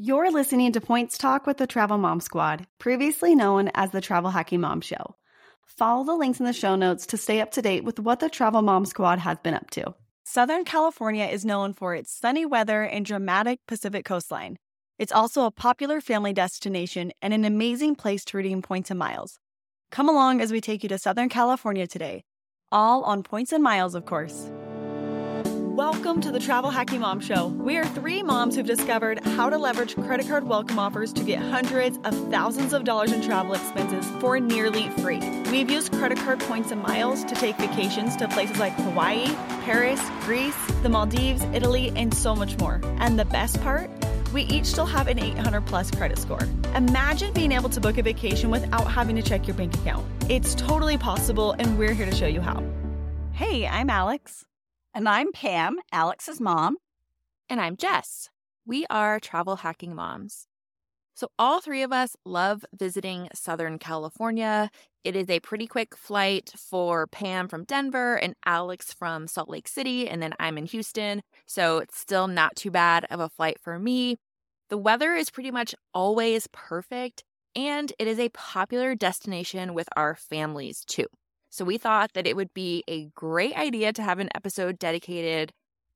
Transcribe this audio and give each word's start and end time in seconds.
You're 0.00 0.30
listening 0.30 0.70
to 0.74 0.80
Points 0.80 1.18
Talk 1.18 1.44
with 1.44 1.56
the 1.56 1.66
Travel 1.66 1.98
Mom 1.98 2.20
Squad, 2.20 2.68
previously 2.78 3.34
known 3.34 3.68
as 3.74 3.90
the 3.90 4.00
Travel 4.00 4.30
Hacking 4.30 4.60
Mom 4.60 4.80
Show. 4.80 5.16
Follow 5.64 6.04
the 6.04 6.14
links 6.14 6.38
in 6.38 6.46
the 6.46 6.52
show 6.52 6.76
notes 6.76 7.04
to 7.06 7.16
stay 7.16 7.40
up 7.40 7.50
to 7.50 7.62
date 7.62 7.82
with 7.82 7.98
what 7.98 8.20
the 8.20 8.28
Travel 8.28 8.62
Mom 8.62 8.86
Squad 8.86 9.18
has 9.18 9.38
been 9.42 9.54
up 9.54 9.70
to. 9.70 9.92
Southern 10.22 10.64
California 10.64 11.24
is 11.24 11.44
known 11.44 11.74
for 11.74 11.96
its 11.96 12.12
sunny 12.12 12.46
weather 12.46 12.84
and 12.84 13.04
dramatic 13.04 13.58
Pacific 13.66 14.04
coastline. 14.04 14.56
It's 15.00 15.10
also 15.10 15.46
a 15.46 15.50
popular 15.50 16.00
family 16.00 16.32
destination 16.32 17.10
and 17.20 17.34
an 17.34 17.44
amazing 17.44 17.96
place 17.96 18.24
to 18.26 18.36
redeem 18.36 18.62
points 18.62 18.92
and 18.92 19.00
miles. 19.00 19.40
Come 19.90 20.08
along 20.08 20.40
as 20.40 20.52
we 20.52 20.60
take 20.60 20.84
you 20.84 20.88
to 20.90 20.98
Southern 20.98 21.28
California 21.28 21.88
today, 21.88 22.22
all 22.70 23.02
on 23.02 23.24
points 23.24 23.50
and 23.50 23.64
miles, 23.64 23.96
of 23.96 24.06
course. 24.06 24.48
Welcome 25.78 26.20
to 26.22 26.32
the 26.32 26.40
Travel 26.40 26.70
Hacking 26.70 26.98
Mom 26.98 27.20
Show. 27.20 27.46
We 27.46 27.76
are 27.76 27.84
three 27.84 28.20
moms 28.20 28.56
who've 28.56 28.66
discovered 28.66 29.24
how 29.24 29.48
to 29.48 29.56
leverage 29.56 29.94
credit 29.94 30.26
card 30.26 30.42
welcome 30.42 30.76
offers 30.76 31.12
to 31.12 31.22
get 31.22 31.38
hundreds 31.38 31.98
of 31.98 32.14
thousands 32.32 32.72
of 32.72 32.82
dollars 32.82 33.12
in 33.12 33.22
travel 33.22 33.54
expenses 33.54 34.04
for 34.20 34.40
nearly 34.40 34.88
free. 34.98 35.20
We've 35.52 35.70
used 35.70 35.92
credit 35.92 36.18
card 36.18 36.40
points 36.40 36.72
and 36.72 36.82
miles 36.82 37.22
to 37.26 37.34
take 37.36 37.56
vacations 37.58 38.16
to 38.16 38.26
places 38.26 38.58
like 38.58 38.72
Hawaii, 38.72 39.26
Paris, 39.62 40.02
Greece, 40.22 40.56
the 40.82 40.88
Maldives, 40.88 41.44
Italy, 41.54 41.92
and 41.94 42.12
so 42.12 42.34
much 42.34 42.58
more. 42.58 42.80
And 42.98 43.16
the 43.16 43.26
best 43.26 43.62
part? 43.62 43.88
We 44.34 44.42
each 44.46 44.66
still 44.66 44.86
have 44.86 45.06
an 45.06 45.20
800 45.20 45.64
plus 45.64 45.92
credit 45.92 46.18
score. 46.18 46.42
Imagine 46.74 47.32
being 47.32 47.52
able 47.52 47.68
to 47.68 47.80
book 47.80 47.98
a 47.98 48.02
vacation 48.02 48.50
without 48.50 48.90
having 48.90 49.14
to 49.14 49.22
check 49.22 49.46
your 49.46 49.54
bank 49.54 49.76
account. 49.76 50.04
It's 50.28 50.56
totally 50.56 50.98
possible, 50.98 51.52
and 51.60 51.78
we're 51.78 51.94
here 51.94 52.06
to 52.06 52.16
show 52.16 52.26
you 52.26 52.40
how. 52.40 52.64
Hey, 53.30 53.64
I'm 53.68 53.88
Alex. 53.88 54.44
And 54.94 55.08
I'm 55.08 55.32
Pam, 55.32 55.76
Alex's 55.92 56.40
mom. 56.40 56.76
And 57.48 57.60
I'm 57.60 57.76
Jess. 57.76 58.30
We 58.66 58.86
are 58.90 59.20
travel 59.20 59.56
hacking 59.56 59.94
moms. 59.94 60.46
So, 61.14 61.28
all 61.38 61.60
three 61.60 61.82
of 61.82 61.92
us 61.92 62.16
love 62.24 62.64
visiting 62.72 63.28
Southern 63.34 63.78
California. 63.78 64.70
It 65.04 65.16
is 65.16 65.28
a 65.30 65.40
pretty 65.40 65.66
quick 65.66 65.96
flight 65.96 66.52
for 66.56 67.06
Pam 67.08 67.48
from 67.48 67.64
Denver 67.64 68.16
and 68.16 68.34
Alex 68.46 68.92
from 68.92 69.26
Salt 69.26 69.48
Lake 69.48 69.68
City. 69.68 70.08
And 70.08 70.22
then 70.22 70.34
I'm 70.38 70.58
in 70.58 70.66
Houston. 70.66 71.22
So, 71.46 71.78
it's 71.78 71.98
still 71.98 72.28
not 72.28 72.56
too 72.56 72.70
bad 72.70 73.06
of 73.10 73.20
a 73.20 73.28
flight 73.28 73.58
for 73.60 73.78
me. 73.78 74.18
The 74.70 74.78
weather 74.78 75.14
is 75.14 75.30
pretty 75.30 75.50
much 75.50 75.74
always 75.92 76.46
perfect. 76.52 77.24
And 77.56 77.92
it 77.98 78.06
is 78.06 78.18
a 78.20 78.28
popular 78.30 78.94
destination 78.94 79.74
with 79.74 79.88
our 79.96 80.14
families 80.14 80.84
too. 80.84 81.06
So 81.58 81.64
we 81.64 81.76
thought 81.76 82.12
that 82.12 82.28
it 82.28 82.36
would 82.36 82.54
be 82.54 82.84
a 82.86 83.06
great 83.16 83.56
idea 83.56 83.92
to 83.92 84.00
have 84.00 84.20
an 84.20 84.28
episode 84.32 84.78
dedicated 84.78 85.50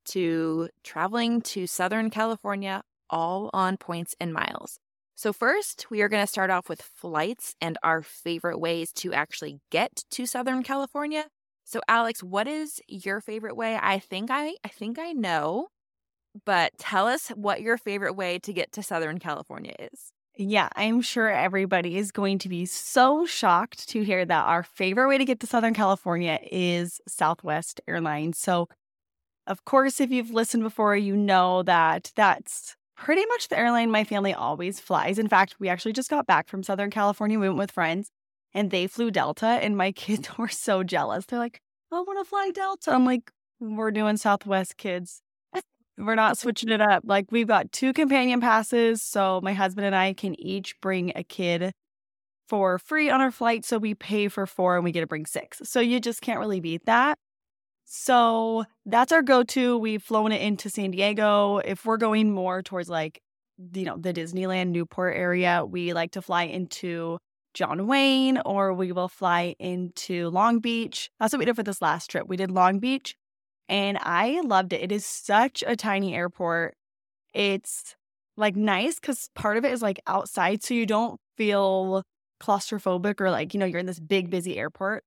to 0.07 0.67
traveling 0.83 1.39
to 1.53 1.67
Southern 1.67 2.09
California, 2.09 2.83
all 3.09 3.49
on 3.53 3.77
points 3.77 4.13
and 4.19 4.33
miles. 4.33 4.77
So, 5.15 5.31
first, 5.31 5.85
we 5.89 6.01
are 6.01 6.09
going 6.09 6.21
to 6.21 6.27
start 6.27 6.49
off 6.49 6.67
with 6.67 6.81
flights 6.81 7.55
and 7.61 7.77
our 7.81 8.01
favorite 8.01 8.59
ways 8.59 8.91
to 8.95 9.13
actually 9.13 9.61
get 9.71 10.03
to 10.11 10.25
Southern 10.25 10.63
California. 10.63 11.27
So, 11.63 11.79
Alex, 11.87 12.21
what 12.21 12.45
is 12.45 12.81
your 12.89 13.21
favorite 13.21 13.55
way? 13.55 13.79
I 13.81 13.99
think 13.99 14.29
I 14.29 14.55
I 14.65 14.67
think 14.67 14.99
I 14.99 15.13
know, 15.13 15.69
but 16.43 16.73
tell 16.77 17.07
us 17.07 17.29
what 17.29 17.61
your 17.61 17.77
favorite 17.77 18.15
way 18.15 18.37
to 18.39 18.51
get 18.51 18.73
to 18.73 18.83
Southern 18.83 19.17
California 19.17 19.75
is. 19.79 20.11
Yeah, 20.35 20.69
I'm 20.75 21.01
sure 21.01 21.29
everybody 21.29 21.97
is 21.97 22.11
going 22.11 22.39
to 22.39 22.49
be 22.49 22.65
so 22.65 23.25
shocked 23.25 23.87
to 23.89 24.03
hear 24.03 24.25
that 24.25 24.45
our 24.45 24.63
favorite 24.63 25.07
way 25.07 25.19
to 25.19 25.25
get 25.25 25.39
to 25.41 25.47
Southern 25.47 25.75
California 25.75 26.39
is 26.51 26.99
Southwest 27.07 27.81
Airlines. 27.87 28.39
So, 28.39 28.67
of 29.45 29.63
course, 29.65 29.99
if 30.01 30.09
you've 30.09 30.31
listened 30.31 30.63
before, 30.63 30.95
you 30.95 31.15
know 31.15 31.61
that 31.63 32.11
that's 32.15 32.75
pretty 32.97 33.25
much 33.27 33.49
the 33.49 33.59
airline 33.59 33.91
my 33.91 34.03
family 34.03 34.33
always 34.33 34.79
flies. 34.79 35.19
In 35.19 35.27
fact, 35.27 35.55
we 35.59 35.69
actually 35.69 35.93
just 35.93 36.09
got 36.09 36.25
back 36.25 36.47
from 36.47 36.63
Southern 36.63 36.89
California. 36.89 37.37
We 37.37 37.47
went 37.47 37.59
with 37.59 37.71
friends 37.71 38.09
and 38.55 38.71
they 38.71 38.87
flew 38.87 39.11
Delta, 39.11 39.45
and 39.45 39.77
my 39.77 39.91
kids 40.03 40.35
were 40.37 40.47
so 40.49 40.83
jealous. 40.83 41.25
They're 41.25 41.39
like, 41.39 41.61
I 41.91 41.99
want 41.99 42.25
to 42.25 42.29
fly 42.29 42.49
Delta. 42.51 42.91
I'm 42.91 43.05
like, 43.05 43.29
we're 43.59 43.91
doing 43.91 44.17
Southwest, 44.17 44.77
kids. 44.77 45.21
We're 45.97 46.15
not 46.15 46.37
switching 46.37 46.69
it 46.69 46.81
up. 46.81 47.03
Like 47.05 47.31
we've 47.31 47.47
got 47.47 47.71
two 47.71 47.93
companion 47.93 48.41
passes, 48.41 49.01
so 49.03 49.39
my 49.43 49.53
husband 49.53 49.85
and 49.85 49.95
I 49.95 50.13
can 50.13 50.39
each 50.39 50.79
bring 50.81 51.11
a 51.15 51.23
kid 51.23 51.71
for 52.47 52.79
free 52.79 53.09
on 53.09 53.21
our 53.21 53.31
flight. 53.31 53.65
So 53.65 53.77
we 53.77 53.93
pay 53.93 54.27
for 54.27 54.45
four 54.45 54.75
and 54.75 54.83
we 54.83 54.91
get 54.91 55.01
to 55.01 55.07
bring 55.07 55.25
six. 55.25 55.61
So 55.63 55.79
you 55.79 55.99
just 55.99 56.21
can't 56.21 56.39
really 56.39 56.59
beat 56.59 56.85
that. 56.85 57.17
So 57.85 58.63
that's 58.85 59.11
our 59.11 59.21
go-to. 59.21 59.77
We've 59.77 60.01
flown 60.01 60.31
it 60.31 60.41
into 60.41 60.69
San 60.69 60.91
Diego. 60.91 61.57
If 61.57 61.85
we're 61.85 61.97
going 61.97 62.31
more 62.31 62.61
towards 62.61 62.89
like, 62.89 63.21
you 63.73 63.85
know, 63.85 63.97
the 63.97 64.13
Disneyland 64.13 64.69
Newport 64.69 65.15
area, 65.15 65.63
we 65.65 65.93
like 65.93 66.11
to 66.11 66.21
fly 66.21 66.43
into 66.43 67.19
John 67.53 67.85
Wayne 67.85 68.39
or 68.45 68.73
we 68.73 68.91
will 68.91 69.09
fly 69.09 69.55
into 69.59 70.29
Long 70.29 70.59
Beach. 70.59 71.11
That's 71.19 71.33
what 71.33 71.39
we 71.39 71.45
did 71.45 71.55
for 71.55 71.63
this 71.63 71.81
last 71.81 72.09
trip. 72.09 72.27
We 72.27 72.37
did 72.37 72.49
Long 72.49 72.79
Beach 72.79 73.15
and 73.69 73.97
I 74.01 74.41
loved 74.41 74.73
it. 74.73 74.81
It 74.81 74.91
is 74.91 75.05
such 75.05 75.63
a 75.65 75.75
tiny 75.75 76.15
airport. 76.15 76.75
It's 77.33 77.95
like 78.37 78.55
nice 78.55 78.99
because 78.99 79.29
part 79.35 79.57
of 79.57 79.65
it 79.65 79.71
is 79.71 79.81
like 79.81 79.99
outside, 80.07 80.63
so 80.63 80.73
you 80.73 80.85
don't 80.85 81.19
feel 81.37 82.03
claustrophobic 82.41 83.21
or 83.21 83.31
like, 83.31 83.53
you 83.53 83.59
know, 83.59 83.65
you're 83.65 83.79
in 83.79 83.85
this 83.85 83.99
big, 83.99 84.29
busy 84.29 84.57
airport. 84.57 85.03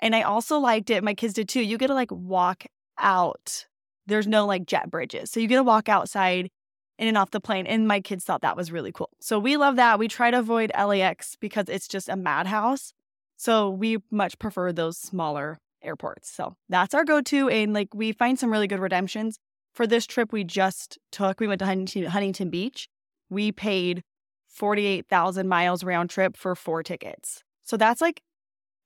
And 0.00 0.16
I 0.16 0.22
also 0.22 0.58
liked 0.58 0.90
it, 0.90 1.04
my 1.04 1.14
kids 1.14 1.34
did 1.34 1.48
too. 1.48 1.60
You 1.62 1.78
get 1.78 1.88
to 1.88 1.94
like 1.94 2.10
walk 2.10 2.64
out. 2.98 3.66
There's 4.06 4.26
no 4.26 4.46
like 4.46 4.66
jet 4.66 4.90
bridges. 4.90 5.30
So 5.30 5.38
you 5.38 5.46
get 5.46 5.56
to 5.56 5.62
walk 5.62 5.88
outside 5.88 6.50
in 6.98 7.08
and 7.08 7.16
off 7.16 7.30
the 7.30 7.40
plane. 7.40 7.66
And 7.66 7.86
my 7.86 8.00
kids 8.00 8.24
thought 8.24 8.42
that 8.42 8.56
was 8.56 8.72
really 8.72 8.92
cool. 8.92 9.10
So 9.20 9.38
we 9.38 9.56
love 9.56 9.76
that. 9.76 9.98
We 9.98 10.08
try 10.08 10.30
to 10.30 10.38
avoid 10.38 10.72
LAX 10.76 11.36
because 11.40 11.68
it's 11.68 11.86
just 11.88 12.08
a 12.08 12.16
madhouse. 12.16 12.92
So 13.36 13.70
we 13.70 13.98
much 14.10 14.38
prefer 14.38 14.72
those 14.72 14.98
smaller 14.98 15.58
airports. 15.82 16.30
So 16.30 16.56
that's 16.68 16.94
our 16.94 17.04
go 17.04 17.20
to. 17.20 17.48
And 17.48 17.72
like 17.72 17.94
we 17.94 18.12
find 18.12 18.38
some 18.38 18.50
really 18.50 18.66
good 18.66 18.80
redemptions. 18.80 19.38
For 19.74 19.86
this 19.86 20.06
trip 20.06 20.32
we 20.32 20.44
just 20.44 20.98
took, 21.10 21.40
we 21.40 21.48
went 21.48 21.60
to 21.60 21.66
Huntington, 21.66 22.04
Huntington 22.04 22.50
Beach. 22.50 22.88
We 23.30 23.52
paid 23.52 24.02
48,000 24.48 25.48
miles 25.48 25.82
round 25.82 26.10
trip 26.10 26.36
for 26.36 26.54
four 26.54 26.82
tickets. 26.82 27.42
So 27.62 27.76
that's 27.76 28.00
like 28.00 28.22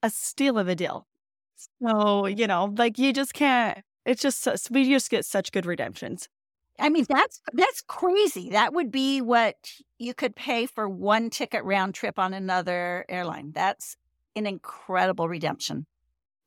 a 0.03 0.11
steal 0.11 0.59
of 0.59 0.69
a 0.69 0.77
deal. 0.77 1.07
So, 1.83 2.27
you 2.27 2.47
know, 2.47 2.73
like 2.77 2.99
you 2.99 3.13
just 3.13 3.35
can't, 3.35 3.79
it's 4.05 4.23
just, 4.23 4.47
we 4.71 4.89
just 4.89 5.11
get 5.11 5.25
such 5.25 5.51
good 5.51 5.67
redemptions. 5.67 6.29
I 6.79 6.91
mean, 6.91 7.07
that's 7.09 7.41
that's 7.53 7.83
crazy. 7.83 8.51
That 8.51 8.75
would 8.75 8.91
be 8.91 9.21
what 9.21 9.57
you 9.99 10.15
could 10.15 10.37
pay 10.37 10.67
for 10.67 10.89
one 10.89 11.31
ticket 11.31 11.65
round 11.65 11.95
trip 11.95 12.19
on 12.19 12.35
another 12.35 13.05
airline. 13.09 13.53
That's 13.55 13.97
an 14.35 14.47
incredible 14.47 15.29
redemption. 15.29 15.87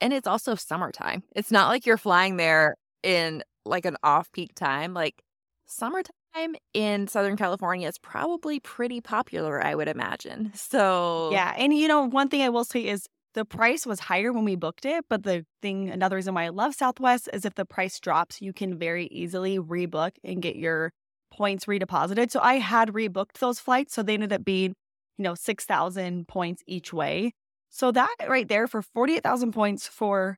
And 0.02 0.14
it's 0.14 0.28
also 0.28 0.56
summertime. 0.56 1.24
It's 1.36 1.52
not 1.52 1.68
like 1.68 1.86
you're 1.86 1.98
flying 1.98 2.38
there 2.38 2.76
in 3.04 3.44
like 3.66 3.86
an 3.86 3.98
off 4.04 4.32
peak 4.32 4.56
time. 4.56 4.94
Like 4.94 5.24
summertime 5.66 6.56
in 6.74 7.08
Southern 7.08 7.36
California 7.38 7.88
is 7.88 7.98
probably 7.98 8.60
pretty 8.60 9.02
popular, 9.02 9.64
I 9.64 9.76
would 9.76 9.88
imagine. 9.88 10.52
So, 10.56 11.30
yeah. 11.32 11.54
And, 11.58 11.74
you 11.74 11.88
know, 11.88 12.04
one 12.08 12.30
thing 12.30 12.42
I 12.42 12.50
will 12.50 12.64
say 12.64 12.86
is 12.88 13.08
the 13.34 13.46
price 13.46 13.86
was 13.86 14.00
higher 14.00 14.32
when 14.32 14.46
we 14.46 14.56
booked 14.56 14.86
it. 14.86 15.06
But 15.10 15.24
the 15.24 15.46
thing, 15.62 15.90
another 15.90 16.16
reason 16.16 16.34
why 16.34 16.46
I 16.46 16.50
love 16.50 16.74
Southwest 16.76 17.30
is 17.34 17.46
if 17.46 17.56
the 17.56 17.66
price 17.66 18.00
drops, 18.00 18.42
you 18.42 18.54
can 18.54 18.78
very 18.78 19.08
easily 19.08 19.60
rebook 19.60 20.12
and 20.24 20.42
get 20.42 20.56
your 20.56 20.92
points 21.32 21.66
redeposited. 21.66 22.32
So 22.32 22.40
I 22.42 22.56
had 22.56 22.90
rebooked 22.90 23.40
those 23.40 23.60
flights. 23.60 23.94
So 23.94 24.02
they 24.02 24.16
ended 24.16 24.34
up 24.34 24.44
being, 24.44 24.74
you 25.18 25.24
know, 25.24 25.36
6,000 25.36 26.28
points 26.28 26.64
each 26.68 26.94
way. 26.94 27.34
So 27.70 27.92
that 27.92 28.16
right 28.28 28.48
there 28.48 28.68
for 28.68 28.82
48,000 28.82 29.52
points 29.52 29.88
for, 29.88 30.38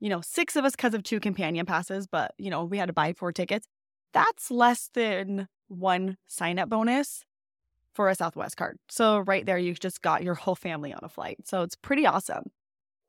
you 0.00 0.08
know, 0.08 0.20
six 0.20 0.56
of 0.56 0.64
us 0.64 0.72
because 0.72 0.94
of 0.94 1.02
two 1.02 1.20
companion 1.20 1.66
passes, 1.66 2.06
but, 2.06 2.32
you 2.38 2.50
know, 2.50 2.64
we 2.64 2.78
had 2.78 2.86
to 2.86 2.92
buy 2.92 3.12
four 3.12 3.32
tickets. 3.32 3.66
That's 4.12 4.50
less 4.50 4.90
than 4.92 5.48
one 5.68 6.16
sign 6.26 6.58
up 6.58 6.68
bonus 6.68 7.24
for 7.94 8.08
a 8.08 8.14
Southwest 8.14 8.56
card. 8.56 8.78
So 8.88 9.20
right 9.20 9.44
there, 9.44 9.58
you 9.58 9.74
just 9.74 10.02
got 10.02 10.22
your 10.22 10.34
whole 10.34 10.54
family 10.54 10.92
on 10.92 11.00
a 11.02 11.08
flight. 11.08 11.38
So 11.44 11.62
it's 11.62 11.76
pretty 11.76 12.06
awesome. 12.06 12.50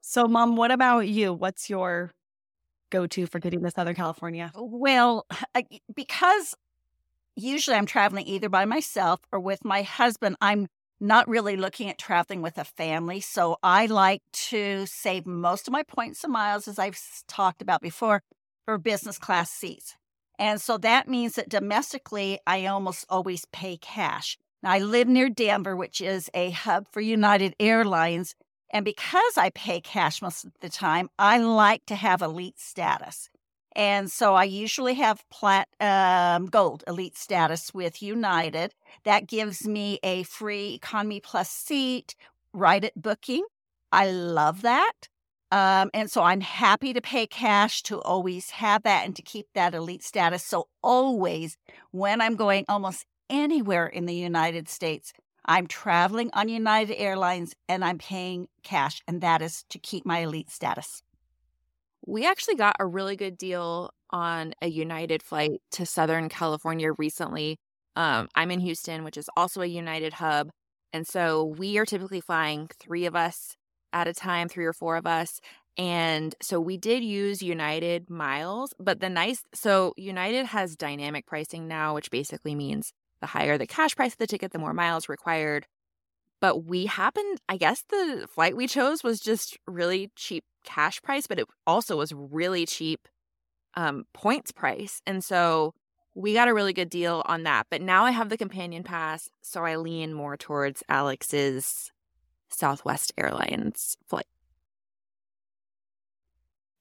So, 0.02 0.28
mom, 0.28 0.56
what 0.56 0.72
about 0.72 1.08
you? 1.10 1.34
What's 1.34 1.70
your 1.70 2.14
go 2.90 3.06
to 3.08 3.28
for 3.28 3.40
getting 3.40 3.62
to 3.64 3.72
Southern 3.72 3.96
California? 3.96 4.52
Oh, 4.56 4.64
well, 4.72 5.26
because 5.96 6.56
usually 7.36 7.76
I'm 7.76 7.86
traveling 7.86 8.26
either 8.26 8.50
by 8.50 8.66
myself 8.66 9.20
or 9.32 9.40
with 9.40 9.66
my 9.66 9.82
husband, 9.82 10.38
I'm 10.40 10.68
not 11.00 11.28
really 11.28 11.56
looking 11.56 11.90
at 11.90 11.98
traveling 11.98 12.42
with 12.42 12.58
a 12.58 12.64
family. 12.64 13.20
So 13.20 13.58
I 13.62 13.86
like 13.86 14.22
to 14.50 14.86
save 14.86 15.26
most 15.26 15.68
of 15.68 15.72
my 15.72 15.84
points 15.84 16.24
and 16.24 16.34
miles, 16.34 16.68
as 16.68 16.80
I've 16.80 17.00
talked 17.28 17.62
about 17.62 17.82
before, 17.82 18.24
for 18.66 18.78
business 18.78 19.18
class 19.18 19.50
seats. 19.52 19.96
And 20.40 20.62
so 20.62 20.78
that 20.80 21.08
means 21.08 21.36
that 21.36 21.50
domestically, 21.50 22.40
I 22.46 22.66
almost 22.66 23.06
always 23.10 23.46
pay 23.46 23.78
cash. 23.78 24.38
Now, 24.62 24.72
I 24.72 24.80
live 24.80 25.08
near 25.08 25.30
Denver, 25.30 25.76
which 25.76 26.02
is 26.02 26.30
a 26.34 26.52
hub 26.52 26.88
for 26.92 27.02
United 27.02 27.56
Airlines. 27.60 28.36
And 28.72 28.84
because 28.84 29.38
I 29.38 29.52
pay 29.52 29.82
cash 29.82 30.22
most 30.22 30.46
of 30.46 30.52
the 30.62 30.70
time, 30.70 31.10
I 31.18 31.38
like 31.38 31.86
to 31.88 31.96
have 31.96 32.22
elite 32.22 32.60
status. 32.60 33.30
And 33.78 34.12
so 34.12 34.34
I 34.34 34.46
usually 34.46 34.96
have 34.96 35.24
plat 35.30 35.68
um, 35.80 36.48
gold 36.48 36.84
elite 36.88 37.16
status 37.16 37.76
with 37.76 38.02
United. 38.02 38.74
That 39.04 39.28
gives 39.28 39.68
me 39.68 40.00
a 40.02 40.24
free 40.24 40.74
economy 40.74 41.20
plus 41.20 41.52
seat 41.52 42.16
right 42.54 42.84
at 42.84 43.00
booking. 43.00 43.46
I 43.92 44.10
love 44.10 44.64
that. 44.64 44.94
Um, 45.52 45.92
and 45.94 46.12
so 46.12 46.24
I'm 46.24 46.42
happy 46.42 46.92
to 46.92 47.02
pay 47.02 47.28
cash 47.28 47.84
to 47.84 48.02
always 48.02 48.50
have 48.50 48.82
that 48.84 49.06
and 49.06 49.16
to 49.16 49.22
keep 49.22 49.48
that 49.54 49.76
elite 49.76 50.04
status. 50.04 50.44
So 50.44 50.68
always 50.82 51.56
when 51.92 52.20
I'm 52.20 52.36
going 52.36 52.66
almost 52.68 53.06
anywhere 53.30 53.88
in 53.88 54.08
the 54.08 54.16
United 54.16 54.68
States, 54.68 55.14
I'm 55.46 55.68
traveling 55.68 56.32
on 56.34 56.50
United 56.50 56.96
Airlines 56.96 57.54
and 57.70 57.86
I'm 57.86 58.00
paying 58.00 58.50
cash, 58.64 59.02
and 59.08 59.22
that 59.22 59.42
is 59.42 59.64
to 59.70 59.80
keep 59.80 60.06
my 60.06 60.20
elite 60.20 60.50
status. 60.50 61.02
We 62.08 62.26
actually 62.26 62.56
got 62.56 62.78
a 62.80 62.86
really 62.86 63.18
good 63.18 63.38
deal 63.38 63.92
on 64.12 64.54
a 64.62 64.68
United 64.68 65.22
flight 65.22 65.62
to 65.72 65.86
Southern 65.86 66.30
California 66.30 66.94
recently. 66.98 67.58
Um, 67.98 68.30
I'm 68.34 68.50
in 68.50 68.62
Houston, 68.62 69.04
which 69.04 69.18
is 69.18 69.30
also 69.36 69.62
a 69.62 69.66
United 69.66 70.14
hub. 70.14 70.50
And 70.94 71.06
so 71.06 71.44
we 71.44 71.78
are 71.78 71.86
typically 71.86 72.22
flying 72.22 72.70
three 72.80 73.06
of 73.06 73.16
us 73.16 73.58
at 73.92 74.08
a 74.08 74.14
time, 74.14 74.48
three 74.48 74.66
or 74.66 74.72
four 74.72 74.96
of 74.96 75.06
us. 75.06 75.42
And 75.78 76.34
so 76.42 76.62
we 76.62 76.78
did 76.78 77.04
use 77.04 77.42
United 77.42 78.10
miles, 78.10 78.74
but 78.80 79.02
the 79.02 79.10
nice, 79.10 79.44
so 79.54 79.94
United 79.98 80.46
has 80.46 80.78
dynamic 80.78 81.26
pricing 81.26 81.68
now, 81.68 81.94
which 81.94 82.10
basically 82.10 82.56
means 82.56 82.94
the 83.20 83.28
higher 83.28 83.58
the 83.58 83.68
cash 83.68 83.98
price 83.98 84.14
of 84.14 84.18
the 84.18 84.28
ticket, 84.28 84.54
the 84.54 84.60
more 84.60 84.74
miles 84.74 85.10
required. 85.10 85.68
But 86.40 86.64
we 86.64 86.86
happened, 86.86 87.40
I 87.50 87.58
guess 87.58 87.84
the 87.90 88.28
flight 88.30 88.56
we 88.56 88.68
chose 88.68 89.04
was 89.04 89.20
just 89.20 89.58
really 89.68 90.12
cheap 90.16 90.46
cash 90.68 91.02
price, 91.02 91.26
but 91.26 91.40
it 91.40 91.48
also 91.66 91.98
was 91.98 92.14
really 92.14 92.66
cheap 92.66 93.08
um, 93.76 94.04
points 94.14 94.52
price. 94.52 95.02
And 95.08 95.24
so 95.24 95.74
we 96.14 96.34
got 96.34 96.48
a 96.48 96.54
really 96.54 96.74
good 96.74 96.90
deal 96.90 97.24
on 97.26 97.44
that. 97.44 97.68
But 97.72 97.82
now 97.82 98.04
I 98.04 98.12
have 98.12 98.30
the 98.30 98.38
companion 98.38 98.84
pass, 98.84 99.30
so 99.42 99.64
I 99.64 99.78
lean 99.78 100.14
more 100.14 100.36
towards 100.36 100.84
Alex's 100.90 101.92
Southwest 102.50 103.14
Airlines 103.18 103.98
flight. 104.08 104.26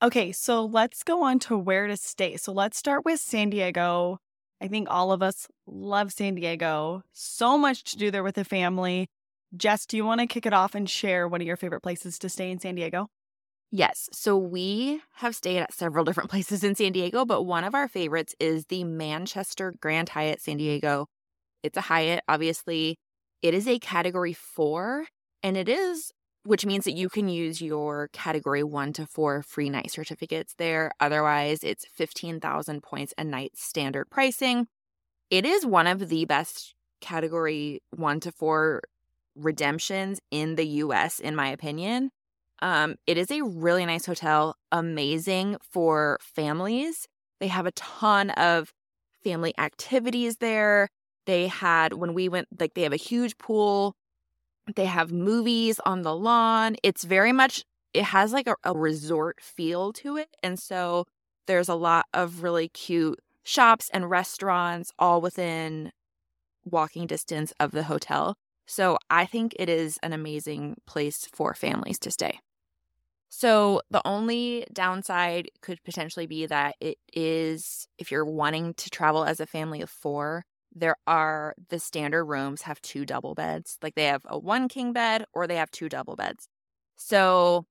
Okay, 0.03 0.33
so 0.33 0.65
let's 0.65 1.03
go 1.03 1.23
on 1.23 1.39
to 1.41 1.57
where 1.57 1.87
to 1.87 1.97
stay. 1.97 2.37
So 2.37 2.53
let's 2.53 2.77
start 2.77 3.05
with 3.05 3.21
San 3.21 3.51
Diego. 3.51 4.19
I 4.61 4.69
think 4.69 4.89
all 4.91 5.13
of 5.13 5.23
us 5.23 5.49
love 5.67 6.13
San 6.13 6.35
Diego. 6.35 7.03
So 7.13 7.57
much 7.59 7.85
to 7.85 7.97
do 7.97 8.11
there 8.11 8.23
with 8.23 8.35
the 8.35 8.45
family. 8.45 9.09
Jess, 9.57 9.87
do 9.87 9.97
you 9.97 10.05
want 10.05 10.21
to 10.21 10.27
kick 10.27 10.47
it 10.47 10.53
off 10.53 10.75
and 10.75 10.89
share 10.89 11.29
one 11.29 11.41
of 11.41 11.47
your 11.47 11.57
favorite 11.57 11.83
places 11.83 12.19
to 12.21 12.29
stay 12.29 12.51
in 12.51 12.59
San 12.59 12.75
Diego? 12.75 13.09
Yes. 13.71 14.09
So 14.13 14.37
we 14.37 15.03
have 15.17 15.35
stayed 15.35 15.59
at 15.59 15.73
several 15.73 16.05
different 16.05 16.31
places 16.31 16.63
in 16.63 16.75
San 16.75 16.93
Diego, 16.93 17.25
but 17.25 17.43
one 17.43 17.65
of 17.65 17.75
our 17.75 17.89
favorites 17.89 18.35
is 18.39 18.67
the 18.67 18.85
Manchester 18.85 19.75
Grand 19.81 20.09
Hyatt 20.11 20.41
San 20.41 20.57
Diego. 20.57 21.07
It's 21.63 21.77
a 21.77 21.83
Hyatt, 21.83 22.23
obviously. 22.29 22.97
It 23.43 23.55
is 23.55 23.67
a 23.67 23.79
category 23.79 24.33
four, 24.33 25.07
and 25.43 25.57
it 25.57 25.69
is, 25.69 26.13
which 26.45 26.65
means 26.65 26.85
that 26.85 26.93
you 26.93 27.09
can 27.09 27.29
use 27.29 27.61
your 27.61 28.09
category 28.13 28.63
one 28.63 28.93
to 28.95 29.07
four 29.07 29.43
free 29.43 29.69
night 29.69 29.91
certificates 29.91 30.55
there. 30.59 30.93
Otherwise, 31.01 31.63
it's 31.63 31.87
15,000 31.95 32.83
points 32.83 33.15
a 33.19 33.25
night 33.25 33.53
standard 33.57 34.09
pricing. 34.11 34.69
It 35.29 35.45
is 35.45 35.67
one 35.67 35.87
of 35.87 36.09
the 36.09 36.25
best 36.25 36.75
category 37.01 37.83
one 37.91 38.21
to 38.21 38.33
four 38.33 38.83
redemptions 39.35 40.21
in 40.31 40.55
the 40.55 40.67
US, 40.67 41.19
in 41.21 41.37
my 41.37 41.49
opinion. 41.49 42.11
Um, 42.63 42.97
it 43.07 43.19
is 43.19 43.31
a 43.31 43.43
really 43.43 43.85
nice 43.85 44.07
hotel, 44.07 44.57
amazing 44.73 45.57
for 45.61 46.19
families. 46.21 47.07
They 47.41 47.49
have 47.49 47.67
a 47.67 47.73
ton 47.73 48.31
of 48.31 48.73
family 49.23 49.53
activities 49.59 50.37
there. 50.39 50.89
They 51.27 51.49
had, 51.49 51.93
when 51.95 52.15
we 52.15 52.29
went, 52.29 52.49
like, 52.59 52.75
they 52.75 52.83
have 52.83 52.93
a 52.93 52.97
huge 52.97 53.37
pool. 53.39 53.95
They 54.75 54.87
have 54.87 55.13
movies 55.13 55.81
on 55.85 56.03
the 56.03 56.15
lawn. 56.15 56.77
It's 56.83 57.05
very 57.05 57.33
much, 57.33 57.63
it 57.93 58.05
has 58.05 58.33
like 58.33 58.47
a, 58.47 58.57
a 58.65 58.77
resort 58.77 59.41
feel 59.41 59.93
to 59.95 60.17
it. 60.17 60.29
And 60.43 60.59
so 60.59 61.05
there's 61.47 61.69
a 61.69 61.75
lot 61.75 62.07
of 62.15 62.43
really 62.43 62.69
cute 62.69 63.21
shops 63.45 63.91
and 63.93 64.11
restaurants 64.11 64.91
all 64.99 65.21
within 65.21 65.93
walking 66.65 67.07
distance 67.07 67.53
of 67.61 67.71
the 67.71 67.85
hotel. 67.85 68.35
So 68.67 68.99
I 69.09 69.27
think 69.27 69.55
it 69.59 69.69
is 69.69 69.99
an 70.03 70.13
amazing 70.13 70.77
place 70.87 71.29
for 71.33 71.55
families 71.55 71.99
to 72.01 72.11
stay. 72.11 72.41
So 73.29 73.83
the 73.91 74.03
only 74.07 74.67
downside 74.73 75.51
could 75.61 75.83
potentially 75.85 76.27
be 76.27 76.47
that 76.47 76.77
it 76.81 76.99
is, 77.13 77.87
if 77.99 78.11
you're 78.11 78.25
wanting 78.25 78.75
to 78.75 78.91
travel 78.91 79.25
as 79.25 79.41
a 79.41 79.47
family 79.47 79.83
of 79.83 79.91
four, 79.91 80.45
there 80.75 80.97
are 81.07 81.55
the 81.69 81.79
standard 81.79 82.25
rooms 82.25 82.63
have 82.63 82.81
two 82.83 83.05
double 83.05 83.35
beds. 83.35 83.79
Like 83.83 83.95
they 83.95 84.05
have 84.07 84.23
a 84.27 84.39
one 84.39 84.69
king 84.69 84.93
bed 84.93 85.25
or 85.33 85.47
they 85.47 85.57
have 85.57 85.71
two 85.71 85.89
double 85.89 86.17
beds. 86.17 86.49
So 86.97 87.67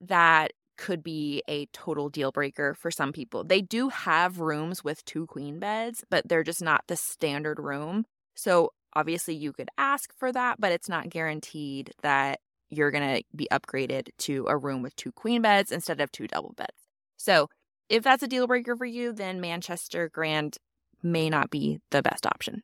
that 0.00 0.52
could 0.78 1.02
be 1.02 1.42
a 1.48 1.66
total 1.66 2.08
deal 2.08 2.32
breaker 2.32 2.74
for 2.74 2.90
some 2.90 3.12
people. 3.12 3.44
They 3.44 3.60
do 3.60 3.90
have 3.90 4.40
rooms 4.40 4.82
with 4.82 5.04
two 5.04 5.26
queen 5.26 5.58
beds, 5.58 6.04
but 6.10 6.28
they're 6.28 6.42
just 6.42 6.62
not 6.62 6.84
the 6.88 6.96
standard 6.96 7.60
room. 7.60 8.06
So 8.34 8.70
obviously 8.94 9.34
you 9.34 9.52
could 9.52 9.68
ask 9.76 10.10
for 10.16 10.32
that, 10.32 10.60
but 10.60 10.72
it's 10.72 10.88
not 10.88 11.10
guaranteed 11.10 11.92
that 12.02 12.40
you're 12.70 12.90
going 12.90 13.16
to 13.16 13.22
be 13.34 13.48
upgraded 13.52 14.08
to 14.18 14.46
a 14.48 14.56
room 14.56 14.82
with 14.82 14.96
two 14.96 15.12
queen 15.12 15.42
beds 15.42 15.72
instead 15.72 16.00
of 16.00 16.10
two 16.10 16.26
double 16.26 16.54
beds. 16.56 16.76
So 17.16 17.48
if 17.88 18.02
that's 18.02 18.22
a 18.22 18.28
deal 18.28 18.46
breaker 18.46 18.76
for 18.76 18.84
you, 18.86 19.12
then 19.12 19.40
Manchester 19.40 20.08
Grand 20.08 20.56
may 21.02 21.28
not 21.28 21.50
be 21.50 21.80
the 21.90 22.02
best 22.02 22.26
option. 22.26 22.62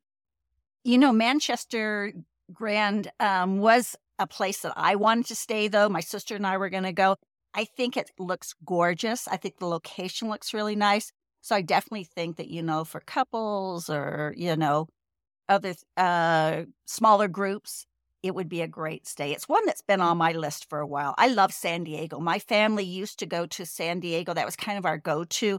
You 0.85 0.99
know, 0.99 1.13
Manchester 1.13 2.13
Grand 2.53 3.11
um, 3.19 3.59
was 3.59 3.97
a 4.19 4.27
place 4.27 4.61
that 4.61 4.73
I 4.77 4.95
wanted 4.95 5.27
to 5.27 5.35
stay, 5.35 5.69
though. 5.69 5.89
My 5.89 6.01
sister 6.01 6.37
and 6.37 6.47
I 6.47 6.57
were 6.57 6.71
going 6.71 6.85
to 6.85 6.93
go. 6.93 7.17
I 7.55 7.65
think 7.65 7.97
it 7.97 8.11
looks 8.19 8.55
gorgeous. 8.65 9.27
I 9.27 9.37
think 9.37 9.59
the 9.59 9.67
location 9.67 10.29
looks 10.29 10.55
really 10.55 10.77
nice. 10.77 11.11
So 11.41 11.57
I 11.57 11.63
definitely 11.63 12.05
think 12.05 12.37
that, 12.37 12.49
you 12.49 12.63
know, 12.63 12.85
for 12.85 13.01
couples 13.01 13.91
or, 13.91 14.35
you 14.37 14.57
know, 14.57 14.89
other 15.49 15.75
uh, 15.97 16.63
smaller 16.87 17.29
groups, 17.29 17.87
it 18.23 18.35
would 18.35 18.49
be 18.49 18.63
a 18.63 18.69
great 18.69 19.07
stay. 19.07 19.33
It's 19.33 19.49
one 19.49 19.65
that's 19.67 19.83
been 19.83 20.01
on 20.01 20.17
mm. 20.17 20.21
my 20.21 20.33
list 20.33 20.69
for 20.69 20.81
a 20.81 20.87
while. 20.87 21.15
I 21.19 21.29
love 21.29 21.53
San 21.53 21.85
Diego. 21.85 22.19
My 22.19 22.39
family 22.39 22.85
used 22.85 23.19
to 23.21 23.27
go 23.27 23.47
to 23.47 23.67
San 23.67 24.01
Diego. 24.01 24.35
That 24.35 24.47
was 24.47 24.57
kind 24.57 24.79
of 24.79 24.87
our 24.87 24.99
go 24.99 25.25
to 25.25 25.59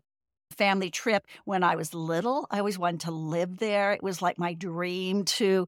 family 0.51 0.89
trip 0.89 1.25
when 1.45 1.63
I 1.63 1.75
was 1.75 1.93
little. 1.93 2.47
I 2.49 2.59
always 2.59 2.79
wanted 2.79 3.01
to 3.01 3.11
live 3.11 3.57
there. 3.57 3.93
It 3.93 4.03
was 4.03 4.21
like 4.21 4.37
my 4.37 4.53
dream 4.53 5.25
to 5.25 5.67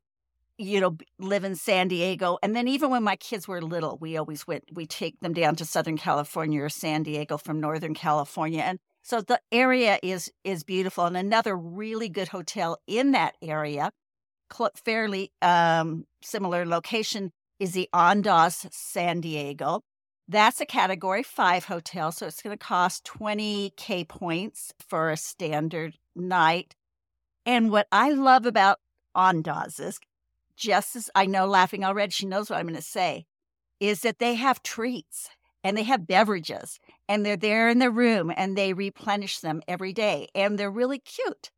you 0.59 0.81
know, 0.81 0.97
live 1.19 1.45
in 1.45 1.55
San 1.55 1.87
Diego. 1.87 2.37
And 2.43 2.53
then 2.53 2.67
even 2.67 2.89
when 2.89 3.01
my 3.01 3.15
kids 3.15 3.47
were 3.47 3.61
little, 3.61 3.97
we 4.01 4.17
always 4.17 4.45
went, 4.45 4.65
we 4.73 4.85
take 4.85 5.17
them 5.21 5.31
down 5.31 5.55
to 5.55 5.65
Southern 5.65 5.97
California 5.97 6.61
or 6.61 6.67
San 6.67 7.03
Diego 7.03 7.37
from 7.37 7.61
Northern 7.61 7.93
California. 7.93 8.61
And 8.61 8.77
so 9.01 9.21
the 9.21 9.39
area 9.53 9.97
is 10.03 10.29
is 10.43 10.65
beautiful. 10.65 11.05
And 11.05 11.15
another 11.15 11.55
really 11.55 12.09
good 12.09 12.27
hotel 12.27 12.77
in 12.87 13.11
that 13.11 13.35
area, 13.41 13.91
fairly 14.75 15.31
um, 15.41 16.05
similar 16.21 16.65
location, 16.65 17.31
is 17.59 17.73
the 17.73 17.89
Andaz 17.93 18.71
San 18.73 19.21
Diego. 19.21 19.81
That's 20.27 20.61
a 20.61 20.65
category 20.65 21.23
five 21.23 21.65
hotel. 21.65 22.11
So 22.11 22.27
it's 22.27 22.41
going 22.41 22.57
to 22.57 22.63
cost 22.63 23.03
20K 23.05 24.07
points 24.07 24.73
for 24.87 25.09
a 25.09 25.17
standard 25.17 25.95
night. 26.15 26.75
And 27.45 27.71
what 27.71 27.87
I 27.91 28.11
love 28.11 28.45
about 28.45 28.77
Andaz 29.15 29.79
is 29.79 29.99
just 30.55 30.95
as 30.95 31.09
I 31.15 31.25
know, 31.25 31.47
laughing 31.47 31.83
already, 31.83 32.11
she 32.11 32.25
knows 32.25 32.49
what 32.49 32.59
I'm 32.59 32.67
going 32.67 32.75
to 32.75 32.81
say, 32.81 33.25
is 33.79 34.01
that 34.01 34.19
they 34.19 34.35
have 34.35 34.61
treats 34.61 35.29
and 35.63 35.75
they 35.75 35.83
have 35.83 36.07
beverages 36.07 36.79
and 37.07 37.25
they're 37.25 37.37
there 37.37 37.69
in 37.69 37.79
the 37.79 37.89
room 37.89 38.31
and 38.35 38.57
they 38.57 38.73
replenish 38.73 39.39
them 39.39 39.61
every 39.67 39.93
day 39.93 40.27
and 40.35 40.59
they're 40.59 40.69
really 40.69 40.99
cute. 40.99 41.49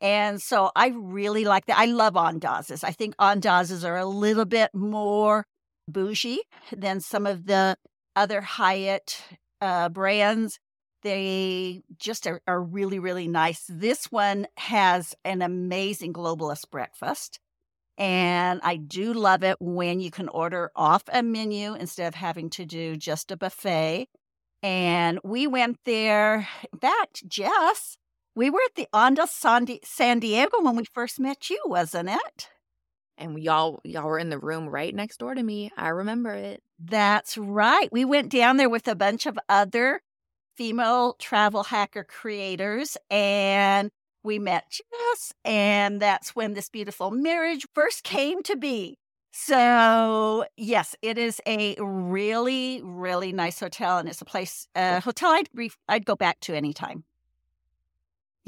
And 0.00 0.40
so 0.40 0.70
I 0.74 0.92
really 0.96 1.44
like 1.44 1.66
that. 1.66 1.78
I 1.78 1.84
love 1.84 2.14
Andazes. 2.14 2.84
I 2.84 2.92
think 2.92 3.16
Andazes 3.16 3.86
are 3.86 3.98
a 3.98 4.06
little 4.06 4.46
bit 4.46 4.70
more 4.74 5.46
bougie 5.88 6.40
than 6.74 7.00
some 7.00 7.26
of 7.26 7.46
the 7.46 7.76
other 8.16 8.40
Hyatt 8.40 9.22
uh, 9.60 9.88
brands. 9.90 10.58
They 11.02 11.82
just 11.98 12.26
are, 12.26 12.40
are 12.46 12.62
really, 12.62 12.98
really 12.98 13.28
nice. 13.28 13.64
This 13.68 14.06
one 14.06 14.46
has 14.56 15.14
an 15.24 15.42
amazing 15.42 16.12
globalist 16.12 16.70
breakfast. 16.70 17.38
And 17.98 18.60
I 18.62 18.76
do 18.76 19.12
love 19.12 19.42
it 19.44 19.56
when 19.60 20.00
you 20.00 20.10
can 20.10 20.28
order 20.30 20.70
off 20.74 21.02
a 21.12 21.22
menu 21.22 21.74
instead 21.74 22.08
of 22.08 22.14
having 22.14 22.48
to 22.50 22.64
do 22.64 22.96
just 22.96 23.30
a 23.30 23.36
buffet. 23.36 24.08
And 24.62 25.18
we 25.22 25.46
went 25.46 25.78
there. 25.84 26.48
In 26.72 26.78
fact, 26.78 27.28
Jess, 27.28 27.98
we 28.34 28.50
were 28.50 28.60
at 28.64 28.74
the 28.76 28.88
Andaz 28.92 29.84
San 29.84 30.18
Diego 30.20 30.60
when 30.60 30.76
we 30.76 30.84
first 30.84 31.18
met 31.20 31.50
you, 31.50 31.60
wasn't 31.66 32.10
it? 32.10 32.48
And 33.18 33.38
y'all 33.38 33.80
y'all 33.84 34.06
were 34.06 34.18
in 34.18 34.30
the 34.30 34.38
room 34.38 34.68
right 34.68 34.94
next 34.94 35.18
door 35.18 35.34
to 35.34 35.42
me. 35.42 35.70
I 35.76 35.88
remember 35.88 36.32
it. 36.32 36.62
That's 36.78 37.36
right. 37.36 37.88
We 37.92 38.04
went 38.04 38.30
down 38.30 38.56
there 38.56 38.70
with 38.70 38.88
a 38.88 38.94
bunch 38.94 39.26
of 39.26 39.38
other 39.48 40.00
female 40.56 41.14
travel 41.18 41.64
hacker 41.64 42.04
creators, 42.04 42.96
and 43.10 43.90
we 44.22 44.38
met 44.38 44.70
Jess, 44.70 45.32
and 45.44 46.00
that's 46.00 46.34
when 46.34 46.54
this 46.54 46.70
beautiful 46.70 47.10
marriage 47.10 47.66
first 47.74 48.04
came 48.04 48.42
to 48.44 48.56
be. 48.56 48.96
So 49.32 50.46
yes, 50.56 50.96
it 51.02 51.18
is 51.18 51.40
a 51.46 51.76
really, 51.78 52.80
really 52.82 53.32
nice 53.32 53.60
hotel, 53.60 53.98
and 53.98 54.08
it's 54.08 54.22
a 54.22 54.24
place, 54.24 54.66
a 54.74 54.80
uh, 54.80 55.00
hotel 55.00 55.30
I'd 55.30 55.48
re- 55.54 55.70
I'd 55.88 56.06
go 56.06 56.16
back 56.16 56.40
to 56.40 56.54
anytime. 56.54 57.04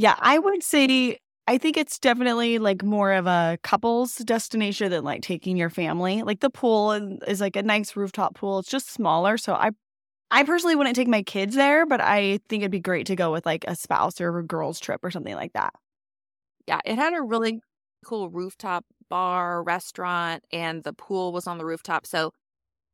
Yeah, 0.03 0.17
I 0.19 0.37
would 0.39 0.63
say 0.65 1.19
I 1.47 1.59
think 1.59 1.77
it's 1.77 1.99
definitely 2.01 2.59
like 2.59 2.83
more 2.83 3.13
of 3.13 3.27
a 3.29 3.57
couples 3.63 4.17
destination 4.17 4.91
than 4.91 5.05
like 5.05 5.23
taking 5.23 5.57
your 5.57 5.71
family. 5.71 6.23
Like 6.23 6.41
the 6.41 6.51
pool 6.51 6.91
is 6.93 7.41
like 7.41 7.55
a 7.57 7.63
nice 7.63 7.95
rooftop 7.95 8.35
pool. 8.35 8.59
It's 8.59 8.69
just 8.69 8.91
smaller, 8.91 9.39
so 9.39 9.55
I 9.55 9.71
I 10.33 10.45
personally 10.45 10.77
wouldn't 10.77 10.97
take 10.97 11.09
my 11.09 11.23
kids 11.23 11.55
there, 11.57 11.87
but 11.87 12.01
I 12.01 12.41
think 12.49 12.63
it'd 12.63 12.73
be 12.73 12.81
great 12.81 13.07
to 13.09 13.17
go 13.17 13.33
with 13.33 13.47
like 13.47 13.65
a 13.69 13.77
spouse 13.77 14.21
or 14.21 14.37
a 14.39 14.45
girls 14.45 14.81
trip 14.81 15.01
or 15.05 15.11
something 15.13 15.37
like 15.37 15.53
that. 15.55 15.75
Yeah, 16.67 16.81
it 16.85 16.97
had 16.97 17.15
a 17.15 17.23
really 17.23 17.61
cool 18.05 18.31
rooftop 18.31 18.85
bar, 19.11 19.63
restaurant, 19.63 20.45
and 20.53 20.85
the 20.85 20.93
pool 20.93 21.33
was 21.33 21.47
on 21.47 21.59
the 21.59 21.65
rooftop. 21.67 22.07
So 22.07 22.33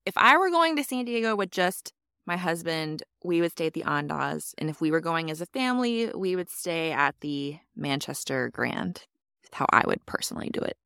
if 0.07 0.17
I 0.17 0.37
were 0.39 0.51
going 0.51 0.77
to 0.77 0.85
San 0.85 1.05
Diego 1.07 1.37
with 1.37 1.51
just 1.53 1.93
my 2.29 2.37
husband, 2.37 3.03
we 3.25 3.41
would 3.41 3.51
stay 3.51 3.67
at 3.67 3.73
the 3.73 3.83
Andaz. 3.83 4.55
And 4.59 4.71
if 4.71 4.81
we 4.81 4.91
were 4.93 5.01
going 5.01 5.31
as 5.31 5.41
a 5.41 5.47
family, 5.47 6.13
we 6.15 6.37
would 6.37 6.51
stay 6.51 6.93
at 6.93 7.17
the 7.21 7.57
Manchester 7.75 8.51
Grand. 8.51 9.07
That's 9.43 9.55
how 9.55 9.67
I 9.73 9.83
would 9.87 10.05
personally 10.07 10.51
do 10.53 10.61
it. 10.61 10.77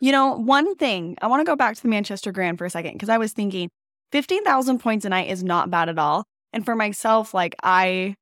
You 0.00 0.12
know, 0.12 0.34
one 0.34 0.76
thing, 0.76 1.18
I 1.20 1.26
want 1.26 1.40
to 1.40 1.50
go 1.50 1.56
back 1.56 1.74
to 1.74 1.82
the 1.82 1.88
Manchester 1.88 2.30
Grand 2.30 2.56
for 2.56 2.64
a 2.64 2.70
second 2.70 2.92
because 2.92 3.08
I 3.08 3.18
was 3.18 3.32
thinking 3.32 3.68
15,000 4.12 4.78
points 4.78 5.04
a 5.04 5.08
night 5.08 5.28
is 5.28 5.42
not 5.42 5.70
bad 5.70 5.88
at 5.88 5.98
all. 5.98 6.24
And 6.52 6.64
for 6.64 6.76
myself, 6.76 7.34
like 7.34 7.56
I, 7.62 8.14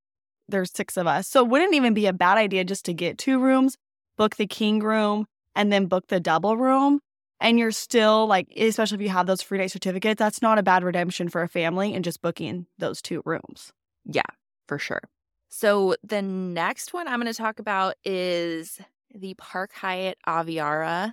there's 0.49 0.73
six 0.73 0.97
of 0.97 1.07
us. 1.07 1.29
So 1.29 1.45
it 1.45 1.49
wouldn't 1.49 1.75
even 1.75 1.93
be 1.93 2.07
a 2.07 2.13
bad 2.15 2.39
idea 2.39 2.65
just 2.65 2.87
to 2.87 2.95
get 2.95 3.19
two 3.19 3.39
rooms, 3.39 3.77
book 4.17 4.37
the 4.37 4.47
king 4.47 4.81
room, 4.81 5.27
and 5.55 5.71
then 5.71 5.87
book 5.87 6.09
the 6.09 6.21
double 6.21 6.57
room. 6.57 7.01
And 7.41 7.59
you're 7.59 7.73
still 7.73 8.27
like, 8.27 8.49
especially 8.57 8.97
if 8.97 9.03
you 9.03 9.09
have 9.11 9.27
those 9.27 9.43
free 9.43 9.59
night 9.59 9.71
certificates, 9.71 10.19
that's 10.19 10.43
not 10.43 10.59
a 10.59 10.63
bad 10.63 10.83
redemption 10.83 11.29
for 11.29 11.43
a 11.43 11.49
family 11.49 11.95
and 11.95 12.05
just 12.05 12.23
booking 12.23 12.67
those 12.79 13.03
two 13.03 13.23
rooms. 13.25 13.73
Yeah, 14.05 14.23
for 14.67 14.79
sure. 14.79 15.03
So 15.49 15.97
the 16.03 16.23
next 16.23 16.93
one 16.93 17.09
I'm 17.09 17.21
going 17.21 17.33
to 17.33 17.37
talk 17.37 17.59
about 17.59 17.95
is 18.05 18.81
the 19.15 19.35
Park 19.35 19.73
Hyatt 19.75 20.19
Aviara. 20.27 21.13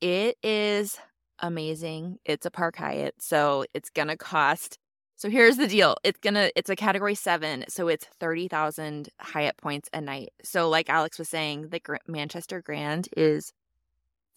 It 0.00 0.36
is 0.42 0.98
amazing. 1.40 2.18
It's 2.24 2.46
a 2.46 2.50
Park 2.50 2.76
Hyatt, 2.76 3.14
so 3.18 3.64
it's 3.74 3.90
going 3.90 4.08
to 4.08 4.16
cost 4.16 4.78
so 5.18 5.28
here's 5.28 5.56
the 5.56 5.66
deal. 5.66 5.96
It's 6.04 6.20
gonna 6.20 6.52
it's 6.54 6.70
a 6.70 6.76
category 6.76 7.16
seven, 7.16 7.64
so 7.68 7.88
it's 7.88 8.06
thirty 8.20 8.46
thousand 8.46 9.08
Hyatt 9.18 9.56
points 9.56 9.88
a 9.92 10.00
night. 10.00 10.28
So 10.44 10.68
like 10.68 10.88
Alex 10.88 11.18
was 11.18 11.28
saying, 11.28 11.70
the 11.70 11.80
Manchester 12.06 12.62
Grand 12.62 13.08
is 13.16 13.52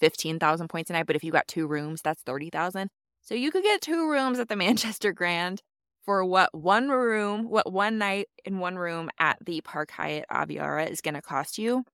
fifteen 0.01 0.39
thousand 0.39 0.67
points 0.69 0.89
a 0.89 0.93
night, 0.93 1.07
but 1.07 1.15
if 1.15 1.23
you 1.23 1.31
got 1.31 1.47
two 1.47 1.67
rooms, 1.67 2.01
that's 2.01 2.23
thirty 2.23 2.49
thousand. 2.49 2.89
So 3.21 3.35
you 3.35 3.51
could 3.51 3.63
get 3.63 3.81
two 3.81 4.09
rooms 4.09 4.39
at 4.39 4.49
the 4.49 4.55
Manchester 4.57 5.13
Grand 5.13 5.61
for 6.03 6.25
what 6.25 6.49
one 6.53 6.89
room, 6.89 7.49
what 7.49 7.71
one 7.71 7.97
night 7.97 8.27
in 8.45 8.59
one 8.59 8.77
room 8.77 9.09
at 9.19 9.37
the 9.45 9.61
Park 9.61 9.91
Hyatt 9.91 10.25
Aviara 10.31 10.89
is 10.89 11.01
going 11.01 11.13
to 11.13 11.21
cost 11.21 11.57
you. 11.57 11.85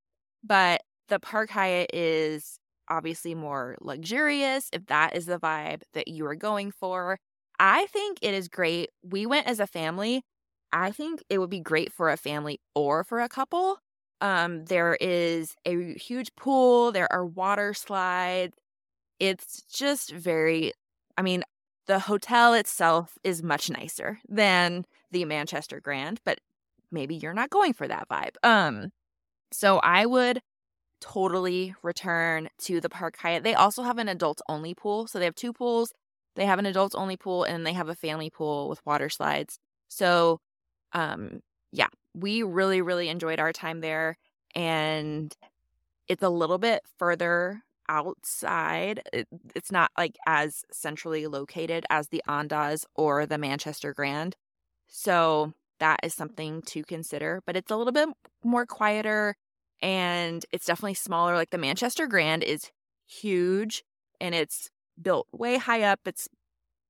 But 0.43 0.81
the 1.09 1.19
Park 1.19 1.49
Hyatt 1.51 1.91
is 1.93 2.59
obviously 2.89 3.35
more 3.35 3.75
luxurious 3.81 4.69
if 4.71 4.85
that 4.87 5.15
is 5.15 5.25
the 5.25 5.39
vibe 5.39 5.81
that 5.93 6.07
you 6.07 6.25
are 6.25 6.35
going 6.35 6.71
for. 6.71 7.19
I 7.59 7.87
think 7.87 8.19
it 8.21 8.33
is 8.33 8.47
great. 8.47 8.89
We 9.03 9.25
went 9.25 9.47
as 9.47 9.59
a 9.59 9.67
family. 9.67 10.23
I 10.71 10.91
think 10.91 11.23
it 11.29 11.39
would 11.39 11.49
be 11.49 11.59
great 11.59 11.91
for 11.91 12.09
a 12.09 12.17
family 12.17 12.59
or 12.75 13.03
for 13.03 13.19
a 13.21 13.29
couple. 13.29 13.79
Um, 14.21 14.65
there 14.65 14.97
is 14.99 15.55
a 15.65 15.93
huge 15.93 16.35
pool, 16.35 16.91
there 16.91 17.11
are 17.11 17.25
water 17.25 17.73
slides. 17.73 18.55
It's 19.19 19.61
just 19.63 20.11
very, 20.11 20.73
I 21.17 21.21
mean, 21.21 21.43
the 21.87 21.99
hotel 21.99 22.53
itself 22.53 23.17
is 23.23 23.43
much 23.43 23.69
nicer 23.69 24.19
than 24.27 24.85
the 25.11 25.25
Manchester 25.25 25.79
Grand, 25.79 26.19
but 26.25 26.39
maybe 26.91 27.15
you're 27.15 27.33
not 27.33 27.49
going 27.49 27.73
for 27.73 27.87
that 27.87 28.07
vibe. 28.09 28.35
Um, 28.43 28.91
so 29.51 29.77
I 29.79 30.05
would 30.05 30.41
totally 31.01 31.75
return 31.83 32.49
to 32.59 32.81
the 32.81 32.89
Park 32.89 33.17
Hyatt. 33.19 33.43
They 33.43 33.53
also 33.53 33.83
have 33.83 33.97
an 33.97 34.09
adults 34.09 34.41
only 34.49 34.73
pool. 34.73 35.07
So 35.07 35.19
they 35.19 35.25
have 35.25 35.35
two 35.35 35.53
pools. 35.53 35.93
They 36.35 36.45
have 36.45 36.59
an 36.59 36.65
adults 36.65 36.95
only 36.95 37.17
pool 37.17 37.43
and 37.43 37.65
they 37.65 37.73
have 37.73 37.89
a 37.89 37.95
family 37.95 38.29
pool 38.29 38.69
with 38.69 38.85
water 38.85 39.09
slides. 39.09 39.59
So, 39.89 40.39
um, 40.93 41.39
yeah, 41.71 41.87
we 42.17 42.43
really, 42.43 42.81
really 42.81 43.09
enjoyed 43.09 43.39
our 43.39 43.53
time 43.53 43.81
there. 43.81 44.17
And 44.55 45.35
it's 46.07 46.23
a 46.23 46.29
little 46.29 46.57
bit 46.57 46.81
further 46.97 47.63
outside. 47.89 49.01
It, 49.13 49.27
it's 49.55 49.71
not 49.71 49.91
like 49.97 50.17
as 50.25 50.63
centrally 50.71 51.27
located 51.27 51.85
as 51.89 52.07
the 52.07 52.23
Andaz 52.27 52.85
or 52.95 53.25
the 53.25 53.37
Manchester 53.37 53.93
Grand. 53.93 54.35
So 54.87 55.53
that 55.79 55.99
is 56.03 56.13
something 56.13 56.61
to 56.63 56.83
consider, 56.83 57.41
but 57.45 57.55
it's 57.55 57.71
a 57.71 57.77
little 57.77 57.93
bit 57.93 58.09
more 58.43 58.65
quieter 58.65 59.35
and 59.81 60.43
it's 60.51 60.65
definitely 60.65 60.95
smaller. 60.95 61.35
Like 61.35 61.51
the 61.51 61.57
Manchester 61.57 62.07
Grand 62.07 62.43
is 62.43 62.71
huge 63.05 63.83
and 64.19 64.33
it's 64.33 64.71
built 64.99 65.27
way 65.31 65.57
high 65.57 65.83
up. 65.83 65.99
It's 66.05 66.27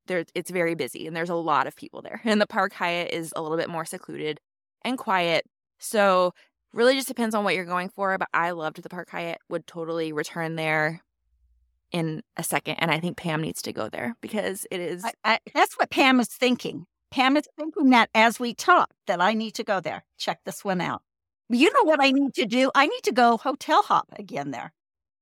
there 0.06 0.24
it's 0.34 0.52
very 0.52 0.74
busy 0.74 1.06
and 1.06 1.14
there's 1.14 1.30
a 1.30 1.36
lot 1.36 1.68
of 1.68 1.76
people 1.76 2.02
there. 2.02 2.22
And 2.26 2.40
the 2.40 2.48
Park 2.48 2.74
Hyatt 2.74 3.12
is 3.12 3.34
a 3.36 3.42
little 3.42 3.58
bit 3.58 3.70
more 3.70 3.84
secluded 3.84 4.40
and 4.84 4.98
quiet. 4.98 5.46
So 5.80 6.34
really 6.74 6.96
just 6.96 7.08
depends 7.08 7.36
on 7.36 7.44
what 7.44 7.56
you're 7.56 7.66
going 7.66 7.90
for, 7.90 8.18
but 8.18 8.30
I 8.34 8.52
loved 8.52 8.82
the 8.82 8.90
Park 8.90 9.10
Hyatt. 9.10 9.40
Would 9.50 9.68
totally 9.68 10.14
return 10.14 10.56
there 10.56 11.02
in 11.92 12.22
a 12.36 12.44
second 12.44 12.76
and 12.80 12.92
I 12.92 13.00
think 13.00 13.16
Pam 13.16 13.42
needs 13.42 13.62
to 13.62 13.72
go 13.72 13.88
there 13.88 14.16
because 14.20 14.68
it 14.70 14.82
is 14.82 15.06
I, 15.06 15.14
I, 15.24 15.40
That's 15.54 15.76
what 15.76 15.90
Pam 15.90 16.20
is 16.20 16.28
thinking. 16.28 16.86
Pam 17.12 17.38
is 17.38 17.48
thinking 17.58 17.92
that 17.92 18.10
as 18.14 18.40
we 18.40 18.54
talk 18.54 18.90
that 19.08 19.22
I 19.22 19.34
need 19.34 19.56
to 19.56 19.64
go 19.64 19.80
there. 19.80 20.04
Check 20.18 20.40
this 20.44 20.66
one 20.66 20.82
out. 20.82 21.02
You 21.50 21.72
know 21.72 21.84
what 21.84 22.02
I 22.02 22.12
need 22.12 22.34
to 22.36 22.46
do? 22.46 22.70
I 22.76 22.88
need 22.88 23.04
to 23.04 23.14
go 23.14 23.38
hotel 23.38 23.82
hop 23.84 24.08
again 24.18 24.52
there 24.52 24.74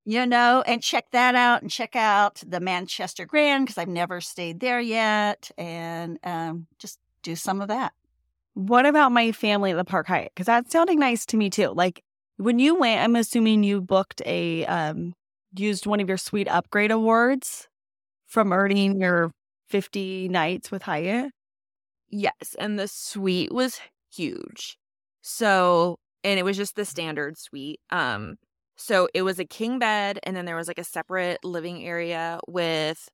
you 0.05 0.25
know, 0.25 0.63
and 0.65 0.83
check 0.83 1.09
that 1.11 1.33
out 1.33 1.63
and 1.63 1.71
check 1.71 1.95
out 1.95 2.41
the 2.45 2.59
Manchester 2.59 3.25
Grand 3.25 3.65
because 3.65 3.79
I've 3.79 3.87
never 3.87 4.21
stayed 4.21 4.59
there 4.59 4.79
yet 4.79 5.49
and 5.57 6.19
um, 6.23 6.67
just 6.77 6.99
do 7.23 7.35
some 7.35 7.59
of 7.59 7.69
that. 7.69 7.91
What 8.55 8.85
about 8.85 9.11
my 9.11 9.31
family 9.31 9.71
at 9.71 9.77
the 9.77 9.85
Park 9.85 10.07
Hyatt? 10.07 10.31
Because 10.33 10.47
that's 10.47 10.71
sounding 10.71 10.99
nice 10.99 11.25
to 11.27 11.37
me 11.37 11.49
too. 11.49 11.69
Like 11.69 12.01
when 12.37 12.57
you 12.57 12.75
went, 12.75 13.01
I'm 13.01 13.15
assuming 13.15 13.63
you 13.63 13.81
booked 13.81 14.21
a, 14.25 14.65
um, 14.65 15.13
used 15.55 15.85
one 15.85 15.99
of 15.99 16.07
your 16.07 16.17
suite 16.17 16.47
upgrade 16.47 16.91
awards 16.91 17.67
from 18.25 18.51
earning 18.51 18.99
your 18.99 19.31
50 19.69 20.29
nights 20.29 20.71
with 20.71 20.83
Hyatt. 20.83 21.31
Yes. 22.09 22.55
And 22.57 22.79
the 22.79 22.87
suite 22.87 23.53
was 23.53 23.79
huge. 24.13 24.77
So, 25.21 25.97
and 26.23 26.39
it 26.39 26.43
was 26.43 26.57
just 26.57 26.75
the 26.75 26.85
standard 26.85 27.37
suite. 27.37 27.79
Um, 27.89 28.37
so 28.77 29.07
it 29.13 29.21
was 29.21 29.39
a 29.39 29.45
king 29.45 29.79
bed, 29.79 30.19
and 30.23 30.35
then 30.35 30.45
there 30.45 30.55
was 30.55 30.67
like 30.67 30.77
a 30.77 30.83
separate 30.83 31.43
living 31.43 31.83
area 31.83 32.39
with 32.47 33.07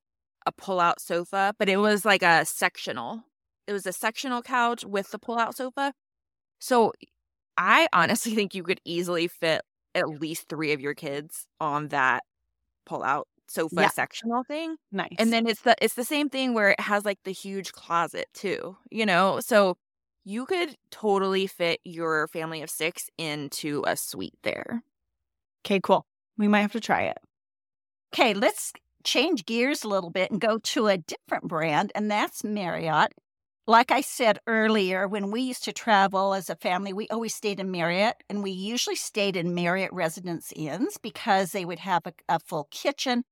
a 0.44 0.52
pull 0.52 0.80
out 0.80 1.00
sofa, 1.00 1.54
but 1.58 1.68
it 1.68 1.76
was 1.76 2.04
like 2.04 2.22
a 2.22 2.44
sectional. 2.44 3.24
It 3.66 3.72
was 3.72 3.86
a 3.86 3.92
sectional 3.92 4.42
couch 4.42 4.84
with 4.84 5.10
the 5.10 5.18
pull 5.18 5.38
out 5.38 5.56
sofa. 5.56 5.92
So 6.58 6.92
I 7.56 7.88
honestly 7.92 8.34
think 8.36 8.54
you 8.54 8.62
could 8.62 8.80
easily 8.84 9.28
fit 9.28 9.62
at 9.94 10.08
least 10.08 10.48
three 10.48 10.72
of 10.72 10.80
your 10.80 10.94
kids 10.94 11.46
on 11.60 11.88
that 11.88 12.22
pull 12.86 13.02
out 13.02 13.28
sofa 13.48 13.82
yeah. 13.82 13.88
sectional 13.88 14.44
thing. 14.44 14.76
Nice. 14.90 15.14
And 15.18 15.32
then 15.32 15.46
it's 15.46 15.62
the 15.62 15.76
it's 15.80 15.94
the 15.94 16.04
same 16.04 16.28
thing 16.28 16.54
where 16.54 16.70
it 16.70 16.80
has 16.80 17.04
like 17.04 17.18
the 17.24 17.32
huge 17.32 17.72
closet 17.72 18.26
too, 18.34 18.76
you 18.90 19.06
know? 19.06 19.40
So 19.40 19.76
you 20.24 20.46
could 20.46 20.76
totally 20.90 21.46
fit 21.46 21.80
your 21.84 22.28
family 22.28 22.62
of 22.62 22.70
6 22.70 23.10
into 23.18 23.82
a 23.86 23.96
suite 23.96 24.38
there. 24.42 24.82
Okay, 25.64 25.80
cool. 25.80 26.06
We 26.38 26.48
might 26.48 26.62
have 26.62 26.72
to 26.72 26.80
try 26.80 27.02
it. 27.02 27.18
Okay, 28.14 28.34
let's 28.34 28.72
change 29.04 29.46
gears 29.46 29.84
a 29.84 29.88
little 29.88 30.10
bit 30.10 30.30
and 30.30 30.40
go 30.40 30.58
to 30.58 30.86
a 30.86 30.98
different 30.98 31.48
brand, 31.48 31.92
and 31.94 32.10
that's 32.10 32.44
Marriott. 32.44 33.12
Like 33.66 33.92
I 33.92 34.00
said 34.00 34.40
earlier, 34.48 35.06
when 35.06 35.30
we 35.30 35.40
used 35.40 35.62
to 35.64 35.72
travel 35.72 36.34
as 36.34 36.50
a 36.50 36.56
family, 36.56 36.92
we 36.92 37.06
always 37.08 37.34
stayed 37.34 37.60
in 37.60 37.70
Marriott, 37.70 38.16
and 38.28 38.42
we 38.42 38.50
usually 38.50 38.96
stayed 38.96 39.36
in 39.36 39.54
Marriott 39.54 39.92
Residence 39.92 40.52
Inns 40.56 40.98
because 40.98 41.52
they 41.52 41.64
would 41.64 41.78
have 41.78 42.02
a, 42.06 42.12
a 42.28 42.40
full 42.40 42.66
kitchen 42.72 43.22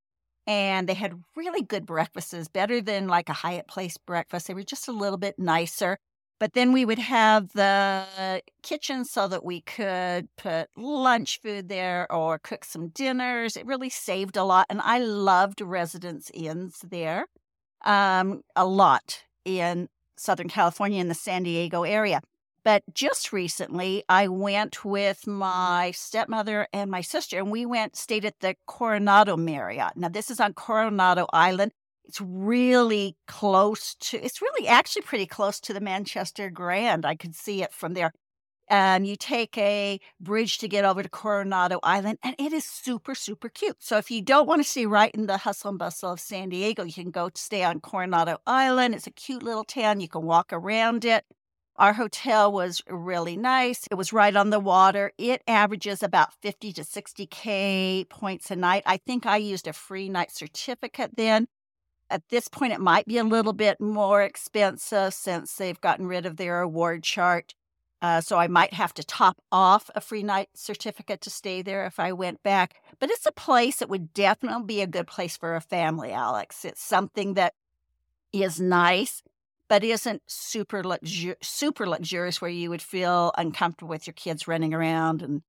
and 0.47 0.89
they 0.89 0.95
had 0.95 1.23
really 1.37 1.63
good 1.63 1.85
breakfasts, 1.85 2.49
better 2.49 2.81
than 2.81 3.09
like 3.09 3.29
a 3.29 3.35
Hyatt 3.35 3.67
Place 3.67 3.99
breakfast. 3.99 4.47
They 4.47 4.55
were 4.55 4.63
just 4.63 4.89
a 4.89 4.93
little 4.93 5.19
bit 5.19 5.39
nicer. 5.39 5.99
But 6.39 6.55
then 6.55 6.73
we 6.73 6.85
would 6.85 6.99
have 6.99 7.53
the 7.53 8.43
kitchen 8.63 9.05
so 9.05 9.29
that 9.29 9.45
we 9.45 9.61
could 9.61 10.29
put 10.37 10.69
lunch 10.77 11.41
food 11.43 11.69
there 11.69 12.11
or 12.11 12.39
cook 12.39 12.65
some 12.65 12.89
dinners. 12.89 13.57
It 13.57 13.67
really 13.67 13.91
saved 13.91 14.37
a 14.37 14.45
lot. 14.45 14.67
And 14.71 14.81
I 14.81 15.01
loved 15.01 15.61
residence 15.61 16.31
inns 16.33 16.79
there 16.89 17.27
um, 17.85 18.43
a 18.57 18.65
lot 18.65 19.25
in 19.45 19.89
Southern 20.21 20.49
California 20.49 21.01
in 21.01 21.09
the 21.09 21.15
San 21.15 21.43
Diego 21.43 21.83
area. 21.83 22.21
But 22.63 22.83
just 22.93 23.33
recently, 23.33 24.05
I 24.09 24.29
went 24.29 24.85
with 24.85 25.27
my 25.27 25.93
stepmother 25.93 26.69
and 26.75 26.91
my 26.91 27.01
sister, 27.01 27.39
and 27.39 27.51
we 27.51 27.65
went, 27.65 27.97
stayed 27.97 28.27
at 28.27 28.41
the 28.41 28.55
Coronado 28.67 29.37
Marriott. 29.37 29.97
Now, 29.97 30.09
this 30.11 30.31
is 30.31 30.41
on 30.41 30.53
Coronado 30.53 31.27
Island. 31.33 31.73
It's 32.05 32.21
really 32.21 33.17
close 33.27 33.95
to, 34.01 34.19
it's 34.23 34.43
really 34.43 34.69
actually 34.69 35.03
pretty 35.03 35.27
close 35.27 35.59
to 35.61 35.73
the 35.73 35.81
Manchester 35.81 36.51
Grand. 36.51 37.07
I 37.07 37.15
could 37.15 37.35
see 37.35 37.63
it 37.63 37.73
from 37.73 37.95
there. 37.95 38.13
And 38.71 39.07
you 39.07 39.17
take 39.17 39.59
a 39.59 40.01
bridge 40.21 40.59
to 40.59 40.69
get 40.69 40.85
over 40.85 41.03
to 41.03 41.09
Coronado 41.09 41.81
Island, 41.83 42.19
and 42.23 42.37
it 42.39 42.53
is 42.53 42.65
super, 42.65 43.15
super 43.17 43.49
cute. 43.49 43.77
So, 43.81 43.99
if 43.99 44.11
you 44.13 44.23
don't 44.23 44.47
want 44.47 44.63
to 44.63 44.69
stay 44.69 44.87
right 44.87 45.13
in 45.15 45.27
the 45.27 45.39
hustle 45.39 45.71
and 45.71 45.79
bustle 45.79 46.13
of 46.13 46.21
San 46.21 46.51
Diego, 46.51 46.85
you 46.85 46.93
can 46.95 47.11
go 47.11 47.31
stay 47.35 47.65
on 47.65 47.81
Coronado 47.81 48.39
Island. 48.47 48.95
It's 48.95 49.09
a 49.09 49.11
cute 49.11 49.43
little 49.43 49.65
town. 49.65 50.01
You 50.01 50.09
can 50.09 50.23
walk 50.23 50.53
around 50.53 51.05
it. 51.05 51.25
Our 51.77 51.95
hotel 51.95 52.53
was 52.53 52.81
really 52.89 53.37
nice. 53.37 53.87
It 53.91 53.97
was 53.97 54.13
right 54.13 54.37
on 54.37 54.51
the 54.51 54.61
water. 54.61 55.13
It 55.19 55.43
averages 55.49 56.03
about 56.03 56.33
50 56.41 56.73
to 56.75 56.85
60K 56.85 58.05
points 58.09 58.51
a 58.53 58.57
night. 58.57 58.85
I 58.87 58.99
think 58.99 59.27
I 59.27 59.39
used 59.39 59.67
a 59.67 59.73
free 59.73 60.09
night 60.09 60.31
certificate 60.31 61.17
then. 61.17 61.49
At 62.11 62.29
this 62.31 62.49
point, 62.49 62.73
it 62.75 62.81
might 62.81 63.07
be 63.07 63.19
a 63.19 63.25
little 63.25 63.53
bit 63.55 63.81
more 63.81 64.23
expensive 64.23 65.15
since 65.15 65.55
they've 65.57 65.81
gotten 65.81 66.07
rid 66.07 66.27
of 66.27 66.37
their 66.37 66.61
award 66.61 67.03
chart. 67.05 67.55
Uh, 68.03 68.21
so 68.21 68.39
I 68.39 68.49
might 68.49 68.73
have 68.73 68.95
to 68.95 69.05
top 69.05 69.39
off 69.53 69.91
a 69.95 70.01
free 70.01 70.23
night 70.23 70.49
certificate 70.55 71.21
to 71.23 71.31
stay 71.31 71.61
there 71.61 71.85
if 71.85 72.01
I 72.01 72.13
went 72.13 72.43
back. 72.43 72.77
But 72.99 73.11
it's 73.11 73.27
a 73.27 73.33
place 73.33 73.77
that 73.77 73.91
would 73.91 74.15
definitely 74.15 74.65
be 74.65 74.81
a 74.81 74.87
good 74.87 75.07
place 75.07 75.37
for 75.37 75.55
a 75.55 75.61
family, 75.61 76.13
Alex. 76.13 76.65
It's 76.65 76.83
something 76.83 77.35
that 77.35 77.55
is 78.33 78.61
nice 78.61 79.23
but 79.71 79.85
isn't 79.85 80.21
super 80.27 80.83
super 81.41 81.87
luxurious 81.87 82.41
where 82.43 82.51
you 82.51 82.71
would 82.71 82.83
feel 82.83 83.31
uncomfortable 83.39 83.89
with 83.89 84.05
your 84.05 84.15
kids 84.15 84.49
running 84.49 84.75
around 84.75 85.23
and 85.23 85.43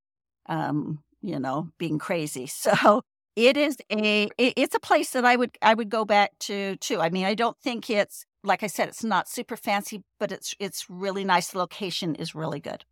um, 0.46 1.02
you 1.20 1.38
know 1.38 1.68
being 1.76 1.98
crazy. 1.98 2.46
So 2.52 3.02
it 3.34 3.56
is 3.56 3.78
a 3.90 4.28
it's 4.38 4.74
a 4.74 4.80
place 4.80 5.10
that 5.10 5.24
I 5.24 5.36
would 5.36 5.58
I 5.60 5.74
would 5.74 5.90
go 5.90 6.04
back 6.04 6.38
to 6.40 6.76
too. 6.76 7.00
I 7.00 7.10
mean, 7.10 7.24
I 7.24 7.34
don't 7.34 7.58
think 7.58 7.90
it's 7.90 8.24
like 8.44 8.62
I 8.62 8.66
said, 8.66 8.88
it's 8.88 9.04
not 9.04 9.28
super 9.28 9.56
fancy, 9.56 10.02
but 10.18 10.32
it's 10.32 10.54
it's 10.58 10.88
really 10.90 11.24
nice. 11.24 11.48
The 11.48 11.58
location 11.58 12.14
is 12.14 12.34
really 12.34 12.60
good. 12.60 12.84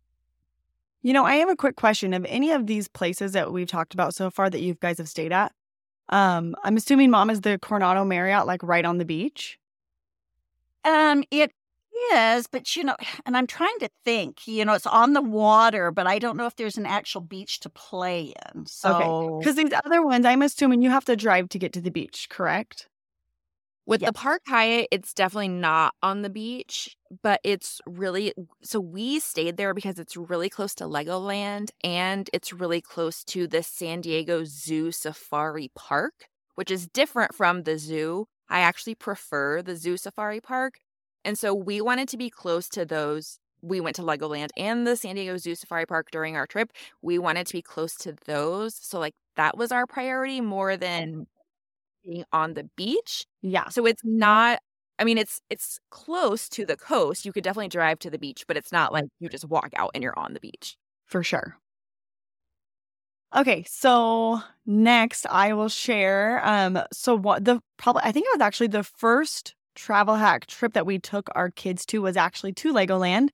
You 1.01 1.13
know, 1.13 1.25
I 1.25 1.35
have 1.35 1.49
a 1.49 1.55
quick 1.55 1.75
question. 1.75 2.13
Of 2.13 2.25
any 2.29 2.51
of 2.51 2.67
these 2.67 2.87
places 2.87 3.31
that 3.33 3.51
we've 3.51 3.67
talked 3.67 3.93
about 3.93 4.13
so 4.15 4.29
far 4.29 4.49
that 4.49 4.61
you 4.61 4.75
guys 4.75 4.97
have 4.97 5.09
stayed 5.09 5.33
at, 5.33 5.51
um, 6.09 6.55
I'm 6.63 6.77
assuming 6.77 7.09
mom 7.09 7.29
is 7.29 7.41
the 7.41 7.57
Coronado 7.59 8.05
Marriott, 8.05 8.45
like 8.45 8.61
right 8.63 8.85
on 8.85 8.97
the 8.97 9.05
beach. 9.05 9.57
Um, 10.83 11.23
it 11.31 11.51
is, 12.13 12.47
but 12.47 12.75
you 12.75 12.83
know, 12.83 12.95
and 13.25 13.35
I'm 13.35 13.47
trying 13.47 13.77
to 13.79 13.89
think, 14.05 14.47
you 14.47 14.65
know, 14.65 14.73
it's 14.73 14.87
on 14.87 15.13
the 15.13 15.21
water, 15.21 15.91
but 15.91 16.07
I 16.07 16.19
don't 16.19 16.37
know 16.37 16.45
if 16.45 16.55
there's 16.55 16.77
an 16.77 16.85
actual 16.85 17.21
beach 17.21 17.59
to 17.61 17.69
play 17.69 18.33
in. 18.53 18.65
So, 18.65 18.95
okay. 18.95 19.39
Because 19.39 19.55
these 19.55 19.73
other 19.85 20.03
ones, 20.03 20.25
I'm 20.25 20.41
assuming 20.41 20.81
you 20.81 20.89
have 20.89 21.05
to 21.05 21.15
drive 21.15 21.49
to 21.49 21.59
get 21.59 21.73
to 21.73 21.81
the 21.81 21.91
beach, 21.91 22.27
correct? 22.29 22.87
With 23.85 24.01
the 24.01 24.13
Park 24.13 24.43
Hyatt, 24.47 24.87
it's 24.91 25.13
definitely 25.13 25.49
not 25.49 25.95
on 26.03 26.21
the 26.21 26.29
beach, 26.29 26.95
but 27.23 27.41
it's 27.43 27.81
really 27.85 28.33
so 28.61 28.79
we 28.79 29.19
stayed 29.19 29.57
there 29.57 29.73
because 29.73 29.99
it's 29.99 30.15
really 30.15 30.49
close 30.49 30.75
to 30.75 30.85
Legoland 30.85 31.69
and 31.83 32.29
it's 32.31 32.53
really 32.53 32.79
close 32.79 33.23
to 33.25 33.47
the 33.47 33.63
San 33.63 34.01
Diego 34.01 34.43
Zoo 34.45 34.91
Safari 34.91 35.71
Park, 35.75 36.13
which 36.55 36.69
is 36.71 36.87
different 36.87 37.33
from 37.33 37.63
the 37.63 37.77
zoo 37.77 38.27
I 38.51 38.59
actually 38.59 38.95
prefer 38.95 39.61
the 39.61 39.77
Zoo 39.77 39.95
Safari 39.95 40.41
Park. 40.41 40.79
And 41.23 41.39
so 41.39 41.55
we 41.55 41.79
wanted 41.79 42.09
to 42.09 42.17
be 42.17 42.29
close 42.29 42.67
to 42.69 42.85
those. 42.85 43.39
We 43.61 43.79
went 43.79 43.95
to 43.95 44.01
Legoland 44.01 44.49
and 44.57 44.85
the 44.85 44.97
San 44.97 45.15
Diego 45.15 45.37
Zoo 45.37 45.55
Safari 45.55 45.85
Park 45.85 46.11
during 46.11 46.35
our 46.35 46.45
trip. 46.45 46.71
We 47.01 47.17
wanted 47.17 47.47
to 47.47 47.53
be 47.53 47.61
close 47.61 47.95
to 47.97 48.15
those. 48.25 48.75
So, 48.75 48.99
like, 48.99 49.13
that 49.37 49.57
was 49.57 49.71
our 49.71 49.87
priority 49.87 50.41
more 50.41 50.75
than 50.75 51.27
being 52.05 52.25
on 52.31 52.53
the 52.53 52.69
beach. 52.75 53.25
Yeah. 53.41 53.69
So 53.69 53.85
it's 53.85 54.01
not 54.03 54.59
I 54.99 55.03
mean 55.03 55.17
it's 55.17 55.41
it's 55.49 55.79
close 55.89 56.49
to 56.49 56.65
the 56.65 56.77
coast. 56.77 57.25
You 57.25 57.33
could 57.33 57.43
definitely 57.43 57.69
drive 57.69 57.99
to 57.99 58.09
the 58.09 58.19
beach, 58.19 58.45
but 58.47 58.57
it's 58.57 58.71
not 58.71 58.93
like 58.93 59.05
you 59.19 59.29
just 59.29 59.47
walk 59.49 59.71
out 59.75 59.91
and 59.93 60.03
you're 60.03 60.17
on 60.17 60.33
the 60.33 60.39
beach. 60.39 60.77
For 61.05 61.23
sure. 61.23 61.57
Okay, 63.35 63.63
so 63.67 64.41
next 64.65 65.25
I 65.27 65.53
will 65.53 65.69
share. 65.69 66.41
Um, 66.45 66.79
so 66.91 67.15
what 67.15 67.45
the 67.45 67.61
probably 67.77 68.01
I 68.03 68.11
think 68.11 68.25
it 68.27 68.37
was 68.37 68.41
actually 68.45 68.67
the 68.67 68.83
first 68.83 69.55
travel 69.75 70.15
hack 70.15 70.47
trip 70.47 70.73
that 70.73 70.85
we 70.85 70.99
took 70.99 71.29
our 71.33 71.49
kids 71.49 71.85
to 71.87 72.01
was 72.01 72.17
actually 72.17 72.51
to 72.53 72.73
Legoland, 72.73 73.29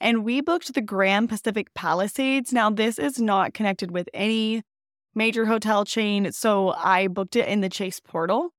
and 0.00 0.24
we 0.24 0.40
booked 0.40 0.74
the 0.74 0.80
Grand 0.80 1.28
Pacific 1.28 1.72
Palisades. 1.74 2.52
Now 2.52 2.70
this 2.70 2.98
is 2.98 3.20
not 3.20 3.54
connected 3.54 3.92
with 3.92 4.08
any 4.14 4.62
major 5.16 5.46
hotel 5.46 5.84
chain, 5.84 6.30
so 6.32 6.72
I 6.76 7.08
booked 7.08 7.34
it 7.34 7.48
in 7.48 7.60
the 7.60 7.68
Chase 7.68 7.98
portal, 7.98 8.50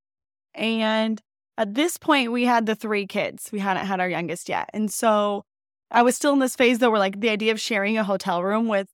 and 0.54 1.22
at 1.58 1.76
this 1.76 1.98
point 1.98 2.32
we 2.32 2.44
had 2.46 2.66
the 2.66 2.76
three 2.76 3.08
kids. 3.08 3.50
We 3.52 3.60
hadn't 3.60 3.86
had 3.86 4.00
our 4.02 4.10
youngest 4.10 4.50
yet, 4.50 4.70
and 4.74 4.92
so 4.92 5.44
I 5.90 6.02
was 6.04 6.16
still 6.16 6.34
in 6.34 6.40
this 6.40 6.56
phase 6.56 6.80
though, 6.80 6.90
where 6.90 7.00
like 7.00 7.22
the 7.22 7.30
idea 7.30 7.52
of 7.52 7.62
sharing 7.62 7.98
a 7.98 8.04
hotel 8.04 8.44
room 8.44 8.68
with 8.68 8.88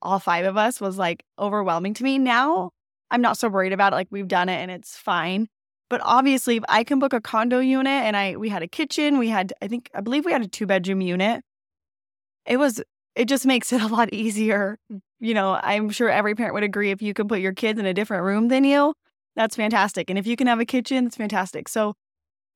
all 0.00 0.18
five 0.18 0.46
of 0.46 0.56
us 0.56 0.80
was 0.80 0.96
like 0.96 1.24
overwhelming 1.38 1.94
to 1.94 2.04
me. 2.04 2.18
Now 2.18 2.70
I'm 3.10 3.20
not 3.20 3.38
so 3.38 3.48
worried 3.48 3.72
about 3.72 3.92
it. 3.92 3.96
Like 3.96 4.08
we've 4.10 4.28
done 4.28 4.48
it 4.48 4.56
and 4.56 4.70
it's 4.70 4.96
fine. 4.96 5.48
But 5.90 6.00
obviously, 6.04 6.56
if 6.56 6.64
I 6.68 6.84
can 6.84 6.98
book 6.98 7.12
a 7.14 7.20
condo 7.20 7.60
unit 7.60 8.04
and 8.04 8.16
I 8.16 8.36
we 8.36 8.48
had 8.48 8.62
a 8.62 8.68
kitchen, 8.68 9.18
we 9.18 9.28
had 9.28 9.52
I 9.62 9.68
think 9.68 9.90
I 9.94 10.00
believe 10.00 10.24
we 10.24 10.32
had 10.32 10.42
a 10.42 10.48
two 10.48 10.66
bedroom 10.66 11.00
unit. 11.00 11.42
It 12.46 12.58
was 12.58 12.82
it 13.14 13.26
just 13.26 13.46
makes 13.46 13.72
it 13.72 13.82
a 13.82 13.86
lot 13.86 14.08
easier. 14.12 14.78
You 15.20 15.34
know, 15.34 15.58
I'm 15.62 15.90
sure 15.90 16.08
every 16.08 16.34
parent 16.34 16.54
would 16.54 16.62
agree 16.62 16.90
if 16.90 17.02
you 17.02 17.12
can 17.12 17.28
put 17.28 17.40
your 17.40 17.52
kids 17.52 17.78
in 17.78 17.86
a 17.86 17.94
different 17.94 18.24
room 18.24 18.48
than 18.48 18.64
you, 18.64 18.94
that's 19.34 19.56
fantastic. 19.56 20.10
And 20.10 20.18
if 20.18 20.26
you 20.26 20.36
can 20.36 20.46
have 20.46 20.60
a 20.60 20.64
kitchen, 20.64 21.04
that's 21.04 21.16
fantastic. 21.16 21.68
So 21.68 21.94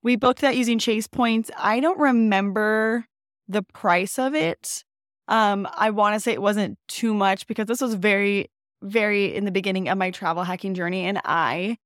we 0.03 0.17
booked 0.17 0.41
that 0.41 0.57
using 0.57 0.79
Chase 0.79 1.07
Points. 1.07 1.51
I 1.57 1.81
don't 1.81 1.99
remember 1.99 3.07
the 3.49 3.63
price 3.63 4.19
of 4.19 4.35
it. 4.35 4.85
Um, 5.29 5.69
I 5.75 5.91
want 5.91 6.15
to 6.15 6.21
say 6.21 6.33
it 6.33 6.43
wasn't 6.43 6.79
too 6.89 7.15
much 7.15 7.47
because 7.47 7.67
this 7.67 7.81
was 7.81 7.95
very, 7.95 8.51
very 8.83 9.35
in 9.35 9.45
the 9.45 9.53
beginning 9.53 9.89
of 9.89 9.99
my 9.99 10.11
travel 10.11 10.43
hacking 10.43 10.75
journey. 10.75 11.05
And 11.05 11.21
I 11.25 11.79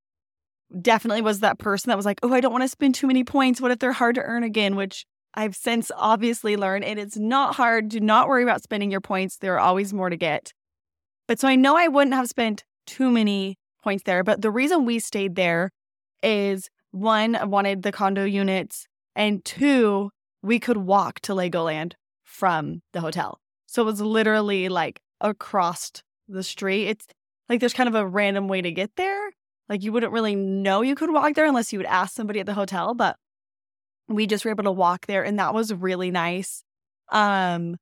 definitely 0.81 1.21
was 1.21 1.41
that 1.41 1.59
person 1.59 1.89
that 1.89 1.97
was 1.97 2.05
like, 2.05 2.19
oh, 2.23 2.33
I 2.33 2.41
don't 2.41 2.51
want 2.51 2.63
to 2.63 2.67
spend 2.67 2.95
too 2.95 3.07
many 3.07 3.23
points. 3.23 3.61
What 3.61 3.71
if 3.71 3.79
they're 3.79 3.93
hard 3.93 4.15
to 4.15 4.21
earn 4.21 4.43
again? 4.43 4.75
Which 4.75 5.05
I've 5.33 5.55
since 5.55 5.91
obviously 5.95 6.57
learned 6.57 6.83
And 6.83 6.97
it 6.97 7.07
is 7.07 7.17
not 7.17 7.55
hard. 7.55 7.89
Do 7.89 7.99
not 7.99 8.27
worry 8.27 8.43
about 8.43 8.63
spending 8.63 8.89
your 8.89 9.01
points. 9.01 9.37
There 9.37 9.53
are 9.53 9.59
always 9.59 9.93
more 9.93 10.09
to 10.09 10.17
get. 10.17 10.53
But 11.27 11.39
so 11.39 11.47
I 11.47 11.55
know 11.55 11.77
I 11.77 11.87
wouldn't 11.87 12.15
have 12.15 12.29
spent 12.29 12.63
too 12.85 13.11
many 13.11 13.57
points 13.83 14.03
there. 14.03 14.23
But 14.23 14.41
the 14.41 14.51
reason 14.51 14.85
we 14.85 14.99
stayed 14.99 15.35
there 15.35 15.71
is 16.23 16.69
one, 16.91 17.35
I 17.35 17.43
wanted 17.43 17.83
the 17.83 17.91
condo 17.91 18.23
units, 18.23 18.87
and 19.15 19.43
two, 19.45 20.11
we 20.41 20.59
could 20.59 20.77
walk 20.77 21.19
to 21.21 21.33
Legoland 21.33 21.93
from 22.23 22.81
the 22.93 23.01
hotel. 23.01 23.39
So 23.65 23.81
it 23.81 23.85
was 23.85 24.01
literally 24.01 24.69
like 24.69 25.01
across 25.21 25.91
the 26.27 26.43
street. 26.43 26.87
It's 26.87 27.07
like 27.49 27.59
there's 27.59 27.73
kind 27.73 27.89
of 27.89 27.95
a 27.95 28.07
random 28.07 28.47
way 28.47 28.61
to 28.61 28.71
get 28.71 28.95
there. 28.95 29.31
Like 29.69 29.83
you 29.83 29.91
wouldn't 29.91 30.13
really 30.13 30.35
know 30.35 30.81
you 30.81 30.95
could 30.95 31.11
walk 31.11 31.33
there 31.35 31.45
unless 31.45 31.73
you 31.73 31.79
would 31.79 31.85
ask 31.85 32.15
somebody 32.15 32.39
at 32.39 32.45
the 32.45 32.53
hotel, 32.53 32.93
but 32.93 33.17
we 34.07 34.27
just 34.27 34.45
were 34.45 34.51
able 34.51 34.63
to 34.63 34.71
walk 34.71 35.07
there 35.07 35.23
and 35.23 35.37
that 35.39 35.53
was 35.53 35.73
really 35.73 36.11
nice. 36.11 36.63
Um 37.11 37.77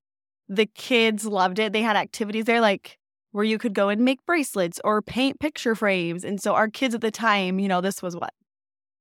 the 0.47 0.65
kids 0.67 1.25
loved 1.25 1.59
it. 1.59 1.73
They 1.73 1.81
had 1.81 1.95
activities 1.95 2.45
there 2.45 2.61
like 2.61 2.97
where 3.35 3.43
you 3.43 3.57
could 3.57 3.73
go 3.73 3.89
and 3.89 3.99
make 3.99 4.25
bracelets 4.25 4.79
or 4.85 5.01
paint 5.01 5.41
picture 5.41 5.75
frames. 5.75 6.23
And 6.23 6.41
so 6.41 6.55
our 6.55 6.69
kids 6.69 6.95
at 6.95 7.01
the 7.01 7.11
time, 7.11 7.59
you 7.59 7.67
know, 7.67 7.81
this 7.81 8.01
was 8.01 8.15
what 8.15 8.33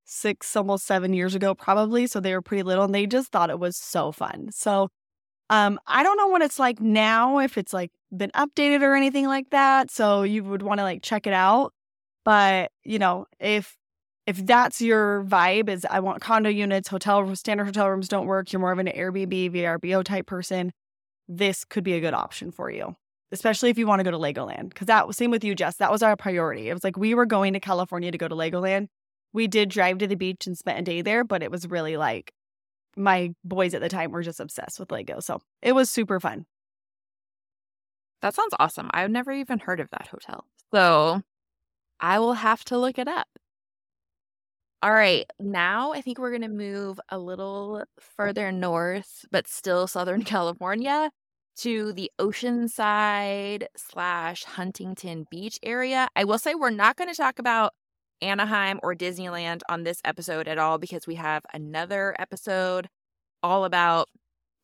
six, 0.05 0.57
almost 0.57 0.87
seven 0.87 1.15
years 1.15 1.37
ago, 1.37 1.55
probably. 1.55 2.09
So 2.09 2.19
they 2.19 2.35
were 2.35 2.43
pretty 2.43 2.65
little 2.65 2.83
and 2.83 2.93
they 2.93 3.07
just 3.07 3.31
thought 3.31 3.49
it 3.49 3.61
was 3.61 3.77
so 3.77 4.11
fun. 4.11 4.49
So 4.51 4.89
um, 5.51 5.79
I 5.87 6.03
don't 6.03 6.17
know 6.17 6.27
what 6.27 6.43
it's 6.43 6.59
like 6.59 6.81
now, 6.81 7.39
if 7.39 7.57
it's 7.57 7.73
like 7.73 7.93
been 8.11 8.33
updated 8.35 8.83
or 8.83 8.97
anything 8.97 9.29
like 9.29 9.51
that. 9.51 9.93
So 9.93 10.25
you 10.25 10.43
would 10.43 10.63
want 10.63 10.79
to 10.79 10.83
like 10.83 11.03
check 11.05 11.29
it 11.29 11.33
out. 11.33 11.73
But 12.25 12.73
you 12.83 12.99
know, 12.99 13.27
if 13.39 13.77
if 14.27 14.45
that's 14.45 14.81
your 14.81 15.23
vibe, 15.23 15.69
is 15.69 15.87
I 15.89 16.01
want 16.01 16.23
condo 16.23 16.51
units, 16.51 16.89
hotel 16.89 17.37
standard 17.37 17.67
hotel 17.67 17.89
rooms 17.89 18.09
don't 18.09 18.27
work. 18.27 18.53
You're 18.53 18.59
more 18.59 18.73
of 18.73 18.81
an 18.81 18.89
Airbnb, 18.89 19.53
VRBO 19.53 20.03
type 20.03 20.27
person. 20.27 20.73
This 21.29 21.65
could 21.65 21.85
be 21.85 21.93
a 21.93 22.01
good 22.01 22.15
option 22.15 22.51
for 22.51 22.69
you, 22.69 22.97
especially 23.35 23.69
if 23.69 23.77
you 23.77 23.87
want 23.87 24.01
to 24.01 24.05
go 24.05 24.11
to 24.11 24.17
Legoland. 24.17 24.71
Because 24.71 24.87
that 24.87 25.07
was 25.07 25.17
same 25.17 25.31
with 25.31 25.45
you, 25.45 25.55
Jess. 25.55 25.77
That 25.77 25.93
was 25.93 26.03
our 26.03 26.17
priority. 26.17 26.71
It 26.71 26.73
was 26.73 26.85
like 26.85 26.97
we 26.97 27.15
were 27.15 27.27
going 27.27 27.53
to 27.53 27.61
California 27.61 28.11
to 28.11 28.17
go 28.17 28.29
to 28.29 28.35
Legoland. 28.35 28.89
We 29.35 29.49
did 29.49 29.69
drive 29.69 29.99
to 29.99 30.07
the 30.07 30.15
beach 30.15 30.47
and 30.47 30.57
spent 30.57 30.79
a 30.79 30.83
day 30.83 31.03
there, 31.03 31.25
but 31.25 31.43
it 31.43 31.51
was 31.51 31.69
really 31.69 31.97
like 31.97 32.33
my 32.97 33.35
boys 33.45 33.75
at 33.75 33.81
the 33.81 33.89
time 33.89 34.13
were 34.13 34.23
just 34.23 34.41
obsessed 34.41 34.79
with 34.79 34.93
Lego. 34.93 35.19
So 35.21 35.43
it 35.61 35.75
was 35.75 35.91
super 35.91 36.21
fun. 36.21 36.47
That 38.23 38.35
sounds 38.35 38.55
awesome. 38.59 38.89
I've 38.95 39.11
never 39.11 39.33
even 39.33 39.59
heard 39.59 39.81
of 39.81 39.91
that 39.91 40.07
hotel. 40.07 40.47
So 40.73 41.21
I 42.01 42.21
will 42.21 42.35
have 42.35 42.65
to 42.67 42.79
look 42.79 42.99
it 42.99 43.09
up. 43.09 43.27
All 44.81 44.93
right. 44.93 45.27
Now 45.41 45.93
I 45.93 46.01
think 46.03 46.19
we're 46.19 46.31
going 46.31 46.43
to 46.43 46.49
move 46.49 47.01
a 47.09 47.19
little 47.19 47.83
further 47.99 48.53
north, 48.53 49.25
but 49.33 49.49
still 49.49 49.87
Southern 49.89 50.23
California 50.25 51.11
to 51.57 51.93
the 51.93 52.11
Oceanside 52.19 53.67
slash 53.77 54.45
Huntington 54.45 55.27
Beach 55.31 55.59
area. 55.63 56.09
I 56.17 56.25
will 56.25 56.39
say 56.39 56.55
we're 56.55 56.71
not 56.71 56.97
going 56.97 57.11
to 57.11 57.17
talk 57.17 57.39
about 57.39 57.73
Anaheim 58.21 58.81
or 58.83 58.95
Disneyland 58.95 59.61
on 59.69 59.85
this 59.85 60.01
episode 60.05 60.49
at 60.49 60.59
all 60.59 60.79
because 60.79 61.07
we 61.07 61.17
have 61.17 61.43
another 61.53 62.17
episode 62.19 62.89
all 63.43 63.65
about 63.65 64.09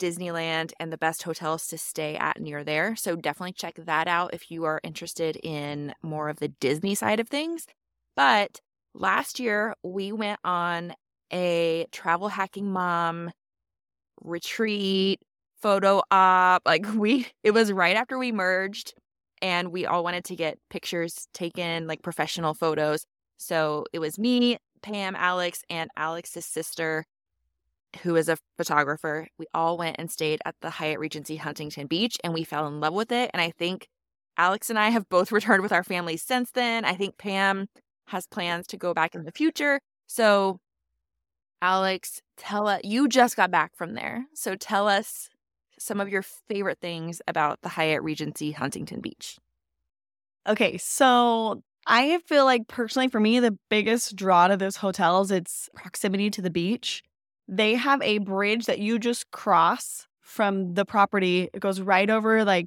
Disneyland 0.01 0.73
and 0.81 0.93
the 0.93 0.99
best 0.99 1.23
hotels 1.23 1.67
to 1.69 1.79
stay 1.79 2.17
at 2.17 2.41
near 2.41 2.65
there. 2.65 2.97
So 2.97 3.17
definitely 3.17 3.53
check 3.53 3.75
that 3.77 4.09
out 4.09 4.33
if 4.33 4.51
you 4.51 4.65
are 4.65 4.81
interested 4.83 5.37
in 5.43 5.95
more 6.03 6.29
of 6.29 6.39
the 6.39 6.49
Disney 6.49 6.95
side 6.95 7.21
of 7.21 7.29
things. 7.29 7.67
But 8.17 8.61
last 8.95 9.39
year 9.39 9.75
we 9.85 10.11
went 10.11 10.41
on 10.43 10.95
a 11.33 11.87
travel 11.93 12.29
hacking 12.29 12.73
mom 12.73 13.31
retreat 14.23 15.21
photo 15.61 16.03
op. 16.11 16.63
Like 16.67 16.87
we, 16.95 17.27
it 17.43 17.53
was 17.53 17.73
right 17.73 17.97
after 17.97 18.19
we 18.19 18.33
merged 18.33 18.95
and 19.43 19.73
we 19.73 19.87
all 19.87 20.05
wanted 20.05 20.25
to 20.25 20.37
get 20.37 20.59
pictures 20.69 21.27
taken, 21.33 21.87
like 21.87 22.03
professional 22.03 22.55
photos. 22.55 23.07
So 23.39 23.87
it 23.93 23.99
was 23.99 24.19
me, 24.19 24.59
Pam, 24.83 25.17
Alex, 25.17 25.63
and 25.71 25.91
Alex's 25.97 26.45
sister, 26.45 27.05
who 28.03 28.17
is 28.17 28.29
a 28.29 28.37
photographer. 28.57 29.29
We 29.39 29.47
all 29.55 29.79
went 29.79 29.97
and 29.99 30.11
stayed 30.11 30.41
at 30.45 30.57
the 30.61 30.71
Hyatt 30.71 30.99
Regency 30.99 31.37
Huntington 31.37 31.87
Beach 31.87 32.19
and 32.23 32.35
we 32.35 32.45
fell 32.45 32.67
in 32.67 32.81
love 32.81 32.95
with 32.95 33.13
it. 33.13 33.31
And 33.33 33.41
I 33.41 33.51
think 33.51 33.89
Alex 34.37 34.71
and 34.71 34.79
I 34.79 34.91
have 34.91 35.09
both 35.09 35.33
returned 35.33 35.63
with 35.63 35.73
our 35.73 35.85
families 35.85 36.23
since 36.23 36.51
then. 36.53 36.85
I 36.85 36.95
think 36.95 37.17
Pam 37.19 37.69
has 38.09 38.27
plans 38.27 38.67
to 38.69 38.77
go 38.77 38.93
back 38.93 39.15
in 39.15 39.25
the 39.25 39.33
future. 39.33 39.81
So, 40.07 40.59
Alex, 41.63 42.21
tell 42.37 42.69
us, 42.69 42.81
you 42.85 43.09
just 43.09 43.37
got 43.37 43.51
back 43.51 43.73
from 43.75 43.95
there. 43.95 44.27
So 44.35 44.55
tell 44.55 44.89
us 44.89 45.29
some 45.81 46.01
of 46.01 46.09
your 46.09 46.23
favorite 46.23 46.79
things 46.81 47.23
about 47.27 47.61
the 47.63 47.71
Hyatt 47.71 48.03
Regency 48.03 48.53
Huntington 48.53 49.01
Beach. 49.01 49.39
Okay, 50.47 50.79
so 50.79 51.63
I 51.87 52.19
feel 52.27 52.45
like 52.45 52.69
personally 52.69 53.09
for 53.09 53.21
me, 53.21 53.41
the 53.41 53.59
biggest 53.69 54.15
draw 54.15 54.49
to 54.49 54.57
this 54.57 54.77
hotel 54.77 55.23
is 55.23 55.31
its 55.31 55.69
proximity 55.75 56.31
to 56.31 56.43
the 56.43 56.51
beach. 56.51 57.03
They 57.49 57.75
have 57.75 58.01
a 58.03 58.19
bridge 58.19 58.67
that 58.67 58.79
you 58.79 58.99
just 58.99 59.31
cross 59.31 60.07
from 60.21 60.75
the 60.75 60.85
property. 60.85 61.49
It 61.53 61.61
goes 61.61 61.81
right 61.81 62.09
over 62.09 62.45
like 62.45 62.67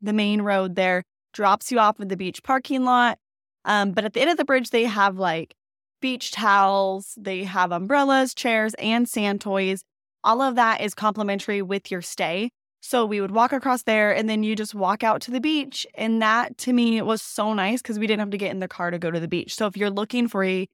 the 0.00 0.12
main 0.12 0.42
road 0.42 0.74
there, 0.76 1.04
drops 1.32 1.70
you 1.70 1.78
off 1.78 2.00
at 2.00 2.08
the 2.08 2.16
beach 2.16 2.42
parking 2.42 2.84
lot. 2.84 3.18
Um, 3.64 3.92
but 3.92 4.04
at 4.04 4.14
the 4.14 4.20
end 4.20 4.30
of 4.30 4.36
the 4.36 4.44
bridge, 4.44 4.70
they 4.70 4.84
have 4.84 5.16
like 5.16 5.54
beach 6.00 6.32
towels, 6.32 7.16
they 7.20 7.44
have 7.44 7.72
umbrellas, 7.72 8.34
chairs, 8.34 8.74
and 8.74 9.08
sand 9.08 9.40
toys. 9.40 9.84
All 10.24 10.40
of 10.40 10.54
that 10.54 10.80
is 10.80 10.94
complimentary 10.94 11.62
with 11.62 11.90
your 11.90 12.02
stay. 12.02 12.50
So 12.80 13.06
we 13.06 13.20
would 13.20 13.30
walk 13.30 13.52
across 13.52 13.84
there 13.84 14.14
and 14.14 14.28
then 14.28 14.42
you 14.42 14.56
just 14.56 14.74
walk 14.74 15.04
out 15.04 15.20
to 15.22 15.30
the 15.30 15.40
beach. 15.40 15.86
And 15.94 16.20
that 16.20 16.58
to 16.58 16.72
me 16.72 17.00
was 17.02 17.22
so 17.22 17.54
nice 17.54 17.80
because 17.80 17.98
we 17.98 18.06
didn't 18.06 18.20
have 18.20 18.30
to 18.30 18.38
get 18.38 18.50
in 18.50 18.58
the 18.58 18.68
car 18.68 18.90
to 18.90 18.98
go 18.98 19.10
to 19.10 19.20
the 19.20 19.28
beach. 19.28 19.54
So 19.54 19.66
if 19.66 19.76
you're 19.76 19.90
looking 19.90 20.26
for 20.26 20.44
a 20.44 20.68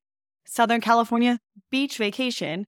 Southern 0.46 0.80
California 0.80 1.38
beach 1.70 1.98
vacation 1.98 2.66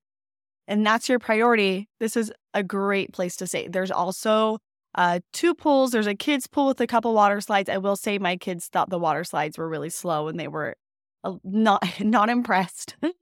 and 0.68 0.86
that's 0.86 1.08
your 1.08 1.18
priority, 1.18 1.88
this 2.00 2.16
is 2.16 2.30
a 2.52 2.62
great 2.62 3.12
place 3.12 3.36
to 3.36 3.46
stay. 3.46 3.66
There's 3.66 3.90
also 3.90 4.58
uh, 4.94 5.20
two 5.32 5.54
pools. 5.54 5.92
There's 5.92 6.06
a 6.06 6.14
kids' 6.14 6.46
pool 6.46 6.66
with 6.66 6.80
a 6.80 6.86
couple 6.86 7.14
water 7.14 7.40
slides. 7.40 7.70
I 7.70 7.78
will 7.78 7.96
say 7.96 8.18
my 8.18 8.36
kids 8.36 8.66
thought 8.66 8.90
the 8.90 8.98
water 8.98 9.24
slides 9.24 9.56
were 9.56 9.68
really 9.68 9.90
slow 9.90 10.28
and 10.28 10.38
they 10.38 10.48
were 10.48 10.76
uh, 11.24 11.36
not 11.44 11.82
not 12.00 12.28
impressed. 12.28 12.96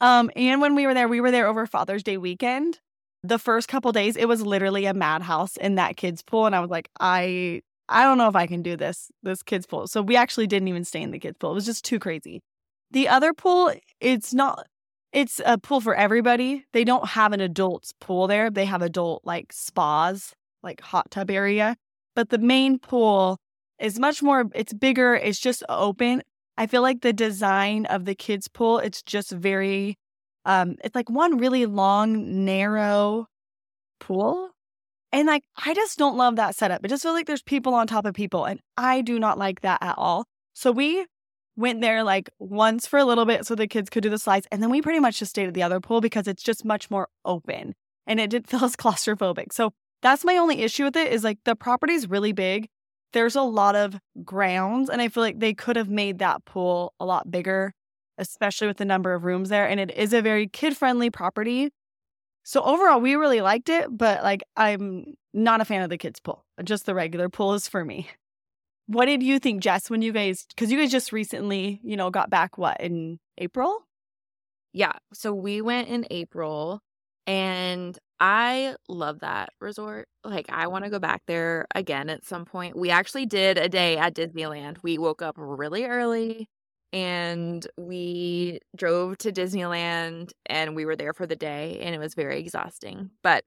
um, 0.00 0.30
and 0.34 0.60
when 0.60 0.74
we 0.74 0.86
were 0.86 0.94
there, 0.94 1.08
we 1.08 1.20
were 1.20 1.30
there 1.30 1.46
over 1.46 1.66
Father's 1.66 2.02
Day 2.02 2.16
weekend. 2.16 2.80
The 3.22 3.38
first 3.38 3.68
couple 3.68 3.92
days 3.92 4.16
it 4.16 4.26
was 4.26 4.42
literally 4.42 4.86
a 4.86 4.94
madhouse 4.94 5.56
in 5.58 5.74
that 5.74 5.98
kids 5.98 6.22
pool 6.22 6.46
and 6.46 6.56
i 6.56 6.60
was 6.60 6.70
like 6.70 6.88
i 7.00 7.60
i 7.90 8.02
don't 8.02 8.16
know 8.16 8.28
if 8.28 8.34
i 8.34 8.46
can 8.46 8.62
do 8.62 8.76
this 8.76 9.10
this 9.22 9.42
kids 9.42 9.66
pool. 9.66 9.86
So 9.86 10.00
we 10.00 10.16
actually 10.16 10.46
didn't 10.46 10.68
even 10.68 10.84
stay 10.84 11.02
in 11.02 11.10
the 11.10 11.18
kids 11.18 11.36
pool. 11.38 11.50
It 11.50 11.54
was 11.54 11.66
just 11.66 11.84
too 11.84 11.98
crazy. 11.98 12.40
The 12.90 13.08
other 13.08 13.34
pool 13.34 13.72
it's 14.00 14.32
not 14.32 14.66
it's 15.12 15.40
a 15.44 15.58
pool 15.58 15.80
for 15.80 15.94
everybody. 15.94 16.64
They 16.72 16.84
don't 16.84 17.08
have 17.08 17.32
an 17.32 17.40
adults 17.40 17.92
pool 18.00 18.26
there. 18.26 18.48
They 18.50 18.64
have 18.64 18.80
adult 18.82 19.22
like 19.24 19.52
spas 19.52 20.32
like 20.62 20.80
hot 20.80 21.10
tub 21.10 21.30
area. 21.30 21.76
But 22.16 22.30
the 22.30 22.38
main 22.38 22.78
pool 22.78 23.38
is 23.78 23.98
much 23.98 24.22
more 24.22 24.44
it's 24.54 24.72
bigger 24.72 25.14
it's 25.14 25.38
just 25.38 25.62
open 25.68 26.22
i 26.60 26.66
feel 26.66 26.82
like 26.82 27.00
the 27.00 27.12
design 27.12 27.86
of 27.86 28.04
the 28.04 28.14
kids 28.14 28.46
pool 28.46 28.78
it's 28.78 29.02
just 29.02 29.32
very 29.32 29.96
um, 30.44 30.76
it's 30.82 30.94
like 30.94 31.10
one 31.10 31.38
really 31.38 31.66
long, 31.66 32.44
narrow 32.44 33.26
pool. 33.98 34.50
And 35.12 35.26
like, 35.26 35.42
I 35.64 35.74
just 35.74 35.98
don't 35.98 36.16
love 36.16 36.36
that 36.36 36.54
setup. 36.54 36.84
It 36.84 36.88
just 36.88 37.02
feels 37.02 37.14
like 37.14 37.26
there's 37.26 37.42
people 37.42 37.74
on 37.74 37.86
top 37.86 38.06
of 38.06 38.14
people. 38.14 38.44
And 38.44 38.60
I 38.76 39.00
do 39.00 39.18
not 39.18 39.38
like 39.38 39.62
that 39.62 39.82
at 39.82 39.98
all. 39.98 40.24
So 40.54 40.70
we 40.70 41.06
went 41.56 41.80
there 41.80 42.04
like 42.04 42.30
once 42.38 42.86
for 42.86 42.98
a 42.98 43.04
little 43.04 43.24
bit 43.24 43.44
so 43.44 43.54
the 43.54 43.66
kids 43.66 43.90
could 43.90 44.02
do 44.02 44.08
the 44.08 44.18
slides. 44.18 44.46
And 44.50 44.62
then 44.62 44.70
we 44.70 44.80
pretty 44.80 45.00
much 45.00 45.18
just 45.18 45.30
stayed 45.30 45.48
at 45.48 45.54
the 45.54 45.62
other 45.62 45.80
pool 45.80 46.00
because 46.00 46.28
it's 46.28 46.42
just 46.42 46.64
much 46.64 46.90
more 46.90 47.08
open 47.24 47.74
and 48.06 48.20
it 48.20 48.30
didn't 48.30 48.46
feel 48.48 48.64
as 48.64 48.76
claustrophobic. 48.76 49.52
So 49.52 49.72
that's 50.02 50.24
my 50.24 50.36
only 50.36 50.62
issue 50.62 50.84
with 50.84 50.96
it 50.96 51.12
is 51.12 51.24
like 51.24 51.38
the 51.44 51.56
property 51.56 51.92
is 51.94 52.08
really 52.08 52.32
big. 52.32 52.68
There's 53.12 53.36
a 53.36 53.42
lot 53.42 53.76
of 53.76 53.98
grounds. 54.24 54.88
And 54.88 55.00
I 55.00 55.08
feel 55.08 55.22
like 55.22 55.40
they 55.40 55.54
could 55.54 55.76
have 55.76 55.88
made 55.88 56.18
that 56.18 56.44
pool 56.44 56.94
a 57.00 57.04
lot 57.04 57.30
bigger 57.30 57.72
especially 58.20 58.68
with 58.68 58.76
the 58.76 58.84
number 58.84 59.14
of 59.14 59.24
rooms 59.24 59.48
there. 59.48 59.66
And 59.66 59.80
it 59.80 59.90
is 59.96 60.12
a 60.12 60.22
very 60.22 60.46
kid 60.46 60.76
friendly 60.76 61.10
property. 61.10 61.70
So 62.44 62.62
overall, 62.62 63.00
we 63.00 63.16
really 63.16 63.40
liked 63.40 63.68
it, 63.68 63.86
but 63.90 64.22
like 64.22 64.42
I'm 64.56 65.14
not 65.32 65.60
a 65.60 65.64
fan 65.64 65.82
of 65.82 65.90
the 65.90 65.98
kids' 65.98 66.20
pool. 66.20 66.44
Just 66.62 66.86
the 66.86 66.94
regular 66.94 67.28
pool 67.28 67.54
is 67.54 67.66
for 67.66 67.84
me. 67.84 68.08
What 68.86 69.06
did 69.06 69.22
you 69.22 69.38
think, 69.38 69.62
Jess, 69.62 69.88
when 69.88 70.02
you 70.02 70.12
guys, 70.12 70.46
because 70.48 70.72
you 70.72 70.78
guys 70.78 70.90
just 70.90 71.12
recently, 71.12 71.80
you 71.84 71.96
know, 71.96 72.10
got 72.10 72.28
back 72.28 72.58
what 72.58 72.80
in 72.80 73.20
April? 73.38 73.86
Yeah. 74.72 74.94
So 75.14 75.32
we 75.32 75.60
went 75.60 75.88
in 75.88 76.06
April 76.10 76.80
and 77.26 77.96
I 78.20 78.76
love 78.88 79.20
that 79.20 79.50
resort. 79.60 80.08
Like, 80.24 80.46
I 80.50 80.66
want 80.66 80.84
to 80.84 80.90
go 80.90 80.98
back 80.98 81.22
there 81.26 81.66
again 81.74 82.10
at 82.10 82.24
some 82.24 82.44
point. 82.44 82.76
We 82.76 82.90
actually 82.90 83.24
did 83.26 83.56
a 83.56 83.68
day 83.68 83.96
at 83.96 84.14
Disneyland. 84.14 84.78
We 84.82 84.98
woke 84.98 85.22
up 85.22 85.36
really 85.38 85.84
early 85.86 86.48
and 86.92 87.66
we 87.78 88.60
drove 88.76 89.16
to 89.18 89.32
Disneyland 89.32 90.32
and 90.46 90.76
we 90.76 90.84
were 90.84 90.96
there 90.96 91.14
for 91.14 91.26
the 91.26 91.36
day 91.36 91.78
and 91.80 91.94
it 91.94 91.98
was 91.98 92.14
very 92.14 92.38
exhausting. 92.40 93.10
But 93.22 93.44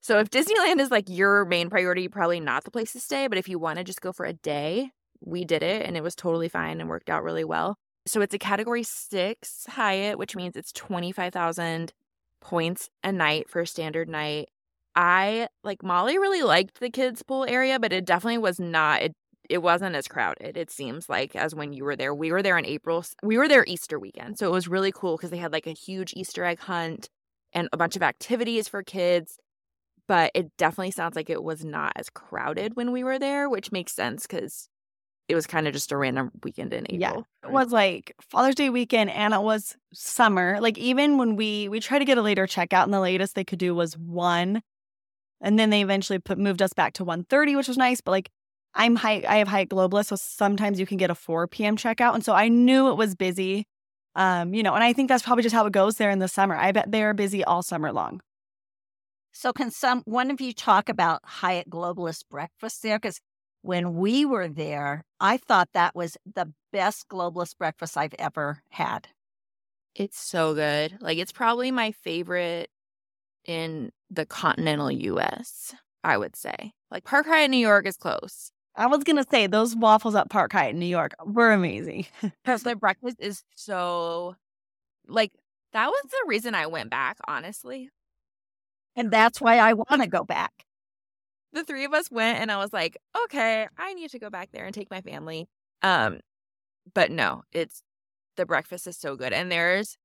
so 0.00 0.18
if 0.20 0.30
Disneyland 0.30 0.80
is 0.80 0.90
like 0.90 1.08
your 1.08 1.44
main 1.44 1.68
priority, 1.68 2.08
probably 2.08 2.40
not 2.40 2.64
the 2.64 2.70
place 2.70 2.92
to 2.92 3.00
stay, 3.00 3.26
but 3.26 3.38
if 3.38 3.48
you 3.48 3.58
want 3.58 3.78
to 3.78 3.84
just 3.84 4.00
go 4.00 4.12
for 4.12 4.24
a 4.24 4.32
day, 4.32 4.90
we 5.20 5.44
did 5.44 5.62
it 5.62 5.84
and 5.86 5.96
it 5.96 6.02
was 6.02 6.14
totally 6.14 6.48
fine 6.48 6.80
and 6.80 6.88
worked 6.88 7.10
out 7.10 7.24
really 7.24 7.44
well. 7.44 7.76
So 8.06 8.20
it's 8.20 8.34
a 8.34 8.38
category 8.38 8.82
6 8.82 9.66
Hyatt, 9.68 10.18
which 10.18 10.36
means 10.36 10.56
it's 10.56 10.72
25,000 10.72 11.92
points 12.44 12.88
a 13.02 13.10
night 13.10 13.48
for 13.48 13.64
standard 13.66 14.08
night. 14.08 14.48
I 14.94 15.48
like 15.64 15.82
Molly 15.82 16.18
really 16.18 16.42
liked 16.42 16.78
the 16.78 16.90
kids 16.90 17.22
pool 17.22 17.44
area, 17.48 17.80
but 17.80 17.92
it 17.92 18.04
definitely 18.04 18.38
was 18.38 18.60
not 18.60 19.02
it 19.02 19.12
it 19.50 19.58
wasn't 19.58 19.94
as 19.94 20.08
crowded 20.08 20.56
it 20.56 20.70
seems 20.70 21.08
like 21.08 21.36
as 21.36 21.54
when 21.54 21.72
you 21.72 21.84
were 21.84 21.96
there 21.96 22.14
we 22.14 22.32
were 22.32 22.42
there 22.42 22.56
in 22.56 22.64
april 22.64 23.04
we 23.22 23.36
were 23.36 23.48
there 23.48 23.64
easter 23.66 23.98
weekend 23.98 24.38
so 24.38 24.46
it 24.46 24.52
was 24.52 24.68
really 24.68 24.92
cool 24.92 25.16
because 25.16 25.30
they 25.30 25.36
had 25.36 25.52
like 25.52 25.66
a 25.66 25.72
huge 25.72 26.14
easter 26.16 26.44
egg 26.44 26.58
hunt 26.60 27.08
and 27.52 27.68
a 27.72 27.76
bunch 27.76 27.94
of 27.96 28.02
activities 28.02 28.68
for 28.68 28.82
kids 28.82 29.36
but 30.08 30.30
it 30.34 30.50
definitely 30.56 30.90
sounds 30.90 31.16
like 31.16 31.30
it 31.30 31.42
was 31.42 31.64
not 31.64 31.92
as 31.96 32.08
crowded 32.10 32.76
when 32.76 32.90
we 32.90 33.04
were 33.04 33.18
there 33.18 33.48
which 33.48 33.72
makes 33.72 33.92
sense 33.92 34.26
because 34.26 34.68
it 35.28 35.34
was 35.34 35.46
kind 35.46 35.66
of 35.66 35.72
just 35.72 35.92
a 35.92 35.96
random 35.96 36.30
weekend 36.42 36.72
in 36.72 36.84
april 36.90 37.00
yeah 37.00 37.48
it 37.48 37.52
was 37.52 37.72
like 37.72 38.14
father's 38.20 38.54
day 38.54 38.70
weekend 38.70 39.10
and 39.10 39.34
it 39.34 39.42
was 39.42 39.76
summer 39.92 40.58
like 40.60 40.78
even 40.78 41.18
when 41.18 41.36
we 41.36 41.68
we 41.68 41.80
tried 41.80 42.00
to 42.00 42.04
get 42.04 42.18
a 42.18 42.22
later 42.22 42.46
checkout 42.46 42.84
and 42.84 42.94
the 42.94 43.00
latest 43.00 43.34
they 43.34 43.44
could 43.44 43.58
do 43.58 43.74
was 43.74 43.96
one 43.96 44.62
and 45.40 45.58
then 45.58 45.70
they 45.70 45.82
eventually 45.82 46.18
put 46.18 46.38
moved 46.38 46.62
us 46.62 46.72
back 46.72 46.92
to 46.92 47.04
1.30 47.04 47.56
which 47.56 47.68
was 47.68 47.78
nice 47.78 48.00
but 48.00 48.10
like 48.10 48.30
I'm 48.74 48.96
high, 48.96 49.22
I 49.28 49.36
have 49.36 49.48
Hyatt 49.48 49.68
Globalist, 49.68 50.06
so 50.06 50.16
sometimes 50.16 50.80
you 50.80 50.86
can 50.86 50.96
get 50.96 51.10
a 51.10 51.14
4 51.14 51.46
p.m. 51.46 51.76
checkout. 51.76 52.14
And 52.14 52.24
so 52.24 52.32
I 52.32 52.48
knew 52.48 52.88
it 52.88 52.96
was 52.96 53.14
busy. 53.14 53.66
Um, 54.16 54.54
you 54.54 54.62
know, 54.62 54.74
and 54.74 54.82
I 54.82 54.92
think 54.92 55.08
that's 55.08 55.22
probably 55.22 55.42
just 55.42 55.54
how 55.54 55.66
it 55.66 55.72
goes 55.72 55.96
there 55.96 56.10
in 56.10 56.18
the 56.18 56.28
summer. 56.28 56.56
I 56.56 56.72
bet 56.72 56.90
they're 56.90 57.14
busy 57.14 57.44
all 57.44 57.62
summer 57.62 57.92
long. 57.92 58.20
So 59.32 59.52
can 59.52 59.70
some 59.70 60.02
one 60.04 60.30
of 60.30 60.40
you 60.40 60.52
talk 60.52 60.88
about 60.88 61.20
Hyatt 61.24 61.68
Globalist 61.68 62.28
breakfast 62.30 62.82
there? 62.82 62.98
Because 62.98 63.20
when 63.64 63.94
we 63.94 64.26
were 64.26 64.46
there, 64.46 65.04
I 65.20 65.38
thought 65.38 65.70
that 65.72 65.96
was 65.96 66.18
the 66.26 66.52
best 66.70 67.08
globalist 67.08 67.56
breakfast 67.56 67.96
I've 67.96 68.14
ever 68.18 68.62
had. 68.68 69.08
It's 69.94 70.18
so 70.20 70.54
good. 70.54 70.98
Like 71.00 71.16
it's 71.16 71.32
probably 71.32 71.70
my 71.70 71.92
favorite 71.92 72.68
in 73.46 73.90
the 74.10 74.26
continental 74.26 74.90
US, 74.90 75.74
I 76.02 76.18
would 76.18 76.36
say. 76.36 76.72
Like 76.90 77.04
Park 77.04 77.26
Hyatt 77.26 77.50
New 77.50 77.56
York 77.56 77.86
is 77.86 77.96
close. 77.96 78.50
I 78.76 78.86
was 78.86 79.02
gonna 79.02 79.24
say 79.30 79.46
those 79.46 79.74
waffles 79.74 80.14
at 80.14 80.28
Park 80.28 80.52
Hyatt 80.52 80.74
in 80.74 80.80
New 80.80 80.86
York 80.86 81.12
were 81.24 81.52
amazing. 81.52 82.06
Because 82.44 82.64
their 82.64 82.76
breakfast 82.76 83.16
is 83.18 83.44
so 83.54 84.36
like 85.08 85.32
That 85.72 85.88
was 85.88 86.02
the 86.10 86.24
reason 86.26 86.54
I 86.54 86.66
went 86.66 86.90
back, 86.90 87.18
honestly. 87.26 87.88
And 88.96 89.10
that's 89.10 89.40
why 89.40 89.58
I 89.58 89.72
want 89.72 90.02
to 90.02 90.06
go 90.06 90.24
back. 90.24 90.63
The 91.54 91.64
three 91.64 91.84
of 91.84 91.94
us 91.94 92.10
went 92.10 92.40
and 92.40 92.52
I 92.52 92.58
was 92.58 92.72
like, 92.72 92.98
okay, 93.24 93.68
I 93.78 93.94
need 93.94 94.10
to 94.10 94.18
go 94.18 94.28
back 94.30 94.50
there 94.52 94.66
and 94.66 94.74
take 94.74 94.90
my 94.90 95.00
family. 95.00 95.46
Um, 95.82 96.20
but 96.94 97.10
no, 97.10 97.42
it's 97.52 97.82
the 98.36 98.46
breakfast 98.46 98.86
is 98.86 98.98
so 98.98 99.16
good. 99.16 99.32
And 99.32 99.52
there's 99.52 99.96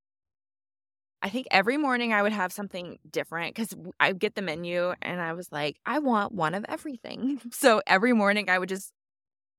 I 1.22 1.30
think 1.30 1.48
every 1.52 1.78
morning 1.78 2.14
I 2.14 2.22
would 2.22 2.32
have 2.32 2.54
something 2.54 2.98
different 3.10 3.54
because 3.56 3.76
I 4.00 4.14
get 4.14 4.36
the 4.36 4.42
menu 4.42 4.94
and 5.02 5.20
I 5.20 5.34
was 5.34 5.52
like, 5.52 5.78
I 5.86 6.00
want 6.00 6.32
one 6.34 6.54
of 6.54 6.66
everything. 6.70 7.42
So 7.52 7.82
every 7.88 8.14
morning 8.14 8.50
I 8.50 8.58
would 8.60 8.70
just, 8.70 8.94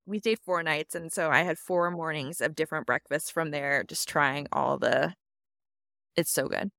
we 0.06 0.20
stayed 0.20 0.40
four 0.44 0.62
nights. 0.62 0.94
And 0.94 1.12
so 1.12 1.30
I 1.30 1.42
had 1.42 1.58
four 1.58 1.90
mornings 1.90 2.40
of 2.40 2.54
different 2.56 2.86
breakfasts 2.86 3.30
from 3.30 3.50
there, 3.52 3.84
just 3.84 4.08
trying 4.08 4.48
all 4.52 4.78
the, 4.78 5.14
it's 6.16 6.30
so 6.32 6.48
good. 6.48 6.70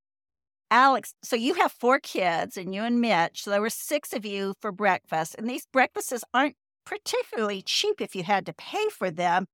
Alex, 0.72 1.14
so 1.22 1.36
you 1.36 1.56
have 1.56 1.72
four 1.72 2.00
kids 2.00 2.58
and 2.58 2.74
you 2.74 2.84
and 2.84 3.02
Mitch. 3.02 3.44
So 3.44 3.52
there 3.52 3.62
were 3.62 3.70
six 3.70 4.14
of 4.14 4.26
you 4.26 4.56
for 4.62 4.72
breakfast. 4.72 5.36
And 5.38 5.50
these 5.50 5.68
breakfasts 5.74 6.24
aren't 6.34 6.56
particularly 6.86 7.62
cheap 7.62 8.02
if 8.02 8.16
you 8.16 8.24
had 8.24 8.46
to 8.48 8.54
pay 8.54 8.90
for 8.90 9.12
them. 9.12 9.48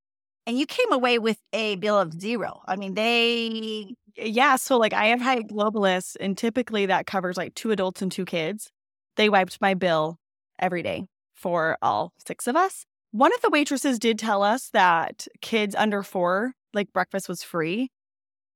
And 0.47 0.60
you 0.60 0.65
came 0.65 0.91
away 0.93 1.19
with 1.19 1.38
a 1.53 1.77
bill 1.77 1.99
of 1.99 2.19
zero. 2.19 2.62
I 2.67 2.75
mean, 2.77 2.95
they 2.95 3.95
yeah. 4.17 4.58
So, 4.58 4.77
like, 4.77 4.93
I 4.93 5.08
have 5.08 5.21
Hyatt 5.21 5.49
Globalists, 5.49 6.17
and 6.19 6.38
typically 6.38 6.88
that 6.88 7.06
covers 7.08 7.38
like 7.38 7.56
two 7.56 7.71
adults 7.71 8.01
and 8.01 8.12
two 8.12 8.25
kids. 8.25 8.71
They 9.17 9.30
wiped 9.30 9.60
my 9.62 9.75
bill 9.75 10.17
every 10.60 10.84
day 10.84 11.06
for 11.36 11.77
all 11.84 12.13
six 12.27 12.47
of 12.47 12.56
us. 12.58 12.86
One 13.12 13.34
of 13.34 13.41
the 13.41 13.49
waitresses 13.51 13.99
did 13.99 14.19
tell 14.19 14.43
us 14.43 14.69
that 14.71 15.27
kids 15.41 15.75
under 15.75 16.03
four, 16.03 16.53
like, 16.73 16.93
breakfast 16.93 17.30
was 17.30 17.43
free. 17.43 17.89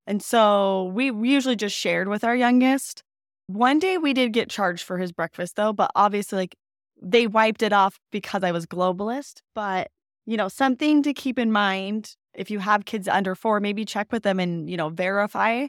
And 0.07 0.21
so 0.21 0.91
we, 0.93 1.11
we 1.11 1.29
usually 1.31 1.55
just 1.55 1.75
shared 1.75 2.07
with 2.07 2.23
our 2.23 2.35
youngest. 2.35 3.03
One 3.47 3.79
day 3.79 3.97
we 3.97 4.13
did 4.13 4.33
get 4.33 4.49
charged 4.49 4.83
for 4.83 4.97
his 4.97 5.11
breakfast, 5.11 5.55
though, 5.55 5.73
but 5.73 5.91
obviously, 5.95 6.37
like, 6.37 6.55
they 7.01 7.27
wiped 7.27 7.63
it 7.63 7.73
off 7.73 7.99
because 8.11 8.43
I 8.43 8.51
was 8.51 8.65
globalist. 8.65 9.41
But, 9.55 9.89
you 10.25 10.37
know, 10.37 10.47
something 10.47 11.03
to 11.03 11.13
keep 11.13 11.39
in 11.39 11.51
mind 11.51 12.15
if 12.33 12.49
you 12.49 12.59
have 12.59 12.85
kids 12.85 13.07
under 13.07 13.35
four, 13.35 13.59
maybe 13.59 13.85
check 13.85 14.11
with 14.11 14.23
them 14.23 14.39
and, 14.39 14.69
you 14.69 14.77
know, 14.77 14.89
verify 14.89 15.67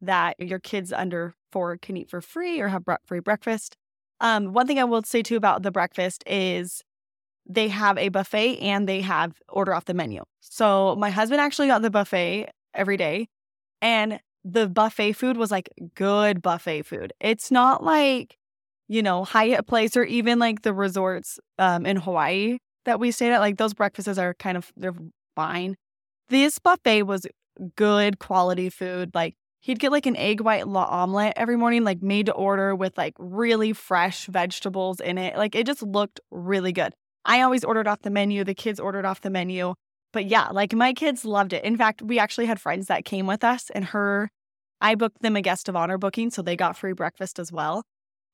that 0.00 0.36
your 0.38 0.58
kids 0.58 0.92
under 0.92 1.34
four 1.50 1.76
can 1.78 1.96
eat 1.96 2.10
for 2.10 2.20
free 2.20 2.60
or 2.60 2.68
have 2.68 2.84
free 3.06 3.20
breakfast. 3.20 3.76
Um, 4.20 4.52
one 4.52 4.66
thing 4.66 4.78
I 4.78 4.84
will 4.84 5.02
say 5.02 5.22
too 5.22 5.36
about 5.36 5.62
the 5.62 5.70
breakfast 5.70 6.22
is 6.26 6.82
they 7.46 7.68
have 7.68 7.98
a 7.98 8.08
buffet 8.08 8.58
and 8.58 8.88
they 8.88 9.00
have 9.00 9.34
order 9.48 9.74
off 9.74 9.86
the 9.86 9.94
menu. 9.94 10.22
So 10.40 10.94
my 10.96 11.10
husband 11.10 11.40
actually 11.40 11.66
got 11.66 11.82
the 11.82 11.90
buffet 11.90 12.50
every 12.74 12.96
day 12.96 13.28
and 13.84 14.18
the 14.44 14.66
buffet 14.66 15.12
food 15.12 15.36
was 15.36 15.50
like 15.50 15.68
good 15.94 16.40
buffet 16.40 16.82
food. 16.82 17.12
It's 17.20 17.50
not 17.50 17.84
like, 17.84 18.38
you 18.88 19.02
know, 19.02 19.24
Hyatt 19.24 19.66
Place 19.66 19.94
or 19.94 20.04
even 20.04 20.38
like 20.38 20.62
the 20.62 20.72
resorts 20.72 21.38
um, 21.58 21.84
in 21.84 21.98
Hawaii 21.98 22.58
that 22.86 22.98
we 22.98 23.10
stayed 23.10 23.32
at. 23.32 23.40
Like 23.40 23.58
those 23.58 23.74
breakfasts 23.74 24.18
are 24.18 24.32
kind 24.34 24.56
of, 24.56 24.72
they're 24.74 24.94
fine. 25.36 25.76
This 26.30 26.58
buffet 26.58 27.02
was 27.02 27.26
good 27.76 28.18
quality 28.18 28.70
food. 28.70 29.10
Like 29.14 29.34
he'd 29.60 29.78
get 29.78 29.92
like 29.92 30.06
an 30.06 30.16
egg 30.16 30.40
white 30.40 30.64
omelet 30.64 31.34
every 31.36 31.58
morning, 31.58 31.84
like 31.84 32.02
made 32.02 32.26
to 32.26 32.32
order 32.32 32.74
with 32.74 32.96
like 32.96 33.14
really 33.18 33.74
fresh 33.74 34.26
vegetables 34.28 34.98
in 34.98 35.18
it. 35.18 35.36
Like 35.36 35.54
it 35.54 35.66
just 35.66 35.82
looked 35.82 36.20
really 36.30 36.72
good. 36.72 36.94
I 37.26 37.42
always 37.42 37.64
ordered 37.64 37.86
off 37.86 38.00
the 38.00 38.10
menu. 38.10 38.44
The 38.44 38.54
kids 38.54 38.80
ordered 38.80 39.04
off 39.04 39.20
the 39.20 39.30
menu. 39.30 39.74
But 40.14 40.26
yeah, 40.26 40.48
like 40.50 40.72
my 40.72 40.92
kids 40.92 41.24
loved 41.24 41.52
it. 41.52 41.64
In 41.64 41.76
fact, 41.76 42.00
we 42.00 42.20
actually 42.20 42.46
had 42.46 42.60
friends 42.60 42.86
that 42.86 43.04
came 43.04 43.26
with 43.26 43.42
us 43.42 43.68
and 43.70 43.84
her, 43.86 44.30
I 44.80 44.94
booked 44.94 45.22
them 45.22 45.34
a 45.34 45.42
guest 45.42 45.68
of 45.68 45.74
honor 45.74 45.98
booking. 45.98 46.30
So 46.30 46.40
they 46.40 46.54
got 46.54 46.76
free 46.76 46.92
breakfast 46.92 47.40
as 47.40 47.50
well. 47.50 47.82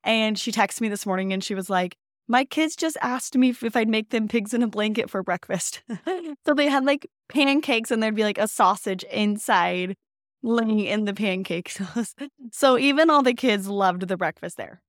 And 0.04 0.38
she 0.38 0.52
texted 0.52 0.82
me 0.82 0.90
this 0.90 1.06
morning 1.06 1.32
and 1.32 1.42
she 1.42 1.54
was 1.54 1.70
like, 1.70 1.96
my 2.28 2.44
kids 2.44 2.76
just 2.76 2.98
asked 3.00 3.34
me 3.34 3.54
if 3.62 3.74
I'd 3.74 3.88
make 3.88 4.10
them 4.10 4.28
pigs 4.28 4.52
in 4.52 4.62
a 4.62 4.68
blanket 4.68 5.08
for 5.08 5.22
breakfast. 5.22 5.82
so 6.46 6.52
they 6.54 6.68
had 6.68 6.84
like 6.84 7.10
pancakes 7.30 7.90
and 7.90 8.02
there'd 8.02 8.14
be 8.14 8.24
like 8.24 8.38
a 8.38 8.46
sausage 8.46 9.02
inside 9.04 9.96
laying 10.42 10.80
in 10.80 11.06
the 11.06 11.14
pancakes. 11.14 11.80
so 12.52 12.76
even 12.76 13.08
all 13.08 13.22
the 13.22 13.32
kids 13.32 13.68
loved 13.68 14.06
the 14.06 14.18
breakfast 14.18 14.58
there. 14.58 14.82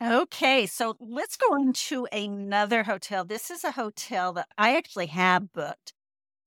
Okay, 0.00 0.66
so 0.66 0.96
let's 1.00 1.36
go 1.36 1.52
on 1.52 1.72
to 1.72 2.06
another 2.12 2.84
hotel. 2.84 3.24
This 3.24 3.50
is 3.50 3.64
a 3.64 3.72
hotel 3.72 4.32
that 4.34 4.48
I 4.56 4.76
actually 4.76 5.06
have 5.06 5.52
booked 5.52 5.92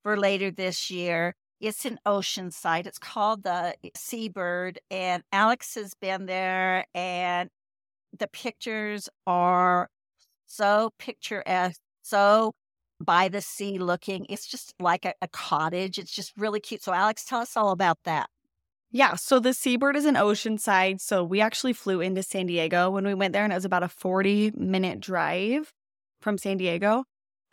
for 0.05 0.15
later 0.15 0.51
this 0.51 0.91
year. 0.91 1.33
It's 1.59 1.83
in 1.83 1.97
Oceanside. 2.05 2.85
It's 2.85 2.99
called 2.99 3.41
the 3.41 3.73
eh, 3.83 3.89
Seabird, 3.95 4.77
and 4.91 5.23
Alex 5.31 5.73
has 5.73 5.95
been 5.99 6.27
there, 6.27 6.85
and 6.93 7.49
the 8.15 8.27
pictures 8.27 9.09
are 9.25 9.89
so 10.45 10.91
picturesque, 10.99 11.81
so 12.03 12.51
by 13.03 13.29
the 13.29 13.41
sea 13.41 13.79
looking. 13.79 14.27
It's 14.29 14.45
just 14.45 14.75
like 14.79 15.05
a, 15.05 15.15
a, 15.23 15.27
cottage. 15.27 15.97
It's 15.97 16.11
just 16.11 16.33
really 16.37 16.59
cute. 16.59 16.83
So, 16.83 16.93
Alex, 16.93 17.25
tell 17.25 17.41
us 17.41 17.57
all 17.57 17.71
about 17.71 17.97
that. 18.03 18.29
Yeah. 18.91 19.15
So, 19.15 19.39
the 19.39 19.55
Seabird 19.55 19.95
is 19.95 20.05
in 20.05 20.13
Oceanside. 20.13 21.01
So, 21.01 21.23
we 21.23 21.41
actually 21.41 21.73
flew 21.73 21.99
into 21.99 22.21
San 22.21 22.45
Diego 22.45 22.91
when 22.91 23.07
we 23.07 23.15
went 23.15 23.33
there, 23.33 23.43
and 23.43 23.51
it 23.51 23.55
was 23.55 23.65
about 23.65 23.81
a 23.81 23.89
40 23.89 24.51
minute 24.55 24.99
drive 24.99 25.73
from 26.21 26.37
San 26.37 26.57
Diego. 26.57 27.05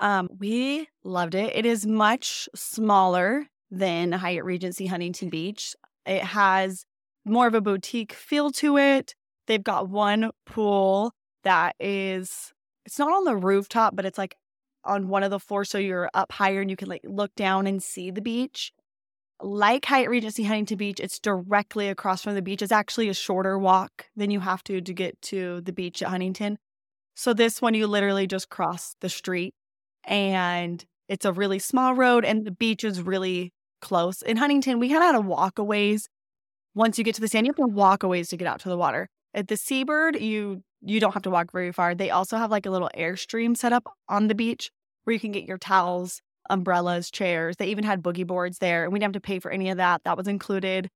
Um, 0.03 0.29
we 0.41 0.89
loved 1.05 1.37
it. 1.37 1.55
It 1.55 1.65
is 1.65 1.87
much 1.87 2.49
smaller 2.57 3.47
than 3.71 4.11
Hyatt 4.11 4.45
Regency 4.45 4.87
Huntington 4.87 5.31
Beach. 5.31 5.77
It 6.05 6.25
has 6.25 6.85
more 7.25 7.47
of 7.47 7.55
a 7.55 7.61
boutique 7.61 8.13
feel 8.13 8.51
to 8.51 8.79
it. 8.79 9.15
They've 9.47 9.63
got 9.63 9.89
one 9.89 10.33
pool 10.45 11.13
that 11.45 11.77
is 11.79 12.53
it's 12.85 12.99
not 12.99 13.13
on 13.13 13.23
the 13.23 13.37
rooftop, 13.37 13.95
but 13.95 14.05
it's 14.05 14.19
like 14.19 14.37
on 14.85 15.07
one 15.07 15.23
of 15.23 15.31
the 15.31 15.39
floors. 15.39 15.71
So 15.71 15.79
you're 15.79 16.11
up 16.15 16.33
higher 16.33 16.61
and 16.61 16.69
you 16.69 16.77
can 16.77 16.89
like 16.89 17.03
look 17.05 17.33
down 17.37 17.69
and 17.69 17.81
see 17.81 18.11
the 18.11 18.21
beach. 18.21 18.73
Like 19.41 19.85
Hyatt 19.85 20.11
Regency 20.11 20.43
Huntington 20.43 20.79
Beach, 20.79 20.99
it's 20.99 21.21
directly 21.21 21.89
across 21.89 22.23
from 22.23 22.35
the 22.35 22.43
beach. 22.43 22.61
It's 22.61 22.73
actually 22.73 23.09
a 23.09 23.15
shorter 23.15 23.57
walk 23.57 24.07
than 24.17 24.33
you 24.33 24.41
have 24.41 24.65
to 24.65 24.81
to 24.81 24.93
get 24.93 25.23
to 25.23 25.61
the 25.61 25.73
beach 25.73 26.03
at 26.03 26.09
Huntington. 26.09 26.59
So 27.15 27.33
this 27.33 27.63
one, 27.63 27.75
you 27.75 27.87
literally 27.87 28.27
just 28.27 28.49
cross 28.49 28.97
the 29.01 29.09
street 29.09 29.55
and 30.05 30.85
it's 31.09 31.25
a 31.25 31.33
really 31.33 31.59
small 31.59 31.95
road 31.95 32.25
and 32.25 32.45
the 32.45 32.51
beach 32.51 32.85
is 32.85 33.03
really 33.03 33.53
close. 33.81 34.23
In 34.23 34.37
Huntington, 34.37 34.79
we 34.79 34.89
kind 34.89 35.03
of 35.03 35.25
had 35.27 35.59
a 35.59 35.65
ways. 35.65 36.09
Once 36.75 36.97
you 36.97 37.05
get 37.05 37.15
to 37.17 37.21
the 37.21 37.29
sand, 37.29 37.47
you 37.47 37.51
have 37.51 37.69
to 37.69 37.75
walk 37.75 38.03
a 38.03 38.09
ways 38.09 38.29
to 38.31 38.37
get 38.37 38.49
out 38.49 38.61
to 38.61 38.69
the 38.69 38.79
water. 38.79 39.09
At 39.35 39.49
the 39.49 39.57
Seabird, 39.57 40.21
you 40.21 40.63
you 40.81 41.01
don't 41.01 41.13
have 41.13 41.23
to 41.23 41.31
walk 41.31 41.53
very 41.53 41.73
far. 41.73 41.95
They 41.95 42.11
also 42.11 42.37
have 42.37 42.51
like 42.51 42.67
a 42.67 42.71
little 42.71 42.91
airstream 42.97 43.57
set 43.57 43.73
up 43.73 43.85
on 44.09 44.29
the 44.29 44.35
beach 44.35 44.71
where 45.05 45.15
you 45.15 45.21
can 45.21 45.33
get 45.33 45.45
your 45.45 45.59
towels, 45.59 46.21
umbrellas, 46.51 47.11
chairs. 47.11 47.57
They 47.57 47.67
even 47.67 47.85
had 47.85 48.03
boogie 48.03 48.27
boards 48.27 48.59
there, 48.59 48.85
and 48.85 48.93
we 48.93 48.99
didn't 48.99 49.15
have 49.15 49.23
to 49.23 49.27
pay 49.27 49.39
for 49.39 49.51
any 49.51 49.71
of 49.71 49.77
that. 49.77 50.03
That 50.05 50.17
was 50.17 50.29
included. 50.29 50.89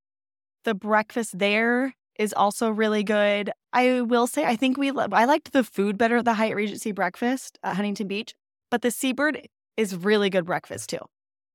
The 0.64 0.74
breakfast 0.74 1.38
there 1.38 1.94
is 2.18 2.32
also 2.32 2.70
really 2.70 3.04
good. 3.04 3.50
I 3.72 4.00
will 4.00 4.26
say, 4.26 4.44
I 4.44 4.56
think 4.56 4.76
we 4.76 4.90
I 4.90 5.24
liked 5.24 5.52
the 5.52 5.64
food 5.64 5.98
better 5.98 6.16
at 6.18 6.24
the 6.24 6.34
Hyatt 6.34 6.56
Regency 6.56 6.92
breakfast 6.92 7.58
at 7.62 7.76
Huntington 7.76 8.08
Beach, 8.08 8.34
but 8.70 8.82
the 8.82 8.90
Seabird 8.90 9.48
is 9.76 9.96
really 9.96 10.30
good 10.30 10.44
breakfast 10.44 10.90
too. 10.90 11.00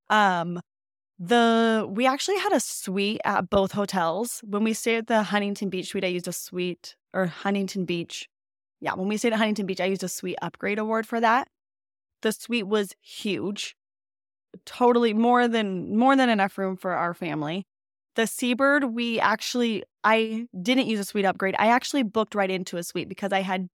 Um, 0.09 0.59
the 1.19 1.87
we 1.89 2.07
actually 2.07 2.39
had 2.39 2.51
a 2.51 2.59
suite 2.59 3.21
at 3.23 3.49
both 3.49 3.73
hotels. 3.73 4.41
When 4.43 4.63
we 4.63 4.73
stayed 4.73 4.97
at 4.97 5.07
the 5.07 5.23
Huntington 5.23 5.69
Beach 5.69 5.89
suite, 5.89 6.03
I 6.03 6.07
used 6.07 6.27
a 6.27 6.33
suite 6.33 6.95
or 7.13 7.27
Huntington 7.27 7.85
Beach. 7.85 8.27
Yeah, 8.79 8.95
when 8.95 9.07
we 9.07 9.17
stayed 9.17 9.33
at 9.33 9.37
Huntington 9.37 9.67
Beach, 9.67 9.79
I 9.79 9.85
used 9.85 10.03
a 10.03 10.07
suite 10.07 10.37
upgrade 10.41 10.79
award 10.79 11.05
for 11.05 11.19
that. 11.19 11.47
The 12.21 12.31
suite 12.31 12.67
was 12.67 12.95
huge. 13.01 13.75
Totally 14.65 15.13
more 15.13 15.47
than 15.47 15.95
more 15.95 16.15
than 16.15 16.29
enough 16.29 16.57
room 16.57 16.75
for 16.75 16.93
our 16.93 17.13
family. 17.13 17.65
The 18.15 18.27
Seabird, 18.27 18.83
we 18.95 19.19
actually 19.19 19.83
I 20.03 20.47
didn't 20.59 20.87
use 20.87 20.99
a 20.99 21.05
suite 21.05 21.25
upgrade. 21.25 21.55
I 21.59 21.67
actually 21.67 22.03
booked 22.03 22.35
right 22.35 22.49
into 22.49 22.77
a 22.77 22.83
suite 22.83 23.07
because 23.07 23.31
I 23.31 23.41
had 23.41 23.69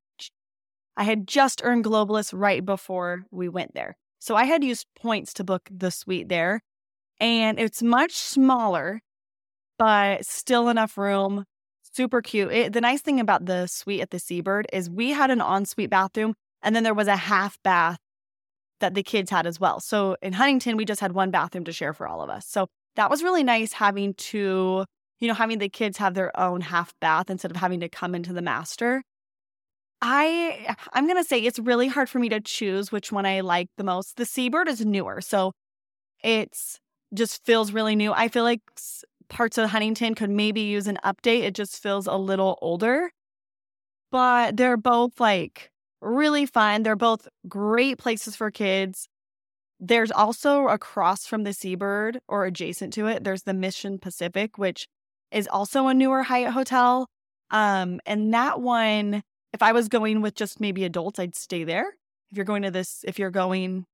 I 0.98 1.04
had 1.04 1.28
just 1.28 1.62
earned 1.64 1.84
Globalist 1.84 2.32
right 2.34 2.64
before 2.64 3.24
we 3.30 3.48
went 3.48 3.72
there. 3.74 3.96
So 4.18 4.34
I 4.34 4.44
had 4.44 4.64
used 4.64 4.86
points 5.00 5.32
to 5.34 5.44
book 5.44 5.68
the 5.70 5.92
suite 5.92 6.28
there 6.28 6.60
and 7.20 7.58
it's 7.58 7.82
much 7.82 8.14
smaller, 8.14 9.00
but 9.78 10.26
still 10.26 10.68
enough 10.68 10.98
room. 10.98 11.44
Super 11.82 12.20
cute. 12.20 12.52
It, 12.52 12.72
the 12.72 12.80
nice 12.80 13.00
thing 13.00 13.20
about 13.20 13.46
the 13.46 13.68
suite 13.68 14.00
at 14.00 14.10
the 14.10 14.18
Seabird 14.18 14.66
is 14.72 14.90
we 14.90 15.10
had 15.10 15.30
an 15.30 15.40
ensuite 15.40 15.90
bathroom, 15.90 16.34
and 16.62 16.76
then 16.76 16.82
there 16.82 16.94
was 16.94 17.08
a 17.08 17.16
half 17.16 17.58
bath 17.62 17.98
that 18.80 18.94
the 18.94 19.02
kids 19.02 19.30
had 19.30 19.46
as 19.46 19.58
well. 19.58 19.80
So 19.80 20.16
in 20.22 20.32
Huntington, 20.32 20.76
we 20.76 20.84
just 20.84 21.00
had 21.00 21.12
one 21.12 21.30
bathroom 21.30 21.64
to 21.64 21.72
share 21.72 21.92
for 21.92 22.06
all 22.06 22.22
of 22.22 22.30
us. 22.30 22.46
So 22.46 22.68
that 22.96 23.10
was 23.10 23.22
really 23.22 23.42
nice 23.42 23.72
having 23.72 24.14
to, 24.14 24.84
you 25.18 25.28
know, 25.28 25.34
having 25.34 25.58
the 25.58 25.68
kids 25.68 25.98
have 25.98 26.14
their 26.14 26.38
own 26.38 26.60
half 26.60 26.92
bath 27.00 27.30
instead 27.30 27.50
of 27.50 27.56
having 27.56 27.80
to 27.80 27.88
come 27.88 28.14
into 28.14 28.32
the 28.32 28.42
master. 28.42 29.02
I 30.00 30.76
I'm 30.92 31.06
going 31.06 31.22
to 31.22 31.28
say 31.28 31.40
it's 31.40 31.58
really 31.58 31.88
hard 31.88 32.08
for 32.08 32.18
me 32.18 32.28
to 32.28 32.40
choose 32.40 32.92
which 32.92 33.10
one 33.10 33.26
I 33.26 33.40
like 33.40 33.68
the 33.76 33.84
most. 33.84 34.16
The 34.16 34.24
Seabird 34.24 34.68
is 34.68 34.84
newer. 34.84 35.20
So 35.20 35.52
it's 36.22 36.78
just 37.14 37.44
feels 37.44 37.72
really 37.72 37.96
new. 37.96 38.12
I 38.12 38.28
feel 38.28 38.44
like 38.44 38.60
parts 39.28 39.58
of 39.58 39.70
Huntington 39.70 40.14
could 40.14 40.30
maybe 40.30 40.62
use 40.62 40.86
an 40.86 40.98
update. 41.04 41.42
It 41.42 41.54
just 41.54 41.82
feels 41.82 42.06
a 42.06 42.16
little 42.16 42.58
older. 42.62 43.10
But 44.10 44.56
they're 44.56 44.76
both 44.76 45.20
like 45.20 45.70
really 46.00 46.46
fun. 46.46 46.82
They're 46.82 46.96
both 46.96 47.28
great 47.48 47.98
places 47.98 48.36
for 48.36 48.50
kids. 48.50 49.08
There's 49.80 50.10
also 50.10 50.68
across 50.68 51.26
from 51.26 51.44
the 51.44 51.52
Seabird 51.52 52.20
or 52.28 52.46
adjacent 52.46 52.92
to 52.94 53.06
it, 53.06 53.22
there's 53.22 53.44
the 53.44 53.54
Mission 53.54 53.98
Pacific, 53.98 54.58
which 54.58 54.88
is 55.30 55.46
also 55.46 55.86
a 55.86 55.94
newer 55.94 56.24
Hyatt 56.24 56.52
hotel. 56.52 57.06
Um, 57.50 58.00
and 58.04 58.34
that 58.34 58.60
one, 58.60 59.22
if 59.52 59.62
I 59.62 59.72
was 59.72 59.88
going 59.88 60.20
with 60.20 60.34
just 60.34 60.60
maybe 60.60 60.84
adults, 60.84 61.18
I'd 61.18 61.34
stay 61.34 61.64
there. 61.64 61.94
If 62.30 62.36
you're 62.36 62.44
going 62.44 62.62
to 62.62 62.70
this, 62.70 63.04
if 63.06 63.18
you're 63.18 63.30
going, 63.30 63.86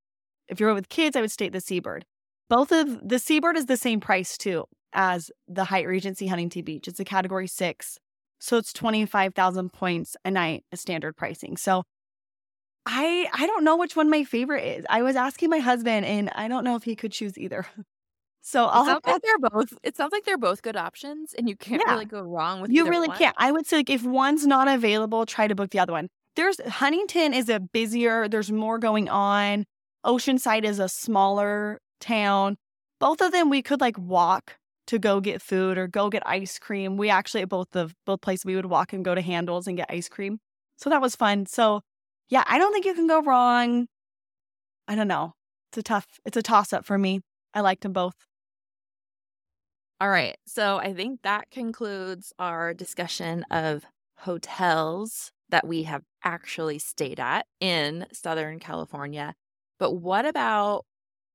if 0.48 0.60
you're 0.60 0.74
with 0.74 0.88
kids, 0.88 1.16
I 1.16 1.20
would 1.20 1.30
stay 1.30 1.46
at 1.46 1.52
the 1.52 1.60
Seabird. 1.60 2.04
Both 2.48 2.72
of 2.72 3.08
the 3.08 3.18
Seabird 3.18 3.56
is 3.56 3.66
the 3.66 3.76
same 3.76 4.00
price 4.00 4.36
too 4.36 4.64
as 4.92 5.30
the 5.48 5.64
Hyatt 5.64 5.88
Regency 5.88 6.26
Huntington 6.26 6.64
Beach. 6.64 6.88
It's 6.88 7.00
a 7.00 7.04
category 7.04 7.46
six. 7.46 7.98
So 8.38 8.58
it's 8.58 8.72
25,000 8.72 9.72
points 9.72 10.16
a 10.24 10.30
night, 10.30 10.64
a 10.70 10.76
standard 10.76 11.16
pricing. 11.16 11.56
So 11.56 11.84
I 12.86 13.28
I 13.32 13.46
don't 13.46 13.64
know 13.64 13.76
which 13.76 13.96
one 13.96 14.10
my 14.10 14.24
favorite 14.24 14.64
is. 14.64 14.84
I 14.90 15.02
was 15.02 15.16
asking 15.16 15.50
my 15.50 15.58
husband 15.58 16.04
and 16.04 16.30
I 16.34 16.48
don't 16.48 16.64
know 16.64 16.76
if 16.76 16.84
he 16.84 16.96
could 16.96 17.12
choose 17.12 17.38
either. 17.38 17.66
So 18.46 18.66
I'll 18.66 18.84
have 18.84 19.00
like 19.06 19.22
they're 19.22 19.38
both 19.38 19.72
it 19.82 19.96
sounds 19.96 20.12
like 20.12 20.24
they're 20.24 20.36
both 20.36 20.60
good 20.60 20.76
options 20.76 21.32
and 21.32 21.48
you 21.48 21.56
can't 21.56 21.82
Yeah. 21.86 21.92
really 21.94 22.04
go 22.04 22.20
wrong 22.20 22.60
with 22.60 22.70
you 22.70 22.86
really 22.86 23.08
one. 23.08 23.16
can't. 23.16 23.34
I 23.38 23.50
would 23.50 23.66
say 23.66 23.76
like 23.78 23.88
if 23.88 24.02
one's 24.04 24.46
not 24.46 24.68
available, 24.68 25.24
try 25.24 25.48
to 25.48 25.54
book 25.54 25.70
the 25.70 25.78
other 25.78 25.92
one. 25.94 26.08
There's 26.36 26.60
Huntington 26.60 27.32
is 27.32 27.48
a 27.48 27.58
busier, 27.58 28.28
there's 28.28 28.52
more 28.52 28.78
going 28.78 29.08
on. 29.08 29.64
Oceanside 30.04 30.64
is 30.64 30.78
a 30.78 30.90
smaller 30.90 31.80
town. 32.00 32.56
Both 33.00 33.22
of 33.22 33.32
them 33.32 33.48
we 33.48 33.62
could 33.62 33.80
like 33.80 33.96
walk 33.98 34.58
to 34.88 34.98
go 34.98 35.20
get 35.20 35.40
food 35.40 35.78
or 35.78 35.86
go 35.88 36.10
get 36.10 36.22
ice 36.26 36.58
cream. 36.58 36.98
We 36.98 37.08
actually 37.08 37.42
at 37.42 37.48
both 37.48 37.74
of 37.74 37.94
both 38.04 38.20
places 38.20 38.44
we 38.44 38.56
would 38.56 38.66
walk 38.66 38.92
and 38.92 39.02
go 39.04 39.14
to 39.14 39.22
Handel's 39.22 39.66
and 39.66 39.76
get 39.78 39.86
ice 39.90 40.08
cream. 40.10 40.38
So 40.76 40.90
that 40.90 41.00
was 41.00 41.16
fun. 41.16 41.46
So 41.46 41.80
yeah, 42.28 42.44
I 42.46 42.58
don't 42.58 42.72
think 42.74 42.84
you 42.84 42.94
can 42.94 43.06
go 43.06 43.22
wrong. 43.22 43.86
I 44.86 44.94
don't 44.96 45.08
know. 45.08 45.32
It's 45.70 45.78
a 45.78 45.82
tough, 45.82 46.06
it's 46.26 46.36
a 46.36 46.42
toss 46.42 46.72
up 46.74 46.84
for 46.84 46.98
me. 46.98 47.20
I 47.54 47.60
liked 47.60 47.82
them 47.82 47.92
both. 47.94 48.14
All 50.04 50.10
right. 50.10 50.36
So 50.46 50.76
I 50.76 50.92
think 50.92 51.22
that 51.22 51.50
concludes 51.50 52.34
our 52.38 52.74
discussion 52.74 53.42
of 53.50 53.86
hotels 54.18 55.32
that 55.48 55.66
we 55.66 55.84
have 55.84 56.02
actually 56.22 56.78
stayed 56.78 57.18
at 57.18 57.46
in 57.58 58.06
Southern 58.12 58.58
California. 58.58 59.34
But 59.78 59.92
what 59.92 60.26
about 60.26 60.84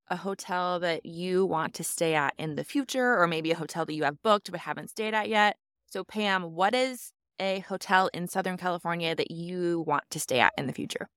a 0.08 0.18
hotel 0.18 0.80
that 0.82 1.04
you 1.04 1.48
want 1.48 1.74
to 1.76 1.84
stay 1.84 2.14
at 2.14 2.36
in 2.38 2.58
the 2.58 2.64
future, 2.64 3.20
or 3.20 3.26
maybe 3.26 3.50
a 3.50 3.58
hotel 3.58 3.86
that 3.86 3.94
you 3.96 4.04
have 4.04 4.22
booked 4.22 4.52
but 4.52 4.60
haven't 4.60 4.92
stayed 4.92 5.16
at 5.16 5.30
yet? 5.30 5.58
So, 5.88 6.04
Pam, 6.04 6.44
what 6.54 6.76
is 6.76 7.12
a 7.40 7.62
hotel 7.62 8.12
in 8.14 8.28
Southern 8.28 8.58
California 8.58 9.16
that 9.16 9.32
you 9.32 9.84
want 9.88 10.04
to 10.12 10.20
stay 10.20 10.42
at 10.42 10.54
in 10.60 10.68
the 10.68 10.74
future? 10.74 11.08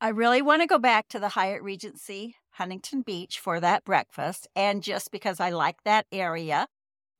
I 0.00 0.10
really 0.10 0.40
want 0.40 0.62
to 0.62 0.68
go 0.68 0.78
back 0.78 1.08
to 1.08 1.18
the 1.18 1.30
Hyatt 1.30 1.64
Regency 1.64 2.36
Huntington 2.50 3.02
Beach 3.02 3.40
for 3.40 3.58
that 3.58 3.84
breakfast 3.84 4.46
and 4.54 4.84
just 4.84 5.10
because 5.10 5.40
I 5.40 5.50
like 5.50 5.82
that 5.82 6.06
area. 6.12 6.68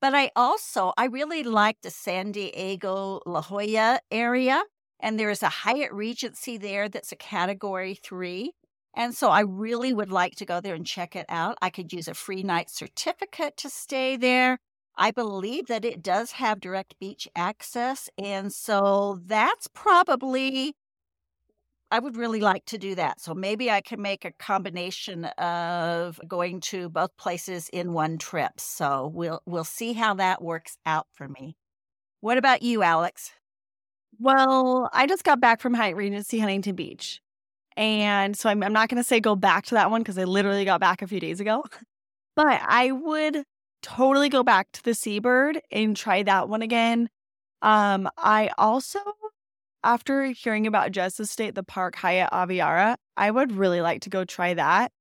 But 0.00 0.14
I 0.14 0.30
also 0.37 0.92
I 0.96 1.06
really 1.06 1.42
like 1.42 1.80
the 1.82 1.90
San 1.90 2.32
Diego 2.32 3.20
La 3.26 3.42
Jolla 3.42 4.00
area 4.11 4.62
and 5.00 5.18
there's 5.18 5.42
a 5.42 5.48
Hyatt 5.48 5.92
Regency 5.92 6.56
there 6.56 6.88
that's 6.88 7.12
a 7.12 7.16
category 7.16 7.94
3. 7.94 8.52
And 8.94 9.14
so 9.14 9.30
I 9.30 9.40
really 9.40 9.92
would 9.92 10.11
like 10.11 10.35
to 10.37 10.46
go 10.46 10.61
there 10.61 10.74
and 10.74 10.87
check 10.87 11.14
it 11.16 11.26
out. 11.28 11.59
I 11.61 11.68
could 11.70 11.92
use 11.92 12.09
a 12.09 12.14
free 12.14 12.42
night 12.42 12.70
certificate 12.70 13.56
to 13.59 13.68
stay 13.70 14.16
there. 14.16 14.59
I 14.96 15.11
believe 15.11 15.66
that 15.66 15.85
it 15.85 16.02
does 16.02 16.32
have 16.32 16.61
direct 16.61 16.98
beach 16.98 17.28
access 17.37 18.09
and 18.18 18.52
so 18.52 19.20
that's 19.26 19.68
probably 19.74 20.74
I 21.90 22.01
would 22.01 22.16
really 22.16 22.40
like 22.40 22.64
to 22.66 22.79
do 22.79 22.94
that. 22.96 23.20
So 23.20 23.35
maybe 23.35 23.70
I 23.70 23.81
can 23.81 24.03
make 24.03 24.25
a 24.25 24.33
combination 24.33 25.25
of 25.25 26.20
going 26.27 26.61
to 26.62 26.88
both 26.88 27.16
places 27.16 27.68
in 27.68 27.92
one 27.92 28.18
trip. 28.18 28.59
So 28.59 29.11
we'll 29.14 29.40
we'll 29.46 29.64
see 29.64 29.92
how 29.92 30.14
that 30.14 30.42
works 30.42 30.77
out 30.85 31.07
for 31.12 31.29
me. 31.29 31.57
What 32.20 32.38
about 32.38 32.62
you, 32.62 32.83
Alex? 32.83 33.33
Well, 34.18 34.88
I 34.92 35.07
just 35.07 35.25
got 35.25 35.40
back 35.40 35.61
from 35.61 35.75
Hyatt 35.75 35.96
Regency 35.96 36.38
Huntington 36.38 36.75
Beach. 36.75 37.20
And 37.77 38.37
so 38.37 38.49
I'm, 38.49 38.62
I'm 38.62 38.72
not 38.72 38.88
going 38.88 39.03
to 39.03 39.07
say 39.07 39.20
go 39.20 39.37
back 39.37 39.66
to 39.66 39.75
that 39.75 39.90
one 39.90 40.01
because 40.03 40.16
I 40.18 40.25
literally 40.25 40.64
got 40.64 40.81
back 40.81 41.03
a 41.03 41.07
few 41.07 41.20
days 41.20 41.40
ago. 41.40 41.64
But 42.37 42.61
I 42.66 42.92
would 42.92 43.44
totally 43.81 44.29
go 44.29 44.42
back 44.42 44.70
to 44.72 44.83
the 44.83 44.92
Seabird 44.92 45.59
and 45.70 45.96
try 45.96 46.22
that 46.22 46.51
one 46.51 46.61
again. 46.61 47.09
Um, 47.62 48.11
I 48.18 48.51
also, 48.59 48.99
after 49.84 50.26
hearing 50.26 50.66
about 50.66 50.92
Jess's 50.92 51.30
State, 51.30 51.54
the 51.54 51.62
Park 51.62 51.96
Hyatt 51.96 52.30
Aviara, 52.32 52.96
I 53.16 53.30
would 53.30 53.52
really 53.52 53.80
like 53.80 54.02
to 54.02 54.10
go 54.10 54.24
try 54.24 54.54
that. 54.54 54.92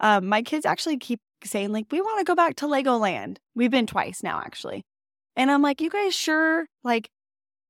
Um, 0.00 0.26
my 0.26 0.42
kids 0.42 0.66
actually 0.66 0.98
keep 0.98 1.20
saying, 1.44 1.72
like, 1.72 1.86
we 1.90 2.00
want 2.00 2.18
to 2.18 2.24
go 2.24 2.34
back 2.34 2.56
to 2.56 2.66
Legoland. 2.66 3.38
We've 3.54 3.70
been 3.70 3.86
twice 3.86 4.22
now, 4.22 4.40
actually. 4.44 4.84
And 5.36 5.50
I'm 5.50 5.62
like, 5.62 5.80
you 5.80 5.90
guys 5.90 6.14
sure? 6.14 6.66
Like, 6.82 7.10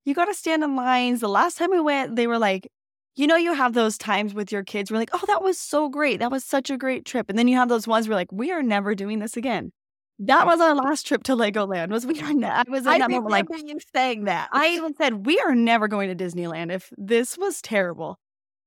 you 0.05 0.15
got 0.15 0.27
to 0.27 0.35
stand 0.35 0.63
in 0.63 0.77
lines. 0.77 1.21
The 1.21 1.29
last 1.29 1.59
time 1.59 1.71
we 1.71 1.81
went, 1.81 2.17
they 2.17 2.27
were 2.27 2.39
like, 2.39 2.69
you 3.17 3.27
know, 3.27 3.37
you 3.37 3.55
have 3.55 3.73
those 3.73 3.99
times 3.99 4.35
with 4.35 4.53
your 4.53 4.63
kids 4.63 4.91
where 4.91 5.01
like, 5.01 5.11
oh, 5.13 5.25
that 5.27 5.43
was 5.43 5.59
so 5.59 5.89
great. 5.89 6.21
That 6.21 6.31
was 6.31 6.45
such 6.45 6.71
a 6.71 6.77
great 6.77 7.05
trip. 7.05 7.29
And 7.29 7.39
then 7.39 7.49
you 7.49 7.57
have 7.57 7.69
those 7.69 7.89
ones 7.89 8.09
where 8.09 8.17
like, 8.17 8.31
we 8.31 8.53
are 8.53 8.63
never 8.63 8.95
doing 8.95 9.19
this 9.19 9.37
again. 9.37 9.73
That 10.19 10.47
was 10.47 10.61
our 10.61 10.75
last 10.75 11.07
trip 11.07 11.23
to 11.25 11.37
Legoland. 11.37 11.91
Was 11.91 12.07
we 12.07 12.21
are 12.23 12.33
ne- 12.33 12.47
I 12.47 12.65
was 12.69 12.83
in 12.83 12.89
I 12.89 12.99
that 12.99 13.11
moment 13.11 13.31
like, 13.31 13.47
you 13.65 13.79
saying 13.95 14.25
that. 14.25 14.49
I 14.53 14.69
even 14.69 14.95
said 14.97 15.27
we 15.27 15.39
are 15.41 15.55
never 15.55 15.89
going 15.89 16.15
to 16.17 16.25
Disneyland 16.25 16.73
if 16.73 16.91
this 16.97 17.37
was 17.37 17.61
terrible. 17.61 18.19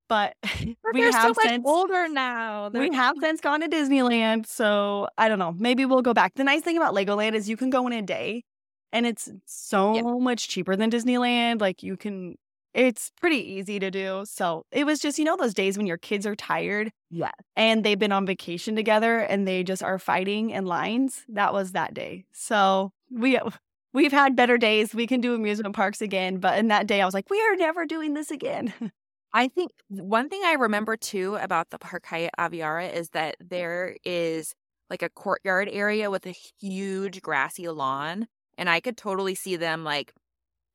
But 0.08 0.36
we 0.94 1.02
have 1.02 1.14
so 1.14 1.28
much 1.30 1.38
since 1.48 1.64
older 1.68 2.08
now. 2.10 2.70
They're 2.70 2.82
we 2.82 2.96
have 2.96 3.16
since 3.20 3.42
gone 3.42 3.62
to 3.62 3.68
Disneyland, 3.68 4.48
so 4.48 5.08
I 5.18 5.28
don't 5.30 5.40
know. 5.40 5.54
Maybe 5.58 5.86
we'll 5.86 6.02
go 6.02 6.14
back. 6.14 6.34
The 6.36 6.44
nice 6.44 6.62
thing 6.62 6.78
about 6.78 6.94
Legoland 6.96 7.34
is 7.34 7.48
you 7.50 7.58
can 7.58 7.70
go 7.70 7.86
in 7.88 7.94
a 7.94 8.02
day, 8.02 8.44
and 8.92 9.06
it's 9.06 9.30
so 9.46 9.96
Yeah. 9.96 10.02
much 10.02 10.50
cheaper 10.50 10.76
than 10.76 10.90
Disneyland. 10.90 11.62
Like 11.62 11.84
you 11.84 11.96
can, 11.96 12.36
it's 12.74 13.12
pretty 13.20 13.38
easy 13.54 13.80
to 13.80 13.90
do. 13.92 14.24
So 14.26 14.66
it 14.72 14.86
was 14.86 15.00
just 15.00 15.18
you 15.20 15.26
know 15.26 15.36
those 15.38 15.54
days 15.54 15.78
when 15.78 15.88
your 15.88 15.98
kids 15.98 16.26
are 16.26 16.36
tired 16.36 16.92
Yeah. 17.10 17.32
and 17.56 17.84
they've 17.84 17.98
been 18.00 18.12
on 18.12 18.26
vacation 18.26 18.76
together 18.76 19.20
and 19.20 19.48
they 19.48 19.64
just 19.64 19.84
are 19.84 20.00
fighting 20.00 20.52
in 20.52 20.66
lines. 20.66 21.24
That 21.30 21.54
was 21.54 21.72
that 21.74 21.94
day. 21.94 22.26
So 22.32 22.92
we. 23.12 23.38
Uh, 23.38 23.50
we've 23.92 24.12
had 24.12 24.36
better 24.36 24.56
days. 24.58 24.94
We 24.94 25.08
can 25.08 25.20
do 25.20 25.34
amusement 25.34 25.76
parks 25.76 26.00
again. 26.00 26.38
But 26.38 26.60
in 26.60 26.68
that 26.68 26.86
day, 26.86 27.02
I 27.02 27.06
was 27.06 27.16
like, 27.16 27.30
we 27.32 27.42
are 27.42 27.56
never 27.56 27.88
doing 27.88 28.14
this 28.14 28.30
again. 28.30 28.72
I 29.34 29.48
think 29.48 29.72
one 29.90 30.30
thing 30.30 30.42
I 30.46 30.54
remember 30.54 30.96
too 30.96 31.36
about 31.38 31.72
the 31.72 31.80
Park 31.80 32.06
Hyatt 32.06 32.32
Aviara 32.38 32.94
is 32.94 33.10
that 33.10 33.36
there 33.40 33.96
is 34.04 34.54
like 34.92 35.02
a 35.02 35.10
courtyard 35.10 35.70
area 35.72 36.12
with 36.12 36.28
a 36.28 36.36
huge 36.62 37.22
grassy 37.24 37.68
lawn. 37.68 38.28
And 38.60 38.70
I 38.70 38.80
could 38.80 38.96
totally 38.96 39.34
see 39.36 39.56
them 39.56 39.84
like 39.84 40.14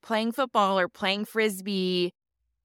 playing 0.05 0.33
football 0.33 0.79
or 0.79 0.89
playing 0.89 1.25
frisbee 1.25 2.13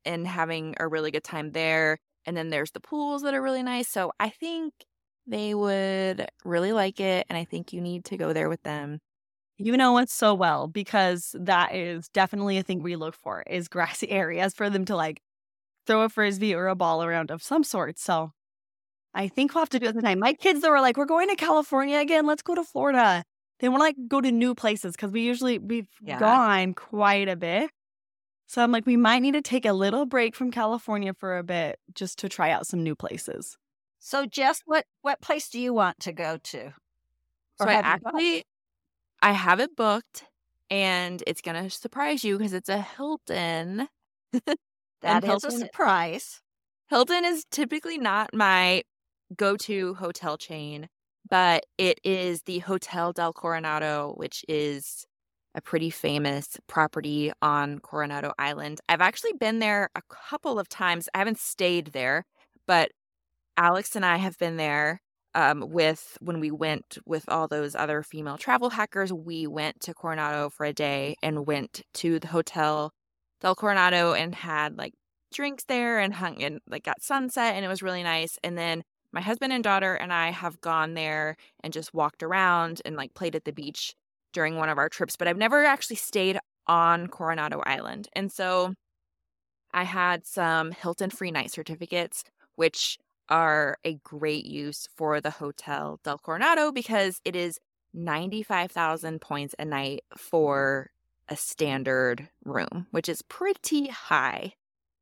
and 0.05 0.27
having 0.27 0.75
a 0.79 0.87
really 0.87 1.09
good 1.09 1.23
time 1.23 1.51
there. 1.51 1.97
And 2.25 2.37
then 2.37 2.49
there's 2.49 2.71
the 2.71 2.79
pools 2.79 3.23
that 3.23 3.33
are 3.33 3.41
really 3.41 3.63
nice. 3.63 3.87
So 3.87 4.11
I 4.19 4.29
think 4.29 4.73
they 5.25 5.55
would 5.55 6.27
really 6.43 6.71
like 6.73 6.99
it. 6.99 7.25
And 7.29 7.37
I 7.37 7.45
think 7.45 7.73
you 7.73 7.81
need 7.81 8.05
to 8.05 8.17
go 8.17 8.33
there 8.33 8.49
with 8.49 8.61
them. 8.63 8.99
You 9.57 9.75
know 9.75 9.97
it 9.97 10.09
so 10.09 10.33
well 10.33 10.67
because 10.67 11.35
that 11.37 11.73
is 11.73 12.07
definitely 12.09 12.57
a 12.57 12.63
thing 12.63 12.81
we 12.81 12.95
look 12.95 13.15
for 13.15 13.43
is 13.43 13.67
grassy 13.67 14.09
areas 14.11 14.53
for 14.53 14.69
them 14.69 14.85
to 14.85 14.95
like 14.95 15.21
throw 15.85 16.01
a 16.01 16.09
frisbee 16.09 16.53
or 16.53 16.67
a 16.67 16.75
ball 16.75 17.03
around 17.03 17.31
of 17.31 17.41
some 17.41 17.63
sort. 17.63 17.99
So 17.99 18.31
I 19.13 19.27
think 19.27 19.53
we'll 19.53 19.61
have 19.61 19.69
to 19.69 19.79
do 19.79 19.87
it 19.87 19.93
tonight. 19.93 20.17
My 20.17 20.33
kids 20.33 20.61
though 20.61 20.71
are 20.71 20.81
like, 20.81 20.97
we're 20.97 21.05
going 21.05 21.29
to 21.29 21.35
California 21.35 21.97
again. 21.99 22.25
Let's 22.25 22.41
go 22.41 22.55
to 22.55 22.63
Florida. 22.63 23.23
They 23.59 23.69
want 23.69 23.81
to 23.81 23.83
like 23.85 23.97
go 24.07 24.21
to 24.21 24.31
new 24.31 24.55
places 24.55 24.93
because 24.95 25.11
we 25.11 25.21
usually 25.21 25.59
we've 25.59 25.87
Yeah. 26.01 26.17
gone 26.17 26.73
quite 26.73 27.27
a 27.29 27.35
bit. 27.35 27.71
So 28.47 28.63
I'm 28.63 28.71
like, 28.71 28.85
we 28.85 28.97
might 28.97 29.19
need 29.21 29.33
to 29.33 29.41
take 29.41 29.65
a 29.65 29.73
little 29.73 30.05
break 30.05 30.35
from 30.35 30.51
California 30.51 31.13
for 31.13 31.37
a 31.37 31.43
bit 31.43 31.79
just 31.93 32.19
to 32.19 32.29
try 32.29 32.51
out 32.51 32.67
some 32.67 32.83
new 32.83 32.95
places. 32.95 33.57
so 33.99 34.25
Jess, 34.25 34.61
what 34.65 34.85
what 35.01 35.21
place 35.21 35.49
do 35.49 35.59
you 35.59 35.73
want 35.73 35.99
to 36.01 36.13
go 36.13 36.37
to? 36.37 36.73
So 37.57 37.69
I 37.69 37.73
have 37.73 37.85
you 37.85 37.91
actually 38.03 38.43
I 39.21 39.31
have 39.33 39.59
it 39.59 39.75
booked 39.75 40.25
and 40.69 41.23
it's 41.27 41.41
gonna 41.41 41.69
surprise 41.69 42.23
you 42.23 42.37
because 42.37 42.53
it's 42.53 42.69
a 42.69 42.81
Hilton. 42.81 43.87
That 45.01 45.23
is 45.23 45.43
a 45.43 45.51
surprise. 45.51 46.41
Hilton 46.89 47.25
is 47.25 47.45
typically 47.51 47.97
not 47.97 48.33
my 48.33 48.83
go-to 49.35 49.93
hotel 49.95 50.37
chain, 50.37 50.89
but 51.29 51.65
it 51.77 51.99
is 52.03 52.43
the 52.43 52.59
Hotel 52.59 53.13
del 53.13 53.33
Coronado, 53.33 54.13
which 54.17 54.43
is 54.47 55.05
a 55.55 55.61
pretty 55.61 55.89
famous 55.89 56.57
property 56.67 57.31
on 57.41 57.79
Coronado 57.79 58.33
Island. 58.37 58.79
I've 58.87 59.01
actually 59.01 59.33
been 59.33 59.59
there 59.59 59.89
a 59.95 60.01
couple 60.09 60.59
of 60.59 60.69
times. 60.69 61.09
I 61.13 61.19
haven't 61.19 61.39
stayed 61.39 61.87
there, 61.87 62.25
but 62.67 62.91
Alex 63.57 63.95
and 63.95 64.05
I 64.05 64.17
have 64.17 64.37
been 64.37 64.57
there 64.57 65.01
um, 65.35 65.65
with 65.69 66.17
when 66.21 66.39
we 66.39 66.51
went 66.51 66.97
with 67.05 67.25
all 67.27 67.47
those 67.47 67.75
other 67.75 68.03
female 68.03 68.37
travel 68.37 68.69
hackers, 68.71 69.13
we 69.13 69.47
went 69.47 69.79
to 69.81 69.93
Coronado 69.93 70.49
for 70.49 70.65
a 70.65 70.73
day 70.73 71.15
and 71.21 71.45
went 71.47 71.81
to 71.95 72.19
the 72.19 72.27
hotel 72.27 72.91
Del 73.41 73.55
Coronado 73.55 74.13
and 74.13 74.35
had 74.35 74.77
like 74.77 74.93
drinks 75.33 75.65
there 75.65 75.99
and 75.99 76.13
hung 76.13 76.43
and 76.43 76.59
like 76.67 76.83
got 76.83 77.01
sunset 77.01 77.55
and 77.55 77.63
it 77.63 77.67
was 77.67 77.83
really 77.83 78.03
nice. 78.03 78.37
And 78.43 78.57
then 78.57 78.83
my 79.11 79.21
husband 79.21 79.53
and 79.53 79.63
daughter 79.63 79.95
and 79.95 80.13
I 80.13 80.31
have 80.31 80.61
gone 80.61 80.93
there 80.93 81.35
and 81.63 81.73
just 81.73 81.93
walked 81.93 82.23
around 82.23 82.81
and 82.85 82.95
like 82.95 83.13
played 83.13 83.35
at 83.35 83.45
the 83.45 83.51
beach 83.51 83.93
during 84.33 84.55
one 84.55 84.69
of 84.69 84.77
our 84.77 84.89
trips, 84.89 85.15
but 85.15 85.27
I've 85.27 85.37
never 85.37 85.65
actually 85.65 85.95
stayed 85.95 86.37
on 86.67 87.07
Coronado 87.07 87.61
Island. 87.65 88.09
And 88.13 88.31
so 88.31 88.73
I 89.73 89.83
had 89.83 90.25
some 90.25 90.71
Hilton 90.71 91.09
free 91.09 91.31
night 91.31 91.51
certificates, 91.51 92.23
which 92.55 92.97
are 93.29 93.77
a 93.83 93.95
great 94.03 94.45
use 94.45 94.87
for 94.95 95.21
the 95.21 95.31
Hotel 95.31 95.99
Del 96.03 96.17
Coronado 96.17 96.71
because 96.71 97.21
it 97.23 97.35
is 97.35 97.59
95,000 97.93 99.21
points 99.21 99.55
a 99.57 99.65
night 99.65 100.01
for 100.17 100.91
a 101.27 101.35
standard 101.35 102.29
room, 102.43 102.87
which 102.91 103.09
is 103.09 103.21
pretty 103.21 103.87
high. 103.87 104.53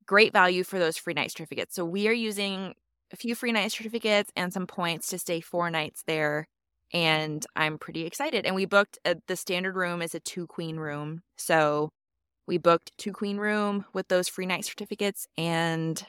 Great 0.06 0.34
value 0.34 0.64
for 0.64 0.80
those 0.80 0.98
free 0.98 1.14
night 1.14 1.32
certificates. 1.32 1.76
So 1.76 1.86
we 1.86 2.08
are 2.08 2.14
using 2.14 2.76
a 3.12 3.16
few 3.16 3.36
free 3.36 3.52
night 3.52 3.72
certificates 3.72 4.32
and 4.36 4.54
some 4.54 4.68
points 4.68 5.08
to 5.08 5.20
stay 5.20 5.40
four 5.42 5.70
nights 5.70 6.04
there. 6.08 6.48
And 6.94 7.46
I'm 7.56 7.78
pretty 7.78 8.06
excited. 8.06 8.46
And 8.46 8.56
we 8.56 8.66
booked 8.66 8.98
a, 9.06 9.16
the 9.28 9.36
standard 9.36 9.76
room 9.76 10.02
is 10.02 10.16
a 10.16 10.20
two 10.20 10.48
queen 10.48 10.78
room. 10.78 11.22
So 11.38 11.90
we 12.48 12.58
booked 12.58 12.92
two 12.98 13.12
queen 13.12 13.38
room 13.38 13.86
with 13.94 14.08
those 14.08 14.30
free 14.30 14.46
night 14.46 14.66
certificates 14.66 15.28
and 15.38 16.02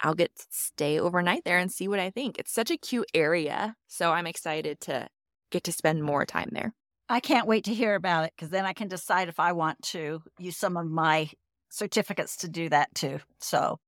I'll 0.00 0.14
get 0.14 0.34
to 0.36 0.44
stay 0.50 0.98
overnight 0.98 1.44
there 1.44 1.58
and 1.58 1.70
see 1.70 1.88
what 1.88 2.00
I 2.00 2.10
think. 2.10 2.38
It's 2.38 2.52
such 2.52 2.70
a 2.70 2.76
cute 2.76 3.10
area. 3.14 3.76
So 3.86 4.10
I'm 4.10 4.26
excited 4.26 4.80
to 4.82 5.08
get 5.50 5.64
to 5.64 5.72
spend 5.72 6.02
more 6.02 6.26
time 6.26 6.48
there. 6.52 6.74
I 7.08 7.20
can't 7.20 7.46
wait 7.46 7.64
to 7.64 7.74
hear 7.74 7.94
about 7.94 8.24
it 8.24 8.32
because 8.36 8.50
then 8.50 8.64
I 8.64 8.72
can 8.72 8.88
decide 8.88 9.28
if 9.28 9.38
I 9.38 9.52
want 9.52 9.80
to 9.82 10.22
use 10.38 10.56
some 10.56 10.76
of 10.76 10.86
my 10.86 11.30
certificates 11.68 12.36
to 12.38 12.48
do 12.48 12.68
that 12.68 12.94
too. 12.94 13.20
So 13.38 13.78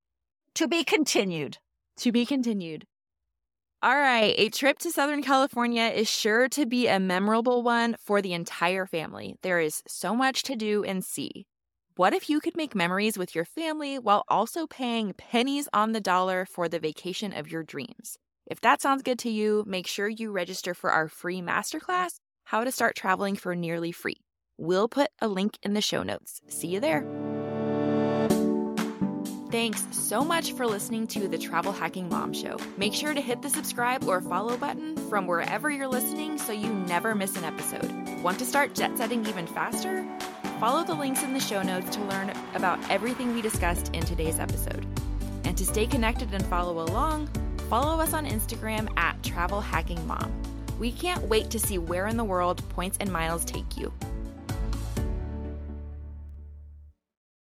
to 0.54 0.68
be 0.68 0.84
continued. 0.84 1.58
To 1.98 2.12
be 2.12 2.26
continued. 2.26 2.84
All 3.82 3.94
right, 3.96 4.34
a 4.38 4.48
trip 4.48 4.78
to 4.78 4.90
Southern 4.90 5.22
California 5.22 5.84
is 5.84 6.10
sure 6.10 6.48
to 6.48 6.64
be 6.64 6.88
a 6.88 6.98
memorable 6.98 7.62
one 7.62 7.96
for 8.00 8.22
the 8.22 8.32
entire 8.32 8.86
family. 8.86 9.36
There 9.42 9.60
is 9.60 9.82
so 9.86 10.14
much 10.14 10.42
to 10.44 10.56
do 10.56 10.82
and 10.84 11.04
see. 11.04 11.46
What 11.96 12.14
if 12.14 12.28
you 12.28 12.40
could 12.40 12.56
make 12.56 12.74
memories 12.74 13.18
with 13.18 13.34
your 13.34 13.44
family 13.44 13.98
while 13.98 14.24
also 14.26 14.66
paying 14.66 15.12
pennies 15.12 15.68
on 15.72 15.92
the 15.92 16.00
dollar 16.00 16.46
for 16.46 16.68
the 16.68 16.80
vacation 16.80 17.32
of 17.32 17.52
your 17.52 17.62
dreams? 17.62 18.18
If 18.46 18.60
that 18.62 18.82
sounds 18.82 19.02
good 19.02 19.18
to 19.20 19.30
you, 19.30 19.64
make 19.66 19.86
sure 19.86 20.08
you 20.08 20.32
register 20.32 20.74
for 20.74 20.90
our 20.90 21.08
free 21.08 21.40
masterclass, 21.40 22.14
How 22.44 22.64
to 22.64 22.72
Start 22.72 22.96
Traveling 22.96 23.36
for 23.36 23.54
Nearly 23.54 23.92
Free. 23.92 24.22
We'll 24.58 24.88
put 24.88 25.10
a 25.20 25.28
link 25.28 25.58
in 25.62 25.74
the 25.74 25.80
show 25.80 26.02
notes. 26.02 26.40
See 26.48 26.68
you 26.68 26.80
there. 26.80 27.06
Thanks 29.54 29.86
so 29.92 30.24
much 30.24 30.54
for 30.54 30.66
listening 30.66 31.06
to 31.06 31.28
the 31.28 31.38
Travel 31.38 31.70
Hacking 31.70 32.08
Mom 32.08 32.32
Show. 32.32 32.58
Make 32.76 32.92
sure 32.92 33.14
to 33.14 33.20
hit 33.20 33.40
the 33.40 33.48
subscribe 33.48 34.02
or 34.08 34.20
follow 34.20 34.56
button 34.56 34.96
from 35.08 35.28
wherever 35.28 35.70
you're 35.70 35.86
listening 35.86 36.38
so 36.38 36.52
you 36.52 36.68
never 36.68 37.14
miss 37.14 37.36
an 37.36 37.44
episode. 37.44 37.88
Want 38.20 38.36
to 38.40 38.46
start 38.46 38.74
jet 38.74 38.98
setting 38.98 39.24
even 39.26 39.46
faster? 39.46 40.04
Follow 40.58 40.82
the 40.82 40.94
links 40.94 41.22
in 41.22 41.32
the 41.32 41.38
show 41.38 41.62
notes 41.62 41.94
to 41.94 42.02
learn 42.06 42.32
about 42.56 42.80
everything 42.90 43.32
we 43.32 43.40
discussed 43.42 43.94
in 43.94 44.02
today's 44.02 44.40
episode. 44.40 44.84
And 45.44 45.56
to 45.56 45.64
stay 45.64 45.86
connected 45.86 46.34
and 46.34 46.44
follow 46.46 46.82
along, 46.82 47.28
follow 47.70 48.00
us 48.00 48.12
on 48.12 48.26
Instagram 48.26 48.88
at 48.98 49.22
Travel 49.22 49.60
Hacking 49.60 50.04
Mom. 50.04 50.32
We 50.80 50.90
can't 50.90 51.22
wait 51.28 51.50
to 51.50 51.60
see 51.60 51.78
where 51.78 52.08
in 52.08 52.16
the 52.16 52.24
world 52.24 52.60
points 52.70 52.96
and 52.98 53.12
miles 53.12 53.44
take 53.44 53.76
you. 53.76 53.92